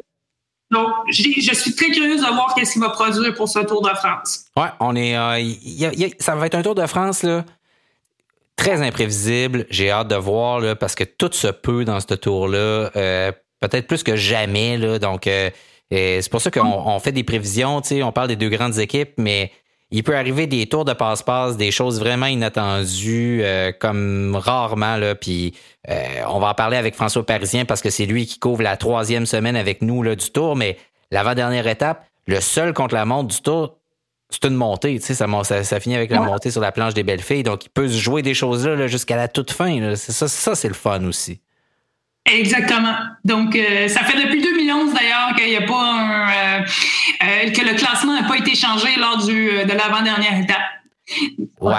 Donc, 0.71 0.89
je 1.09 1.53
suis 1.53 1.75
très 1.75 1.91
curieuse 1.91 2.21
de 2.21 2.27
voir 2.27 2.55
qu'est-ce 2.55 2.73
qu'il 2.73 2.81
va 2.81 2.89
produire 2.89 3.33
pour 3.35 3.47
ce 3.47 3.59
Tour 3.59 3.83
de 3.83 3.89
France. 3.89 4.45
Ouais, 4.57 4.69
on 4.79 4.95
est, 4.95 5.15
euh, 5.15 6.09
ça 6.19 6.35
va 6.35 6.47
être 6.47 6.55
un 6.55 6.63
Tour 6.63 6.73
de 6.73 6.85
France 6.87 7.21
là, 7.21 7.45
très 8.55 8.81
imprévisible. 8.81 9.67
J'ai 9.69 9.91
hâte 9.91 10.07
de 10.07 10.15
voir 10.15 10.59
là, 10.59 10.75
parce 10.75 10.95
que 10.95 11.03
tout 11.03 11.29
se 11.31 11.47
peut 11.47 11.85
dans 11.85 11.99
ce 11.99 12.15
tour-là, 12.15 12.89
euh, 12.95 13.31
peut-être 13.59 13.87
plus 13.87 14.01
que 14.01 14.15
jamais 14.15 14.77
là. 14.77 14.97
Donc, 14.97 15.27
euh, 15.27 15.51
c'est 15.91 16.31
pour 16.31 16.41
ça 16.41 16.49
qu'on 16.49 16.99
fait 16.99 17.11
des 17.11 17.23
prévisions. 17.23 17.81
on 17.91 18.11
parle 18.11 18.29
des 18.29 18.35
deux 18.35 18.49
grandes 18.49 18.79
équipes, 18.79 19.13
mais 19.17 19.51
il 19.93 20.01
peut 20.01 20.17
arriver 20.17 20.47
des 20.47 20.65
tours 20.65 20.85
de 20.85 20.93
passe-passe, 20.93 21.55
des 21.55 21.69
choses 21.69 21.99
vraiment 21.99 22.25
inattendues, 22.25 23.41
euh, 23.43 23.71
comme 23.71 24.35
rarement. 24.35 24.97
Là, 24.97 25.13
puis 25.13 25.53
euh, 25.87 26.23
on 26.27 26.39
va 26.39 26.47
en 26.47 26.53
parler 26.55 26.77
avec 26.77 26.95
François 26.95 27.23
Parisien 27.23 27.65
parce 27.65 27.83
que 27.83 27.91
c'est 27.91 28.07
lui 28.07 28.25
qui 28.25 28.39
couvre 28.39 28.63
la 28.63 28.75
troisième 28.75 29.27
semaine 29.27 29.55
avec 29.55 29.83
nous 29.83 30.01
là, 30.01 30.15
du 30.15 30.31
tour. 30.31 30.55
Mais 30.55 30.77
l'avant-dernière 31.11 31.67
étape, 31.67 32.07
le 32.25 32.41
seul 32.41 32.73
contre 32.73 32.95
la 32.95 33.05
montre 33.05 33.35
du 33.35 33.41
tour, 33.41 33.77
c'est 34.31 34.45
une 34.45 34.55
montée, 34.55 34.99
tu 34.99 35.05
sais, 35.05 35.13
ça, 35.13 35.27
ça, 35.63 35.79
finit 35.79 35.95
avec 35.95 36.09
la 36.09 36.21
montée 36.21 36.49
sur 36.49 36.59
la 36.59 36.71
planche 36.71 36.95
des 36.95 37.03
belles 37.03 37.21
filles. 37.21 37.43
Donc, 37.43 37.65
il 37.65 37.69
peut 37.69 37.87
se 37.87 37.97
jouer 37.97 38.23
des 38.23 38.33
choses-là 38.33 38.87
jusqu'à 38.87 39.15
la 39.15 39.27
toute 39.27 39.51
fin. 39.51 39.95
Ça, 39.95 40.27
ça 40.27 40.55
c'est 40.55 40.69
le 40.69 40.73
fun 40.73 41.05
aussi. 41.05 41.39
Exactement. 42.25 42.95
Donc, 43.25 43.55
euh, 43.55 43.87
ça 43.89 44.01
fait 44.03 44.17
depuis 44.17 44.41
2011 44.41 44.93
d'ailleurs 44.93 45.35
qu'il 45.35 45.49
y 45.49 45.57
a 45.57 45.61
pas 45.61 45.73
un, 45.73 46.29
euh, 46.29 46.61
euh, 47.23 47.51
que 47.51 47.61
le 47.61 47.75
classement 47.75 48.13
n'a 48.13 48.27
pas 48.27 48.37
été 48.37 48.55
changé 48.55 48.87
lors 48.97 49.25
du, 49.25 49.49
de 49.49 49.73
l'avant-dernière 49.73 50.39
étape. 50.39 50.61
Ouais. 51.59 51.73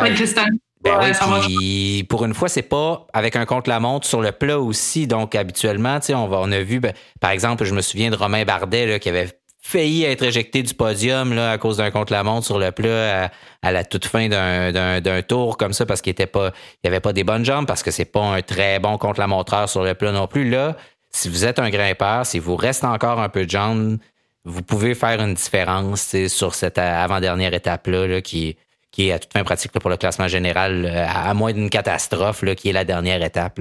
Ben 0.82 2.04
pour 2.10 2.26
une 2.26 2.34
fois, 2.34 2.50
c'est 2.50 2.60
pas 2.60 3.06
avec 3.14 3.36
un 3.36 3.46
contre-la-montre 3.46 4.06
sur 4.06 4.20
le 4.20 4.32
plat 4.32 4.60
aussi. 4.60 5.06
Donc, 5.06 5.34
habituellement, 5.34 5.98
on, 6.10 6.26
va, 6.26 6.40
on 6.42 6.52
a 6.52 6.60
vu, 6.60 6.78
ben, 6.78 6.92
par 7.20 7.30
exemple, 7.30 7.64
je 7.64 7.72
me 7.72 7.80
souviens 7.80 8.10
de 8.10 8.16
Romain 8.16 8.44
Bardet 8.44 8.86
là, 8.86 8.98
qui 8.98 9.08
avait 9.08 9.30
failli 9.66 10.04
être 10.04 10.22
éjecté 10.22 10.62
du 10.62 10.74
podium 10.74 11.32
là, 11.32 11.52
à 11.52 11.58
cause 11.58 11.78
d'un 11.78 11.90
contre-la-montre 11.90 12.44
sur 12.44 12.58
le 12.58 12.70
plat 12.70 13.30
à, 13.62 13.72
la 13.72 13.82
toute 13.82 14.04
fin 14.04 14.28
d'un 14.28 15.22
tour 15.22 15.56
comme 15.56 15.72
ça 15.72 15.86
parce 15.86 16.02
qu'il 16.02 16.10
était 16.10 16.26
pas 16.26 16.52
il 16.82 16.88
avait 16.88 17.00
pas 17.00 17.14
des 17.14 17.24
bonnes 17.24 17.46
jambes 17.46 17.66
parce 17.66 17.82
que 17.82 17.90
c'est 17.90 18.04
pas 18.04 18.20
un 18.20 18.42
très 18.42 18.78
bon 18.78 18.98
contre-la-montreur 18.98 19.68
sur 19.70 19.82
le 19.82 19.94
plat 19.94 20.12
non 20.12 20.26
plus. 20.26 20.50
Là, 20.50 20.76
si 21.10 21.30
vous 21.30 21.46
êtes 21.46 21.58
un 21.58 21.70
grimpeur, 21.70 22.26
si 22.26 22.38
vous 22.38 22.56
reste 22.56 22.84
encore 22.84 23.20
un 23.20 23.30
peu 23.30 23.46
de 23.46 23.50
jambes, 23.50 23.96
vous 24.44 24.62
pouvez 24.62 24.94
faire 24.94 25.18
une 25.22 25.32
différence 25.32 26.14
sur 26.28 26.54
cette 26.54 26.76
avant-dernière 26.76 27.54
étape-là 27.54 28.20
qui, 28.20 28.58
qui 28.90 29.08
est 29.08 29.12
à 29.12 29.18
toute 29.18 29.32
fin 29.32 29.44
pratique 29.44 29.72
pour 29.72 29.88
le 29.88 29.96
classement 29.96 30.28
général, 30.28 30.86
à, 31.08 31.32
moins 31.32 31.54
d'une 31.54 31.70
catastrophe, 31.70 32.42
là, 32.42 32.54
qui 32.54 32.68
est 32.68 32.72
la 32.72 32.84
dernière 32.84 33.22
étape. 33.22 33.58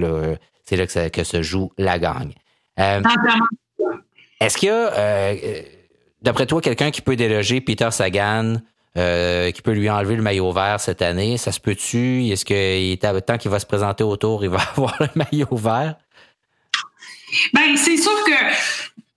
C'est 0.64 0.76
là 0.76 0.86
que, 0.86 1.08
que, 1.08 1.24
se 1.24 1.40
joue 1.40 1.72
la 1.78 1.98
gagne. 1.98 2.34
Euh, 2.78 3.00
est-ce 4.40 4.58
qu'il 4.58 4.68
y 4.68 4.72
a 4.72 4.92
euh, 4.92 5.62
D'après 6.24 6.46
toi, 6.46 6.62
quelqu'un 6.62 6.90
qui 6.90 7.02
peut 7.02 7.16
déloger 7.16 7.60
Peter 7.60 7.90
Sagan, 7.90 8.54
euh, 8.96 9.50
qui 9.50 9.60
peut 9.60 9.72
lui 9.72 9.90
enlever 9.90 10.16
le 10.16 10.22
maillot 10.22 10.50
vert 10.52 10.80
cette 10.80 11.02
année, 11.02 11.36
ça 11.36 11.52
se 11.52 11.60
peut-tu? 11.60 12.28
Est-ce 12.28 12.46
est 12.50 13.26
temps 13.26 13.36
qu'il 13.36 13.50
va 13.50 13.58
se 13.58 13.66
présenter 13.66 14.04
autour, 14.04 14.42
il 14.42 14.48
va 14.48 14.60
avoir 14.76 14.96
le 15.00 15.08
maillot 15.14 15.54
vert? 15.54 15.96
Ben, 17.52 17.76
c'est 17.76 17.98
sûr 17.98 18.24
que 18.24 18.32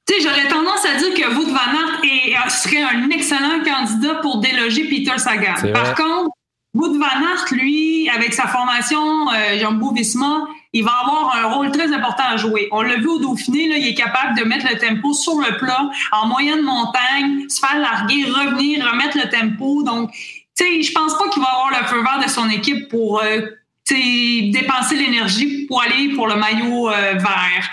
tu 0.06 0.15
sais, 0.15 0.22
j'aurais 0.22 0.50
tendance 0.50 0.86
à 0.86 0.96
dire 0.96 1.13
que 1.13 1.34
Wout 1.34 1.48
van 1.48 1.56
Aert 1.56 2.02
est, 2.04 2.50
serait 2.50 2.82
un 2.82 3.10
excellent 3.10 3.63
candidat 3.63 4.15
pour 4.15 4.39
déloger 4.39 4.84
Peter 4.89 5.17
Sagan. 5.17 5.72
Par 5.74 5.96
contre, 5.96 6.32
Wout 6.73 6.93
van 6.93 7.06
Aert, 7.06 7.45
lui, 7.51 8.10
avec 8.10 8.34
sa 8.34 8.47
formation 8.47 9.30
euh, 9.32 9.58
Jumbo 9.60 9.93
Visma, 9.93 10.47
il 10.73 10.84
va 10.84 10.91
avoir 10.91 11.36
un 11.36 11.47
rôle 11.53 11.71
très 11.71 11.91
important 11.91 12.23
à 12.30 12.38
jouer. 12.38 12.67
On 12.71 12.82
l'a 12.82 12.97
vu 12.97 13.08
au 13.08 13.19
Dauphiné, 13.19 13.63
il 13.63 13.88
est 13.88 13.95
capable 13.95 14.38
de 14.38 14.43
mettre 14.43 14.67
le 14.69 14.77
tempo 14.77 15.13
sur 15.13 15.39
le 15.39 15.58
plat, 15.58 15.89
en 16.12 16.27
moyenne 16.27 16.62
montagne, 16.62 17.49
se 17.49 17.60
faire 17.60 17.80
larguer, 17.80 18.25
revenir, 18.25 18.86
remettre 18.86 19.17
le 19.17 19.30
tempo. 19.30 19.82
Donc, 19.84 20.12
tu 20.12 20.63
sais, 20.63 20.82
je 20.82 20.91
pense 20.91 21.17
pas 21.17 21.30
qu'il 21.30 21.41
va 21.41 21.49
avoir 21.49 21.69
le 21.69 21.88
feu 21.88 22.01
vert 22.03 22.19
de 22.23 22.30
son 22.30 22.49
équipe 22.49 22.89
pour 22.89 23.21
euh, 23.21 23.41
dépenser 23.89 24.95
l'énergie 24.95 25.65
pour 25.67 25.82
aller 25.82 26.10
pour 26.15 26.27
le 26.27 26.36
maillot 26.36 26.89
euh, 26.89 27.13
vert. 27.13 27.69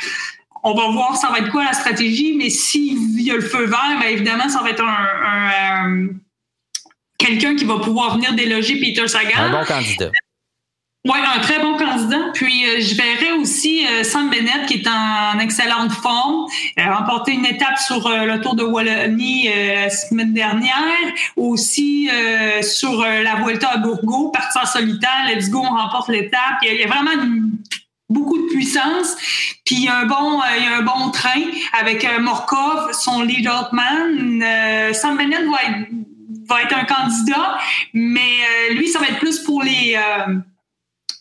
On 0.62 0.74
va 0.74 0.88
voir 0.88 1.16
ça 1.16 1.28
va 1.28 1.38
être 1.38 1.50
quoi 1.50 1.64
la 1.64 1.74
stratégie, 1.74 2.35
mais 2.37 2.48
s'il 2.48 3.20
y 3.20 3.30
a 3.30 3.35
le 3.35 3.42
feu 3.42 3.66
vert, 3.66 3.98
bien 3.98 4.09
évidemment, 4.09 4.48
ça 4.48 4.62
va 4.62 4.70
être 4.70 4.83
un, 4.83 5.90
euh, 5.90 6.07
quelqu'un 7.24 7.56
qui 7.56 7.64
va 7.64 7.78
pouvoir 7.78 8.16
venir 8.16 8.34
déloger 8.34 8.78
Peter 8.78 9.08
Sagan. 9.08 9.38
Un 9.38 9.50
bon 9.50 9.64
candidat. 9.64 10.10
Oui, 11.06 11.18
un 11.37 11.40
très 11.40 11.58
bon 11.58 11.76
candidat. 11.76 12.30
Puis 12.32 12.66
euh, 12.66 12.80
je 12.80 12.94
verrais 12.94 13.32
aussi 13.32 13.87
euh, 13.87 14.04
Sam 14.04 14.30
Bennett 14.30 14.64
qui 14.66 14.74
est 14.74 14.88
en, 14.88 15.38
excellente 15.38 15.92
forme, 15.92 16.46
a 16.78 16.80
euh, 16.80 16.94
remporté 16.94 17.32
une 17.32 17.44
étape 17.44 17.78
sur 17.78 18.08
le 18.08 18.40
Tour 18.40 18.54
de 18.54 18.62
Wallonie 18.62 19.48
la 19.48 19.90
semaine 19.90 20.32
dernière, 20.32 20.72
aussi 21.37 22.08
sur 22.62 23.00
la 23.02 23.37
Vuelta 23.37 23.68
à 23.72 23.76
Bourgo, 23.78 24.30
parti 24.30 24.58
en 24.58 24.64
solitaire, 24.64 25.26
let's 25.28 25.50
go, 25.50 25.58
on 25.58 25.76
remporte 25.76 26.08
l'étape. 26.08 26.58
Il, 26.62 26.80
y 26.80 26.84
a 26.84 26.87
vraiment 26.87 27.22
beaucoup 28.08 28.38
de 28.38 28.46
puissance. 28.52 29.16
Puis 29.66 29.76
il 29.76 29.84
y 29.84 29.88
a 29.88 29.98
un 29.98 30.06
bon, 30.06 30.40
il 30.56 30.64
y 30.64 30.66
a 30.66 30.78
un 30.78 30.82
bon 30.82 31.10
train 31.10 31.42
avec 31.78 32.06
Morkov, 32.20 32.92
son 32.92 33.22
lead 33.22 33.48
man. 33.72 34.44
Sam 34.94 35.18
Bennett 35.18 35.44
va 35.50 35.62
être, 35.64 35.88
va 36.48 36.62
être 36.62 36.76
un 36.76 36.85
candidat, 36.85 37.59
mais 37.92 38.38
lui, 38.72 38.88
ça 38.88 38.98
va 38.98 39.07
être 39.07 39.18
plus 39.18 39.40
pour 39.40 39.62
les 39.62 39.96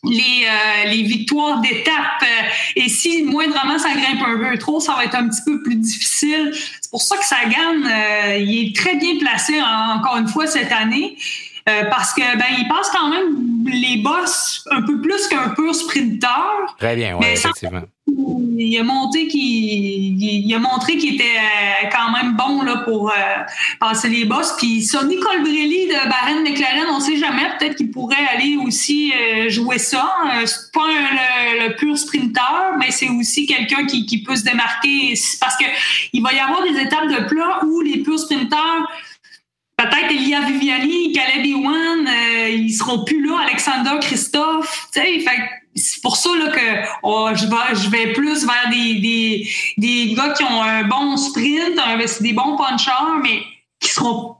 les, 0.03 0.45
euh, 0.45 0.89
les 0.89 1.03
victoires 1.03 1.61
d'étape. 1.61 2.21
Euh, 2.21 2.49
et 2.75 2.89
si 2.89 3.23
moindrement 3.23 3.79
ça 3.79 3.89
grimpe 3.91 4.21
un 4.25 4.51
peu 4.51 4.57
trop, 4.57 4.79
ça 4.79 4.95
va 4.95 5.05
être 5.05 5.15
un 5.15 5.29
petit 5.29 5.41
peu 5.45 5.61
plus 5.63 5.75
difficile. 5.75 6.51
C'est 6.53 6.91
pour 6.91 7.01
ça 7.01 7.17
que 7.17 7.25
Sagan, 7.25 7.83
euh, 7.85 8.37
il 8.37 8.67
est 8.67 8.75
très 8.75 8.95
bien 8.95 9.17
placé 9.19 9.61
encore 9.61 10.17
une 10.17 10.27
fois 10.27 10.47
cette 10.47 10.71
année. 10.71 11.17
Euh, 11.69 11.85
parce 11.89 12.13
que 12.13 12.19
ben 12.19 12.45
il 12.57 12.67
passe 12.67 12.89
quand 12.89 13.07
même 13.07 13.65
les 13.65 13.95
boss 14.01 14.67
un 14.69 14.81
peu 14.81 14.99
plus 14.99 15.27
qu'un 15.29 15.47
pur 15.49 15.73
sprinter. 15.73 16.75
Très 16.77 16.97
bien, 16.97 17.15
oui, 17.17 17.27
effectivement. 17.31 17.83
Il 18.15 18.77
a 18.77 18.83
qu'il 19.11 20.23
il 20.23 20.53
a 20.53 20.59
montré 20.59 20.97
qu'il 20.97 21.15
était 21.15 21.23
euh, 21.23 21.89
quand 21.91 22.11
même 22.11 22.35
bon 22.35 22.61
là 22.61 22.77
pour 22.77 23.09
euh, 23.09 23.13
passer 23.79 24.09
les 24.09 24.25
boss. 24.25 24.53
Puis 24.57 24.83
Sonny 24.83 25.19
Colbrelli 25.19 25.87
de 25.87 26.09
Barren 26.09 26.43
McLaren, 26.43 26.87
on 26.91 26.99
sait 26.99 27.17
jamais, 27.17 27.43
peut-être 27.57 27.75
qu'il 27.75 27.91
pourrait 27.91 28.25
aller 28.35 28.57
aussi 28.57 29.11
jouer 29.47 29.79
ça. 29.79 30.13
c'est 30.45 30.71
pas 30.71 30.87
le, 30.87 31.75
pur 31.75 31.97
sprinter, 31.97 32.77
mais 32.79 32.91
c'est 32.91 33.09
aussi 33.09 33.45
quelqu'un 33.45 33.85
qui, 33.85 34.23
peut 34.23 34.35
se 34.35 34.43
démarquer 34.43 35.13
parce 35.39 35.57
que 35.57 35.65
il 36.13 36.21
va 36.21 36.33
y 36.33 36.39
avoir 36.39 36.63
des 36.63 36.79
étapes 36.79 37.07
de 37.07 37.27
plat 37.27 37.61
où 37.65 37.81
les 37.81 37.99
purs 38.03 38.19
sprinters 38.19 38.87
peut-être 39.77 40.11
Elia 40.11 40.41
Viviani, 40.41 41.13
Caleb 41.13 41.45
Iwan, 41.45 42.07
euh, 42.07 42.49
ils 42.49 42.73
seront 42.73 43.03
plus 43.03 43.25
là, 43.25 43.39
Alexander, 43.45 43.91
Christophe, 44.01 44.89
c'est 45.75 46.01
pour 46.01 46.17
ça 46.17 46.29
là, 46.37 46.51
oh, 47.01 47.29
je, 47.33 47.45
vais, 47.45 47.75
je 47.75 47.89
vais 47.89 48.13
plus 48.13 48.45
vers 48.45 48.69
des, 48.69 48.99
des, 48.99 49.49
des 49.77 50.13
gars 50.13 50.33
qui 50.33 50.43
ont 50.43 50.61
un 50.61 50.83
bon 50.83 51.17
sprint, 51.17 51.79
des 52.21 52.33
bons 52.33 52.55
punchers, 52.57 53.19
mais 53.21 53.41
qui 53.79 53.89
seront 53.89 54.35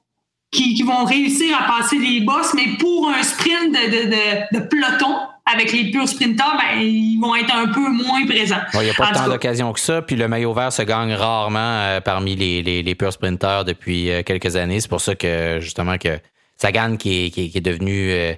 qui, 0.51 0.75
qui, 0.75 0.83
vont 0.83 1.03
réussir 1.03 1.57
à 1.59 1.79
passer 1.79 1.97
les 1.97 2.21
boss, 2.21 2.53
mais 2.53 2.77
pour 2.79 3.09
un 3.09 3.23
sprint 3.23 3.71
de, 3.71 3.89
de, 3.89 4.09
de, 4.11 4.59
de 4.59 4.67
peloton, 4.67 5.15
avec 5.45 5.73
les 5.73 5.91
purs 5.91 6.07
sprinters, 6.07 6.57
ben, 6.57 6.79
ils 6.79 7.19
vont 7.19 7.35
être 7.35 7.53
un 7.53 7.67
peu 7.67 7.89
moins 7.89 8.25
présents. 8.25 8.61
Il 8.75 8.81
n'y 8.81 8.89
a 8.89 8.93
pas 8.93 9.11
tant 9.11 9.27
d'occasions 9.27 9.73
que 9.73 9.79
ça. 9.79 10.01
Puis 10.01 10.15
le 10.15 10.27
maillot 10.27 10.53
vert 10.53 10.71
se 10.71 10.83
gagne 10.83 11.13
rarement 11.13 11.59
euh, 11.59 12.01
parmi 12.01 12.35
les, 12.35 12.63
les, 12.63 12.81
les, 12.81 12.95
purs 12.95 13.11
sprinters 13.11 13.65
depuis 13.65 14.09
euh, 14.09 14.23
quelques 14.23 14.55
années. 14.55 14.79
C'est 14.79 14.89
pour 14.89 15.01
ça 15.01 15.15
que 15.15 15.57
justement 15.59 15.97
que 15.97 16.19
Sagan, 16.57 16.95
qui 16.95 17.25
est, 17.25 17.29
qui, 17.29 17.51
est 17.53 17.61
devenu 17.61 18.11
euh, 18.11 18.33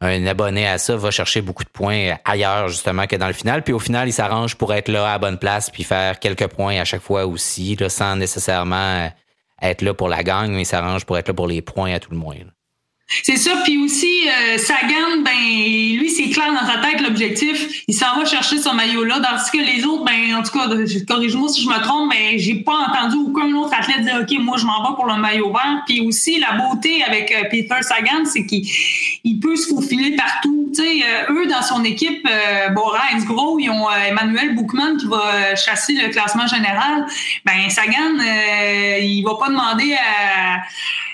un 0.00 0.26
abonné 0.26 0.66
à 0.66 0.78
ça, 0.78 0.96
va 0.96 1.10
chercher 1.10 1.42
beaucoup 1.42 1.64
de 1.64 1.68
points 1.68 2.16
ailleurs 2.24 2.68
justement 2.68 3.06
que 3.06 3.16
dans 3.16 3.26
le 3.26 3.32
final. 3.32 3.62
Puis 3.62 3.74
au 3.74 3.78
final, 3.78 4.08
il 4.08 4.12
s'arrange 4.12 4.56
pour 4.56 4.72
être 4.72 4.88
là 4.88 5.12
à 5.12 5.18
bonne 5.18 5.38
place 5.38 5.68
puis 5.70 5.84
faire 5.84 6.18
quelques 6.18 6.48
points 6.48 6.80
à 6.80 6.84
chaque 6.84 7.02
fois 7.02 7.26
aussi, 7.26 7.76
là, 7.76 7.88
sans 7.88 8.16
nécessairement 8.16 9.10
être 9.60 9.82
là 9.82 9.92
pour 9.92 10.08
la 10.08 10.22
gagne, 10.22 10.52
mais 10.52 10.62
il 10.62 10.66
s'arrange 10.66 11.04
pour 11.04 11.18
être 11.18 11.28
là 11.28 11.34
pour 11.34 11.46
les 11.46 11.60
points 11.60 11.92
à 11.94 12.00
tout 12.00 12.12
le 12.12 12.16
moins. 12.16 12.36
C'est 13.22 13.36
ça. 13.36 13.60
Puis 13.64 13.76
aussi, 13.78 14.28
euh, 14.28 14.56
Sagan, 14.56 15.22
ben, 15.24 15.32
lui, 15.32 16.10
c'est 16.10 16.30
clair 16.30 16.52
dans 16.52 16.66
sa 16.66 16.78
tête 16.78 17.00
l'objectif. 17.00 17.82
Il 17.88 17.94
s'en 17.94 18.16
va 18.16 18.24
chercher 18.24 18.58
son 18.58 18.74
maillot-là. 18.74 19.18
Dans 19.18 19.36
ce 19.38 19.50
que 19.50 19.58
les 19.58 19.84
autres, 19.84 20.04
ben, 20.04 20.36
en 20.36 20.42
tout 20.42 20.52
cas, 20.52 20.68
corrige-moi 21.08 21.48
si 21.48 21.62
je 21.62 21.68
me 21.68 21.80
trompe, 21.82 22.10
mais 22.10 22.38
j'ai 22.38 22.54
pas 22.54 22.88
entendu 22.88 23.16
aucun 23.16 23.52
autre 23.54 23.74
athlète 23.76 24.02
dire 24.02 24.20
OK, 24.22 24.38
moi, 24.40 24.56
je 24.58 24.64
m'en 24.64 24.88
vais 24.88 24.94
pour 24.94 25.06
le 25.06 25.16
maillot 25.16 25.52
vert. 25.52 25.82
Puis 25.86 26.00
aussi, 26.00 26.38
la 26.38 26.52
beauté 26.52 27.02
avec 27.02 27.32
euh, 27.32 27.48
Peter 27.50 27.82
Sagan, 27.82 28.24
c'est 28.24 28.46
qu'il 28.46 28.64
il 29.24 29.40
peut 29.40 29.56
se 29.56 29.68
faufiler 29.68 30.14
partout. 30.14 30.70
Tu 30.74 30.82
euh, 30.82 31.32
eux, 31.32 31.46
dans 31.46 31.62
son 31.62 31.82
équipe, 31.84 32.26
euh, 32.30 32.68
Bora 32.70 33.00
Gros, 33.26 33.58
ils 33.58 33.70
ont 33.70 33.90
Emmanuel 33.90 34.54
Boukman 34.54 34.96
qui 34.98 35.06
va 35.06 35.56
chasser 35.56 35.94
le 35.94 36.10
classement 36.10 36.46
général. 36.46 37.06
Ben, 37.44 37.68
Sagan, 37.68 38.18
il 39.00 39.22
va 39.24 39.34
pas 39.34 39.48
demander 39.48 39.94
à 39.94 40.60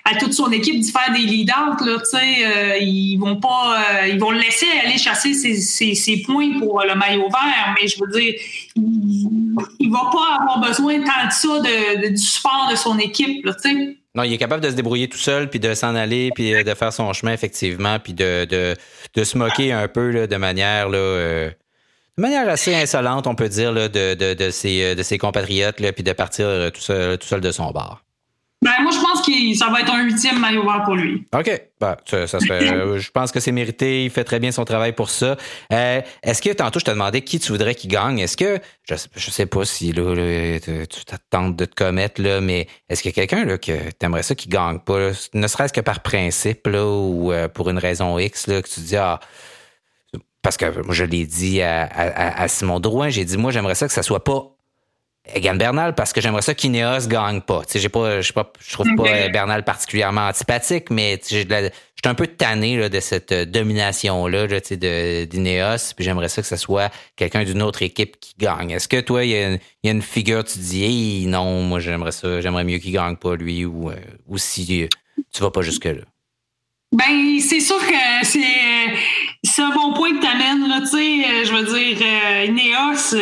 à 0.06 0.14
toute 0.14 0.32
son 0.32 0.50
équipe 0.52 0.80
d'y 0.80 0.90
faire 0.90 1.12
des 1.12 1.20
leaders. 1.20 1.76
Là, 1.84 1.98
euh, 2.14 2.76
ils 2.80 3.16
vont 3.16 3.36
pas, 3.36 3.76
euh, 3.76 4.06
ils 4.06 4.20
vont 4.20 4.30
le 4.30 4.38
laisser 4.38 4.66
aller 4.84 4.98
chasser 4.98 5.34
ses, 5.34 6.22
points 6.22 6.58
pour 6.58 6.82
le 6.82 6.94
maillot 6.94 7.28
vert, 7.28 7.74
mais 7.80 7.88
je 7.88 7.96
veux 8.00 8.10
dire, 8.12 8.34
il, 8.76 9.88
ne 9.88 9.92
va 9.92 10.10
pas 10.12 10.42
avoir 10.42 10.60
besoin 10.60 11.00
tant 11.00 11.26
de 11.26 11.32
ça 11.32 12.08
du 12.08 12.16
support 12.16 12.68
de 12.70 12.76
son 12.76 12.98
équipe. 12.98 13.44
Là, 13.44 13.52
non, 14.14 14.22
il 14.22 14.32
est 14.32 14.38
capable 14.38 14.62
de 14.62 14.70
se 14.70 14.74
débrouiller 14.74 15.08
tout 15.08 15.18
seul, 15.18 15.50
puis 15.50 15.60
de 15.60 15.74
s'en 15.74 15.94
aller, 15.94 16.30
puis 16.34 16.54
euh, 16.54 16.62
de 16.62 16.74
faire 16.74 16.92
son 16.92 17.12
chemin, 17.12 17.32
effectivement, 17.32 17.98
puis 17.98 18.14
de, 18.14 18.46
se 19.16 19.36
moquer 19.36 19.72
un 19.72 19.88
peu 19.88 20.10
là, 20.10 20.26
de 20.26 20.36
manière 20.36 20.88
là, 20.88 21.50
de 22.16 22.22
manière 22.22 22.48
assez 22.48 22.74
insolente, 22.74 23.26
on 23.26 23.34
peut 23.34 23.48
dire, 23.48 23.72
là, 23.72 23.88
de, 23.88 24.14
de, 24.14 24.50
ses, 24.50 24.94
de 24.94 25.02
ses 25.02 25.18
compatriotes, 25.18 25.80
là, 25.80 25.92
puis 25.92 26.04
de 26.04 26.12
partir 26.12 26.46
tout 26.72 26.80
seul, 26.80 27.18
tout 27.18 27.26
seul 27.26 27.40
de 27.40 27.50
son 27.50 27.72
bar. 27.72 28.05
Ben, 28.62 28.72
moi, 28.80 28.90
je 28.90 28.98
pense 28.98 29.20
que 29.20 29.54
ça 29.54 29.70
va 29.70 29.80
être 29.80 29.92
un 29.92 30.02
huitième 30.02 30.40
maillot 30.40 30.62
vert 30.62 30.82
pour 30.84 30.94
lui. 30.94 31.26
OK. 31.34 31.62
Ben, 31.78 31.94
ça, 32.06 32.16
euh, 32.16 32.98
je 32.98 33.10
pense 33.10 33.30
que 33.30 33.38
c'est 33.38 33.52
mérité. 33.52 34.04
Il 34.04 34.10
fait 34.10 34.24
très 34.24 34.40
bien 34.40 34.50
son 34.50 34.64
travail 34.64 34.92
pour 34.92 35.10
ça. 35.10 35.36
Euh, 35.72 36.00
est-ce 36.22 36.40
que, 36.40 36.50
tantôt, 36.54 36.78
je 36.78 36.86
te 36.86 36.90
demandais 36.90 37.20
qui 37.20 37.38
tu 37.38 37.52
voudrais 37.52 37.74
qu'il 37.74 37.90
gagne? 37.90 38.18
Est-ce 38.18 38.36
que, 38.36 38.58
je, 38.88 38.94
je 39.14 39.30
sais 39.30 39.44
pas 39.44 39.66
si 39.66 39.92
là, 39.92 40.14
tu 40.58 41.04
t'attends 41.04 41.50
de 41.50 41.64
te 41.66 41.74
commettre, 41.74 42.20
là, 42.22 42.40
mais 42.40 42.66
est-ce 42.88 43.02
qu'il 43.02 43.10
y 43.10 43.20
a 43.20 43.26
quelqu'un 43.26 43.58
que 43.58 43.90
tu 43.90 44.06
aimerais 44.06 44.22
ça 44.22 44.34
qui 44.34 44.48
gagne 44.48 44.78
pas, 44.78 45.10
ne 45.34 45.46
serait-ce 45.46 45.74
que 45.74 45.82
par 45.82 46.00
principe 46.00 46.66
là, 46.66 46.86
ou 46.86 47.32
euh, 47.32 47.48
pour 47.48 47.68
une 47.68 47.78
raison 47.78 48.18
X, 48.18 48.46
là, 48.46 48.62
que 48.62 48.68
tu 48.68 48.80
dis, 48.80 48.96
ah, 48.96 49.20
parce 50.40 50.56
que 50.56 50.82
moi, 50.82 50.94
je 50.94 51.04
l'ai 51.04 51.26
dit 51.26 51.60
à, 51.60 51.82
à, 51.82 52.42
à 52.42 52.48
Simon 52.48 52.80
Drouin, 52.80 53.10
j'ai 53.10 53.26
dit, 53.26 53.36
moi, 53.36 53.50
j'aimerais 53.50 53.74
ça 53.74 53.86
que 53.86 53.92
ça 53.92 54.02
soit 54.02 54.24
pas 54.24 54.55
Egan 55.34 55.56
Bernal 55.56 55.94
parce 55.94 56.12
que 56.12 56.20
j'aimerais 56.20 56.42
ça 56.42 56.54
qu'Ineos 56.54 57.08
gagne 57.08 57.40
pas. 57.40 57.62
Tu 57.64 57.72
sais, 57.72 57.78
j'ai 57.80 57.88
pas, 57.88 58.20
je 58.20 58.32
pas, 58.32 58.52
je 58.60 58.72
trouve 58.72 58.88
pas 58.96 59.28
Bernal 59.28 59.64
particulièrement 59.64 60.28
antipathique, 60.28 60.90
mais 60.90 61.20
j'ai 61.28 61.46
j'étais 61.96 62.08
un 62.08 62.14
peu 62.14 62.26
tanné 62.26 62.76
là, 62.76 62.88
de 62.88 63.00
cette 63.00 63.32
euh, 63.32 63.44
domination 63.44 64.26
là, 64.26 64.46
tu 64.46 64.60
sais, 64.62 64.76
de 64.76 65.24
d'Ineos. 65.24 65.94
Puis 65.96 66.04
j'aimerais 66.04 66.28
ça 66.28 66.42
que 66.42 66.48
ce 66.48 66.56
soit 66.56 66.90
quelqu'un 67.16 67.44
d'une 67.44 67.62
autre 67.62 67.82
équipe 67.82 68.20
qui 68.20 68.34
gagne. 68.38 68.70
Est-ce 68.70 68.88
que 68.88 69.00
toi, 69.00 69.24
il 69.24 69.30
y, 69.30 69.88
a 69.88 69.90
une 69.90 70.02
figure, 70.02 70.44
tu 70.44 70.58
dis, 70.58 70.84
hey, 70.84 71.26
non, 71.26 71.62
moi 71.62 71.80
j'aimerais 71.80 72.12
ça, 72.12 72.40
j'aimerais 72.40 72.64
mieux 72.64 72.78
qu'il 72.78 72.92
gagne 72.92 73.16
pas 73.16 73.34
lui, 73.34 73.64
ou, 73.64 73.90
euh, 73.90 73.96
ou 74.26 74.38
si 74.38 74.84
euh, 74.84 74.88
tu 75.32 75.42
vas 75.42 75.50
pas 75.50 75.62
jusque 75.62 75.86
là. 75.86 76.02
Ben, 76.92 77.40
c'est 77.40 77.60
sûr 77.60 77.78
que 77.78 78.24
c'est 78.26 78.40
c'est 79.42 79.62
un 79.62 79.70
bon 79.70 79.92
point 79.92 80.12
que 80.14 80.20
tu 80.20 80.26
amènes 80.26 80.68
là. 80.68 80.80
Tu 80.80 80.86
sais, 80.86 81.44
je 81.44 81.52
veux 81.52 81.64
dire, 81.64 81.98
Ineos 82.46 83.14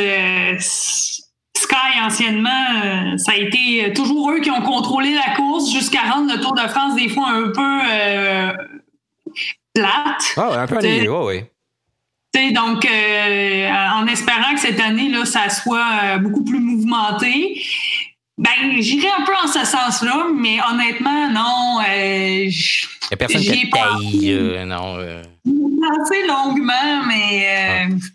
Sky, 1.64 2.00
anciennement, 2.04 2.50
euh, 2.84 3.16
ça 3.16 3.32
a 3.32 3.36
été 3.36 3.90
toujours 3.94 4.30
eux 4.32 4.40
qui 4.40 4.50
ont 4.50 4.60
contrôlé 4.60 5.14
la 5.14 5.34
course 5.34 5.72
jusqu'à 5.72 6.02
rendre 6.02 6.30
le 6.30 6.40
Tour 6.40 6.52
de 6.52 6.68
France 6.68 6.94
des 6.94 7.08
fois 7.08 7.28
un 7.28 7.50
peu 7.50 7.80
euh, 7.90 8.52
plate. 9.72 10.34
Ah, 10.36 10.60
un 10.60 10.66
peu 10.66 10.78
oui, 10.82 11.08
oui. 11.08 12.52
Donc, 12.52 12.84
euh, 12.84 13.70
en 13.94 14.06
espérant 14.08 14.52
que 14.54 14.60
cette 14.60 14.80
année, 14.80 15.08
là, 15.08 15.24
ça 15.24 15.48
soit 15.48 16.18
beaucoup 16.18 16.44
plus 16.44 16.58
mouvementé. 16.58 17.62
Ben, 18.36 18.50
j'irai 18.80 19.08
un 19.18 19.24
peu 19.24 19.32
en 19.42 19.46
ce 19.46 19.64
sens-là, 19.64 20.26
mais 20.34 20.58
honnêtement, 20.70 21.30
non. 21.30 21.78
Il 21.96 22.48
n'y 22.48 23.12
a 23.12 23.16
personne 23.16 23.40
qui 23.40 23.70
non. 24.66 24.98
Longuement, 26.28 27.04
mais. 27.06 27.88
Ah 27.90 28.13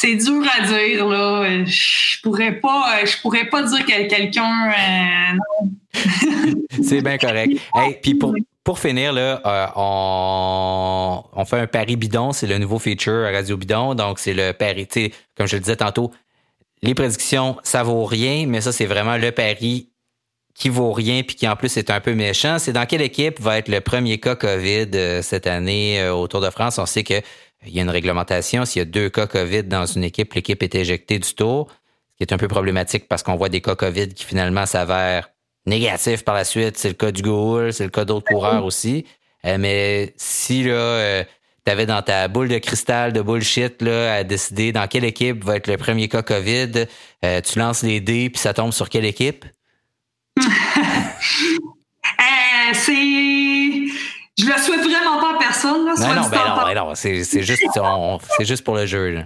c'est 0.00 0.14
dur 0.14 0.44
à 0.56 0.64
dire 0.64 1.06
là. 1.08 1.64
Je 1.64 2.20
pourrais 2.22 2.52
pas, 2.52 3.04
je 3.04 3.20
pourrais 3.20 3.46
pas 3.46 3.64
dire 3.64 3.84
que 3.84 4.08
quelqu'un. 4.08 4.70
Euh, 4.70 6.00
c'est 6.82 7.02
bien 7.02 7.18
correct. 7.18 7.60
Hey, 7.74 7.98
puis 8.00 8.14
pour, 8.14 8.34
pour 8.62 8.78
finir 8.78 9.12
là, 9.12 9.40
euh, 9.44 9.66
on, 9.74 11.24
on, 11.32 11.44
fait 11.44 11.58
un 11.58 11.66
pari 11.66 11.96
bidon, 11.96 12.32
c'est 12.32 12.46
le 12.46 12.58
nouveau 12.58 12.78
feature 12.78 13.26
à 13.26 13.32
Radio 13.32 13.56
Bidon. 13.56 13.94
Donc 13.94 14.20
c'est 14.20 14.34
le 14.34 14.52
pari, 14.52 14.86
comme 15.36 15.48
je 15.48 15.56
le 15.56 15.60
disais 15.60 15.76
tantôt, 15.76 16.12
les 16.82 16.94
prédictions 16.94 17.56
ça 17.64 17.82
vaut 17.82 18.04
rien, 18.04 18.46
mais 18.46 18.60
ça 18.60 18.70
c'est 18.70 18.86
vraiment 18.86 19.16
le 19.16 19.32
pari 19.32 19.88
qui 20.54 20.68
vaut 20.68 20.92
rien 20.92 21.22
puis 21.22 21.36
qui 21.36 21.48
en 21.48 21.56
plus 21.56 21.76
est 21.76 21.90
un 21.90 22.00
peu 22.00 22.14
méchant. 22.14 22.58
C'est 22.60 22.72
dans 22.72 22.86
quelle 22.86 23.02
équipe 23.02 23.40
va 23.40 23.58
être 23.58 23.68
le 23.68 23.80
premier 23.80 24.18
cas 24.18 24.36
COVID 24.36 24.90
euh, 24.94 25.22
cette 25.22 25.48
année 25.48 26.08
au 26.08 26.28
Tour 26.28 26.40
de 26.40 26.50
France? 26.50 26.78
On 26.78 26.86
sait 26.86 27.04
que 27.04 27.20
il 27.66 27.74
y 27.74 27.80
a 27.80 27.82
une 27.82 27.90
réglementation. 27.90 28.64
S'il 28.64 28.80
y 28.80 28.82
a 28.82 28.86
deux 28.86 29.10
cas 29.10 29.26
COVID 29.26 29.64
dans 29.64 29.86
une 29.86 30.04
équipe, 30.04 30.34
l'équipe 30.34 30.62
est 30.62 30.74
éjectée 30.74 31.18
du 31.18 31.34
tour, 31.34 31.68
ce 32.12 32.16
qui 32.16 32.22
est 32.30 32.32
un 32.32 32.38
peu 32.38 32.48
problématique 32.48 33.08
parce 33.08 33.22
qu'on 33.22 33.36
voit 33.36 33.48
des 33.48 33.60
cas 33.60 33.74
COVID 33.74 34.08
qui 34.08 34.24
finalement 34.24 34.66
s'avèrent 34.66 35.30
négatifs 35.66 36.24
par 36.24 36.34
la 36.34 36.44
suite. 36.44 36.78
C'est 36.78 36.88
le 36.88 36.94
cas 36.94 37.12
du 37.12 37.22
Goul, 37.22 37.72
c'est 37.72 37.84
le 37.84 37.90
cas 37.90 38.04
d'autres 38.04 38.26
coureurs 38.26 38.64
aussi. 38.64 39.04
Euh, 39.44 39.56
mais 39.58 40.14
si 40.16 40.64
là, 40.64 40.72
euh, 40.72 41.24
tu 41.64 41.70
avais 41.70 41.86
dans 41.86 42.02
ta 42.02 42.26
boule 42.28 42.48
de 42.48 42.58
cristal 42.58 43.12
de 43.12 43.20
bullshit 43.22 43.82
là, 43.82 44.14
à 44.14 44.24
décider 44.24 44.72
dans 44.72 44.88
quelle 44.88 45.04
équipe 45.04 45.44
va 45.44 45.56
être 45.56 45.68
le 45.68 45.76
premier 45.76 46.08
cas 46.08 46.22
COVID, 46.22 46.86
euh, 47.24 47.40
tu 47.40 47.58
lances 47.58 47.82
les 47.82 48.00
dés 48.00 48.30
puis 48.30 48.40
ça 48.40 48.54
tombe 48.54 48.72
sur 48.72 48.88
quelle 48.88 49.04
équipe? 49.04 49.44
c'est 52.72 52.92
je 54.38 54.46
le 54.46 54.58
souhaite 54.58 54.80
vraiment 54.80 55.18
pas 55.18 55.34
à 55.34 55.38
personne. 55.38 55.84
Là, 55.84 55.94
non, 55.98 56.22
non, 56.22 56.28
ben 56.28 56.38
non, 56.46 56.64
ben 56.64 56.74
non 56.74 56.94
c'est, 56.94 57.24
juste, 57.42 57.62
juste 58.40 58.64
pour 58.64 58.76
le 58.76 58.86
jeu. 58.86 59.24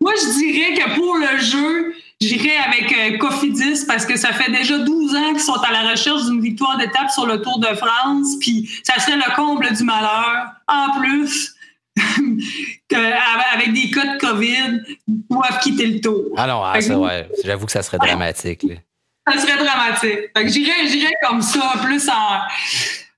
Moi, 0.00 0.12
je 0.14 0.38
dirais 0.38 0.74
que 0.74 0.94
pour 0.94 1.16
le 1.16 1.38
jeu, 1.38 1.94
j'irais 2.20 2.56
avec 2.58 2.92
euh, 2.92 3.18
Cofidis 3.18 3.84
parce 3.86 4.06
que 4.06 4.16
ça 4.16 4.32
fait 4.32 4.50
déjà 4.52 4.78
12 4.78 5.16
ans 5.16 5.32
qu'ils 5.32 5.40
sont 5.40 5.54
à 5.54 5.72
la 5.72 5.90
recherche 5.90 6.26
d'une 6.26 6.40
victoire 6.40 6.76
d'étape 6.76 7.10
sur 7.10 7.26
le 7.26 7.40
Tour 7.42 7.58
de 7.58 7.74
France, 7.74 8.36
puis 8.40 8.70
ça 8.84 9.00
serait 9.00 9.16
le 9.16 9.34
comble 9.34 9.72
du 9.74 9.82
malheur. 9.82 10.46
En 10.68 11.00
plus, 11.00 11.54
avec 11.96 13.72
des 13.72 13.90
cas 13.90 14.14
de 14.14 14.18
COVID, 14.18 14.82
ils 15.08 15.22
doivent 15.30 15.58
quitter 15.60 15.86
le 15.86 16.00
Tour. 16.00 16.24
Ah 16.36 16.46
non, 16.46 16.62
ah, 16.62 16.80
ça, 16.80 16.96
ouais, 16.96 17.28
j'avoue 17.42 17.66
que 17.66 17.72
ça 17.72 17.82
serait 17.82 17.98
dramatique. 17.98 18.66
Ça 19.26 19.38
serait 19.40 19.56
dramatique. 19.56 20.30
j'irais, 20.44 20.86
j'irais 20.86 21.14
comme 21.26 21.42
ça, 21.42 21.72
plus 21.82 22.08
en 22.08 22.40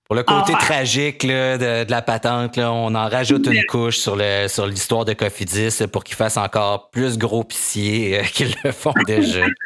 pour 0.09 0.17
le 0.17 0.23
côté 0.23 0.55
tragique 0.55 1.27
de, 1.27 1.91
la 1.91 2.01
patente, 2.01 2.57
on 2.57 2.95
en 2.95 3.09
rajoute 3.11 3.47
une 3.47 3.63
couche 3.67 3.99
sur 3.99 4.17
le 4.17 4.49
sur 4.49 4.67
l'histoire 4.67 5.05
de 5.05 5.13
Cofidis 5.13 5.87
pour 5.93 6.03
qu'il 6.03 6.17
fasse 6.17 6.39
encore 6.39 6.89
plus 6.91 7.19
gros 7.19 7.45
pitié 7.45 8.19
euh, 8.19 8.23
qu'ils 8.33 8.55
le 8.65 8.73
font 8.73 8.95
déjà. 9.07 9.45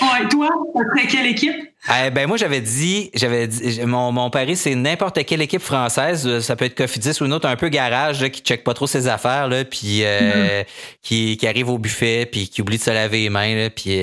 Ouais, 0.00 0.28
toi, 0.28 0.48
serait 0.72 1.08
quelle 1.08 1.26
équipe? 1.26 1.56
Eh 1.88 2.10
ben 2.10 2.28
moi 2.28 2.36
j'avais 2.36 2.60
dit, 2.60 3.10
j'avais 3.12 3.48
dit, 3.48 3.80
mon, 3.84 4.12
mon 4.12 4.30
pari 4.30 4.54
c'est 4.54 4.76
n'importe 4.76 5.24
quelle 5.24 5.42
équipe 5.42 5.60
française, 5.60 6.26
euh, 6.28 6.40
ça 6.40 6.54
peut 6.54 6.66
être 6.66 6.76
Cofidis 6.76 7.20
ou 7.20 7.24
une 7.24 7.32
autre 7.32 7.48
un 7.48 7.56
peu 7.56 7.68
garage 7.70 8.22
là, 8.22 8.30
qui 8.30 8.40
check 8.40 8.62
pas 8.62 8.72
trop 8.72 8.86
ses 8.86 9.08
affaires 9.08 9.48
là, 9.48 9.64
puis 9.64 10.04
euh, 10.04 10.62
mm-hmm. 10.62 10.66
qui, 11.02 11.36
qui 11.36 11.46
arrive 11.48 11.70
au 11.70 11.78
buffet 11.78 12.28
puis 12.30 12.48
qui 12.48 12.62
oublie 12.62 12.78
de 12.78 12.82
se 12.82 12.90
laver 12.90 13.22
les 13.22 13.30
mains 13.30 13.56
là, 13.56 13.70
puis 13.70 13.98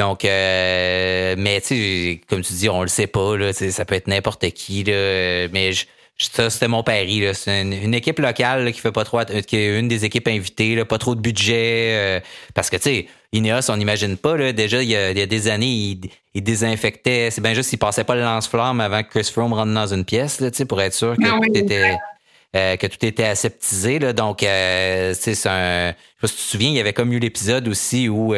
euh, 0.00 1.34
donc 1.34 1.42
mais 1.42 1.60
tu 1.60 1.66
sais 1.68 2.20
comme 2.28 2.42
tu 2.42 2.52
dis 2.52 2.68
on 2.68 2.82
le 2.82 2.88
sait 2.88 3.06
pas 3.06 3.36
là, 3.36 3.52
ça 3.52 3.84
peut 3.84 3.94
être 3.94 4.08
n'importe 4.08 4.50
qui 4.50 4.84
là, 4.84 5.48
mais 5.52 5.72
je 5.72 5.86
ça, 6.16 6.48
c'était 6.48 6.68
mon 6.68 6.84
pari. 6.84 7.24
C'est 7.34 7.62
une, 7.62 7.92
équipe 7.92 8.20
locale 8.20 8.72
qui 8.72 8.80
fait 8.80 8.92
pas 8.92 9.04
trop, 9.04 9.18
qui 9.46 9.56
est 9.56 9.78
une 9.78 9.88
des 9.88 10.04
équipes 10.04 10.28
invitées, 10.28 10.76
là, 10.76 10.84
pas 10.84 10.98
trop 10.98 11.16
de 11.16 11.20
budget. 11.20 12.22
parce 12.54 12.70
que, 12.70 12.76
tu 12.76 12.82
sais, 12.82 13.06
Ineos, 13.32 13.68
on 13.68 13.76
n'imagine 13.76 14.16
pas. 14.16 14.36
Là, 14.36 14.52
déjà, 14.52 14.80
il 14.82 14.88
y, 14.88 14.96
a, 14.96 15.26
des 15.26 15.48
années, 15.48 15.66
il, 15.66 16.00
il 16.34 16.42
désinfectait. 16.42 17.30
C'est 17.30 17.40
bien 17.40 17.52
juste 17.52 17.70
s'il 17.70 17.80
passait 17.80 18.04
pas 18.04 18.14
le 18.14 18.22
lance-flamme 18.22 18.80
avant 18.80 19.02
que 19.02 19.08
Chris 19.08 19.28
Froome 19.30 19.52
rentre 19.52 19.74
dans 19.74 19.92
une 19.92 20.04
pièce, 20.04 20.40
là, 20.40 20.50
pour 20.68 20.80
être 20.80 20.94
sûr 20.94 21.16
que, 21.16 21.26
ah 21.26 21.40
tout, 21.42 21.58
était, 21.58 21.96
euh, 22.54 22.76
que 22.76 22.86
tout 22.86 23.04
était 23.04 23.24
aseptisé. 23.24 23.98
Là. 23.98 24.12
Donc, 24.12 24.44
euh, 24.44 25.14
c'est 25.18 25.32
un. 25.48 25.88
Je 25.88 25.92
sais 25.92 26.20
pas 26.20 26.26
si 26.28 26.34
tu 26.34 26.42
te 26.42 26.48
souviens, 26.48 26.68
il 26.68 26.76
y 26.76 26.80
avait 26.80 26.92
comme 26.92 27.12
eu 27.12 27.18
l'épisode 27.18 27.66
aussi 27.66 28.08
où 28.08 28.34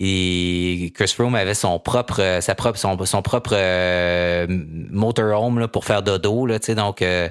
euh, 0.00 0.88
Chris 0.94 1.08
Froome 1.08 1.34
avait 1.34 1.54
son 1.54 1.78
propre, 1.78 2.38
sa 2.40 2.54
propre, 2.54 2.78
son, 2.78 3.04
son 3.04 3.22
propre 3.22 3.52
euh, 3.54 4.46
motorhome 4.48 5.58
là, 5.58 5.68
pour 5.68 5.84
faire 5.84 6.02
dodo. 6.02 6.46
Là, 6.46 6.58
donc, 6.74 7.02
euh, 7.02 7.28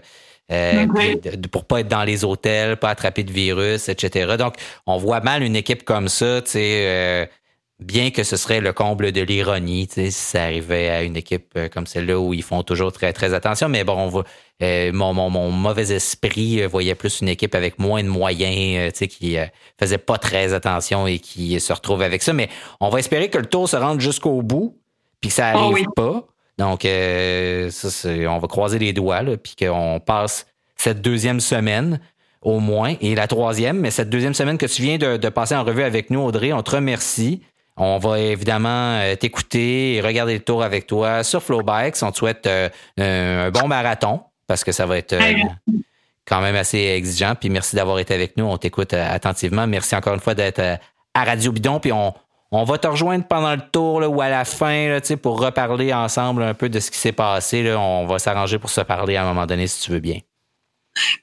pour 1.52 1.66
pas 1.66 1.82
être 1.82 1.88
dans 1.88 2.04
les 2.04 2.24
hôtels, 2.24 2.78
pas 2.78 2.90
attraper 2.90 3.24
de 3.24 3.32
virus, 3.32 3.90
etc. 3.90 4.36
Donc, 4.38 4.56
on 4.86 4.98
voit 4.98 5.20
mal 5.20 5.44
une 5.44 5.56
équipe 5.56 5.84
comme 5.84 6.08
ça, 6.08 6.42
tu 6.42 6.52
sais, 6.52 6.86
euh, 6.86 7.26
bien 7.80 8.10
que 8.12 8.24
ce 8.24 8.38
serait 8.38 8.60
le 8.60 8.74
comble 8.74 9.12
de 9.12 9.22
l'ironie, 9.22 9.88
tu 9.88 9.96
sais, 9.96 10.12
si 10.12 10.20
ça 10.20 10.44
arrivait 10.44 10.90
à 10.90 11.04
une 11.04 11.16
équipe 11.16 11.52
euh, 11.58 11.70
comme 11.70 11.86
celle-là 11.86 12.20
où 12.20 12.34
ils 12.34 12.44
font 12.44 12.64
toujours 12.64 12.92
très 12.92 13.14
très 13.14 13.34
attention. 13.34 13.70
Mais 13.70 13.84
bon, 13.84 13.94
on 13.94 14.08
va, 14.10 14.24
mon, 14.92 15.14
mon, 15.14 15.30
mon, 15.30 15.52
mauvais 15.52 15.92
esprit 15.94 16.66
voyait 16.66 16.96
plus 16.96 17.22
une 17.22 17.30
équipe 17.30 17.54
avec 17.54 17.78
moins 17.78 18.04
de 18.04 18.10
moyens, 18.10 18.94
tu 18.94 19.00
sais, 19.00 19.08
qui 19.08 19.38
faisait 19.80 20.00
pas 20.00 20.18
très 20.18 20.54
attention 20.54 21.08
et 21.08 21.20
qui 21.20 21.60
se 21.60 21.72
retrouve 21.72 22.02
avec 22.02 22.24
ça. 22.24 22.34
Mais 22.34 22.50
on 22.80 22.90
va 22.90 23.00
espérer 23.00 23.30
que 23.30 23.38
le 23.38 23.46
tour 23.46 23.70
se 23.70 23.76
rende 23.78 24.02
jusqu'au 24.02 24.42
bout, 24.42 24.76
puis 25.22 25.30
que 25.30 25.36
ça 25.36 25.52
ah 25.54 25.60
arrive 25.60 25.86
pas. 25.96 26.28
Donc, 26.58 26.86
euh, 26.86 27.70
ça, 27.70 28.10
on 28.10 28.40
va 28.40 28.48
croiser 28.48 28.80
les 28.80 28.94
doigts, 28.94 29.22
là, 29.22 29.38
puis 29.38 29.56
qu'on 29.56 30.02
passe 30.04 30.48
cette 30.76 31.02
deuxième 31.02 31.40
semaine 31.40 32.00
au 32.42 32.60
moins, 32.60 32.96
et 33.02 33.16
la 33.16 33.28
troisième, 33.28 33.80
mais 33.80 33.92
cette 33.92 34.10
deuxième 34.10 34.34
semaine 34.34 34.58
que 34.58 34.66
tu 34.66 34.82
viens 34.82 34.98
de, 34.98 35.30
passer 35.30 35.56
en 35.56 35.64
revue 35.64 35.84
avec 35.84 36.10
nous, 36.10 36.22
Audrey, 36.22 36.54
on 36.54 36.64
te 36.64 36.72
remercie. 36.72 37.42
On 37.78 38.00
va 38.00 38.20
évidemment 38.20 39.00
euh, 39.00 39.16
t'écouter 39.16 39.96
et 39.96 40.02
regarder 40.02 40.34
le 40.34 40.40
tour 40.40 40.64
avec 40.64 40.88
toi 40.88 41.24
sur 41.24 41.44
Flowbikes. 41.44 41.96
On 42.02 42.12
te 42.12 42.18
souhaite 42.18 42.48
euh, 42.48 42.70
un 42.98 43.52
bon 43.52 43.68
marathon 43.68 44.22
parce 44.48 44.64
que 44.64 44.72
ça 44.72 44.86
va 44.86 44.98
être 44.98 45.16
quand 46.26 46.42
même 46.42 46.56
assez 46.56 46.80
exigeant. 46.80 47.36
Puis 47.40 47.50
merci 47.50 47.76
d'avoir 47.76 48.00
été 48.00 48.14
avec 48.14 48.36
nous. 48.36 48.46
On 48.46 48.58
t'écoute 48.58 48.94
attentivement. 48.94 49.68
Merci 49.68 49.96
encore 49.96 50.16
une 50.16 50.20
fois 50.20 50.34
d'être 50.34 50.62
à 51.14 51.24
Radio 51.24 51.52
Bidon. 51.52 51.80
Puis 51.80 51.92
on, 51.92 52.14
on 52.52 52.64
va 52.64 52.78
te 52.78 52.88
rejoindre 52.88 53.26
pendant 53.26 53.54
le 53.54 53.62
tour 53.72 54.02
ou 54.10 54.22
à 54.22 54.30
la 54.30 54.46
fin 54.46 54.90
là, 54.90 55.00
pour 55.22 55.40
reparler 55.40 55.94
ensemble 55.94 56.44
un 56.44 56.54
peu 56.54 56.70
de 56.70 56.80
ce 56.80 56.90
qui 56.90 56.98
s'est 56.98 57.12
passé. 57.12 57.62
Là. 57.64 57.80
On 57.80 58.06
va 58.06 58.20
s'arranger 58.20 58.58
pour 58.58 58.70
se 58.70 58.82
parler 58.82 59.18
à 59.18 59.24
un 59.24 59.28
moment 59.28 59.46
donné 59.46 59.68
si 59.68 59.82
tu 59.82 59.92
veux 59.92 60.00
bien. 60.00 60.20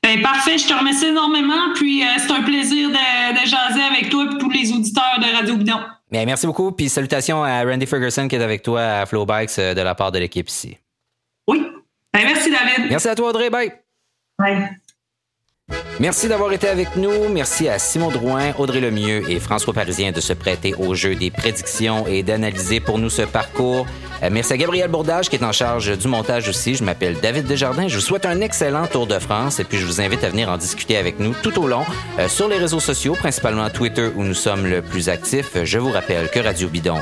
Ben, 0.03 0.23
parfait, 0.23 0.59
je 0.59 0.69
te 0.69 0.75
remercie 0.75 1.07
énormément. 1.07 1.73
Puis 1.75 2.03
euh, 2.03 2.07
c'est 2.19 2.31
un 2.31 2.43
plaisir 2.43 2.91
de, 2.91 2.95
de, 2.95 3.47
jaser 3.47 3.83
avec 3.83 4.09
toi 4.11 4.25
et 4.25 4.39
tous 4.39 4.51
les 4.51 4.71
auditeurs 4.71 5.19
de 5.19 5.37
Radio 5.37 5.57
Bidon. 5.57 5.81
Mais 6.15 6.25
merci 6.27 6.47
beaucoup. 6.47 6.71
Puis 6.71 6.89
salutations 6.89 7.43
à 7.43 7.65
Randy 7.65 7.87
Ferguson 7.87 8.29
qui 8.29 8.37
est 8.37 8.43
avec 8.43 8.63
toi 8.63 8.81
à 9.01 9.07
Flowbikes 9.07 9.57
de 9.57 9.81
la 9.81 9.97
part 9.97 10.13
de 10.13 10.21
l'équipe 10.21 10.49
ici. 10.49 10.79
Oui. 11.49 11.67
Ben, 12.13 12.23
merci, 12.25 12.53
David. 12.53 12.89
Merci 12.89 13.09
à 13.09 13.17
toi, 13.17 13.31
Audrey. 13.31 13.51
Bye. 13.51 13.73
Bye. 14.39 14.79
Merci 16.01 16.27
d'avoir 16.27 16.53
été 16.53 16.69
avec 16.69 16.97
nous. 16.97 17.29
Merci 17.29 17.69
à 17.69 17.79
Simon 17.79 18.11
Drouin, 18.11 18.53
Audrey 18.59 18.81
Lemieux 18.81 19.31
et 19.31 19.39
François 19.39 19.73
Parisien 19.73 20.11
de 20.11 20.21
se 20.21 20.33
prêter 20.33 20.75
au 20.75 20.95
jeu 20.95 21.15
des 21.15 21.31
prédictions 21.31 22.07
et 22.09 22.25
d'analyser 22.25 22.81
pour 22.81 22.99
nous 22.99 23.11
ce 23.11 23.23
parcours. 23.23 23.87
Euh, 24.23 24.29
merci 24.31 24.53
à 24.53 24.57
Gabriel 24.57 24.91
Bourdage 24.91 25.29
qui 25.29 25.37
est 25.37 25.45
en 25.45 25.53
charge 25.53 25.97
du 25.97 26.09
montage 26.09 26.49
aussi. 26.49 26.75
Je 26.75 26.83
m'appelle 26.83 27.17
David 27.23 27.47
Desjardins. 27.47 27.87
Je 27.87 27.95
vous 27.95 28.01
souhaite 28.01 28.27
un 28.27 28.41
excellent 28.41 28.87
Tour 28.89 29.07
de 29.07 29.19
France 29.21 29.61
et 29.61 29.65
puis 29.65 29.79
je 29.79 29.87
vous 29.87 30.01
invite 30.01 30.25
à 30.25 30.31
venir 30.31 30.49
en 30.49 30.57
discuter 30.57 30.97
avec 30.97 31.21
nous 31.21 31.33
tout 31.43 31.63
au 31.63 31.69
long 31.69 31.85
euh, 32.19 32.29
sur 32.29 32.49
les 32.49 32.59
réseaux 32.59 32.81
sociaux, 32.81 33.15
principalement 33.15 33.71
Twitter 33.71 34.11
où 34.17 34.25
nous 34.25 34.35
sommes 34.35 34.67
le 34.67 34.83
plus 34.83 35.09
actifs. 35.09 35.57
Je 35.63 35.79
vous 35.79 35.93
rappelle 35.93 36.29
que 36.29 36.41
Radio 36.41 36.69
Bidon 36.69 36.99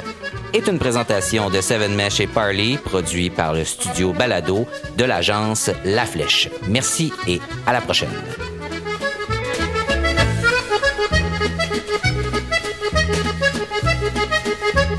est 0.53 0.66
une 0.68 0.78
présentation 0.78 1.49
de 1.49 1.62
Seven 1.62 1.95
Mesh 1.95 2.20
et 2.20 2.26
Parley, 2.26 2.76
produit 2.76 3.30
par 3.30 3.55
le 3.55 3.64
studio 3.64 4.12
Balado 4.12 4.66
de 4.99 5.05
l'agence 5.05 5.70
La 5.86 6.05
Flèche. 6.05 6.51
Merci 6.68 7.11
et 7.26 7.40
à 7.66 7.72
la 7.72 7.80
prochaine. 7.80 8.11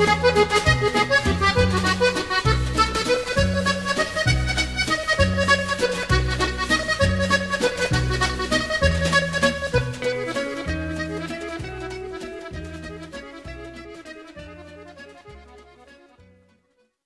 Música 0.05 0.72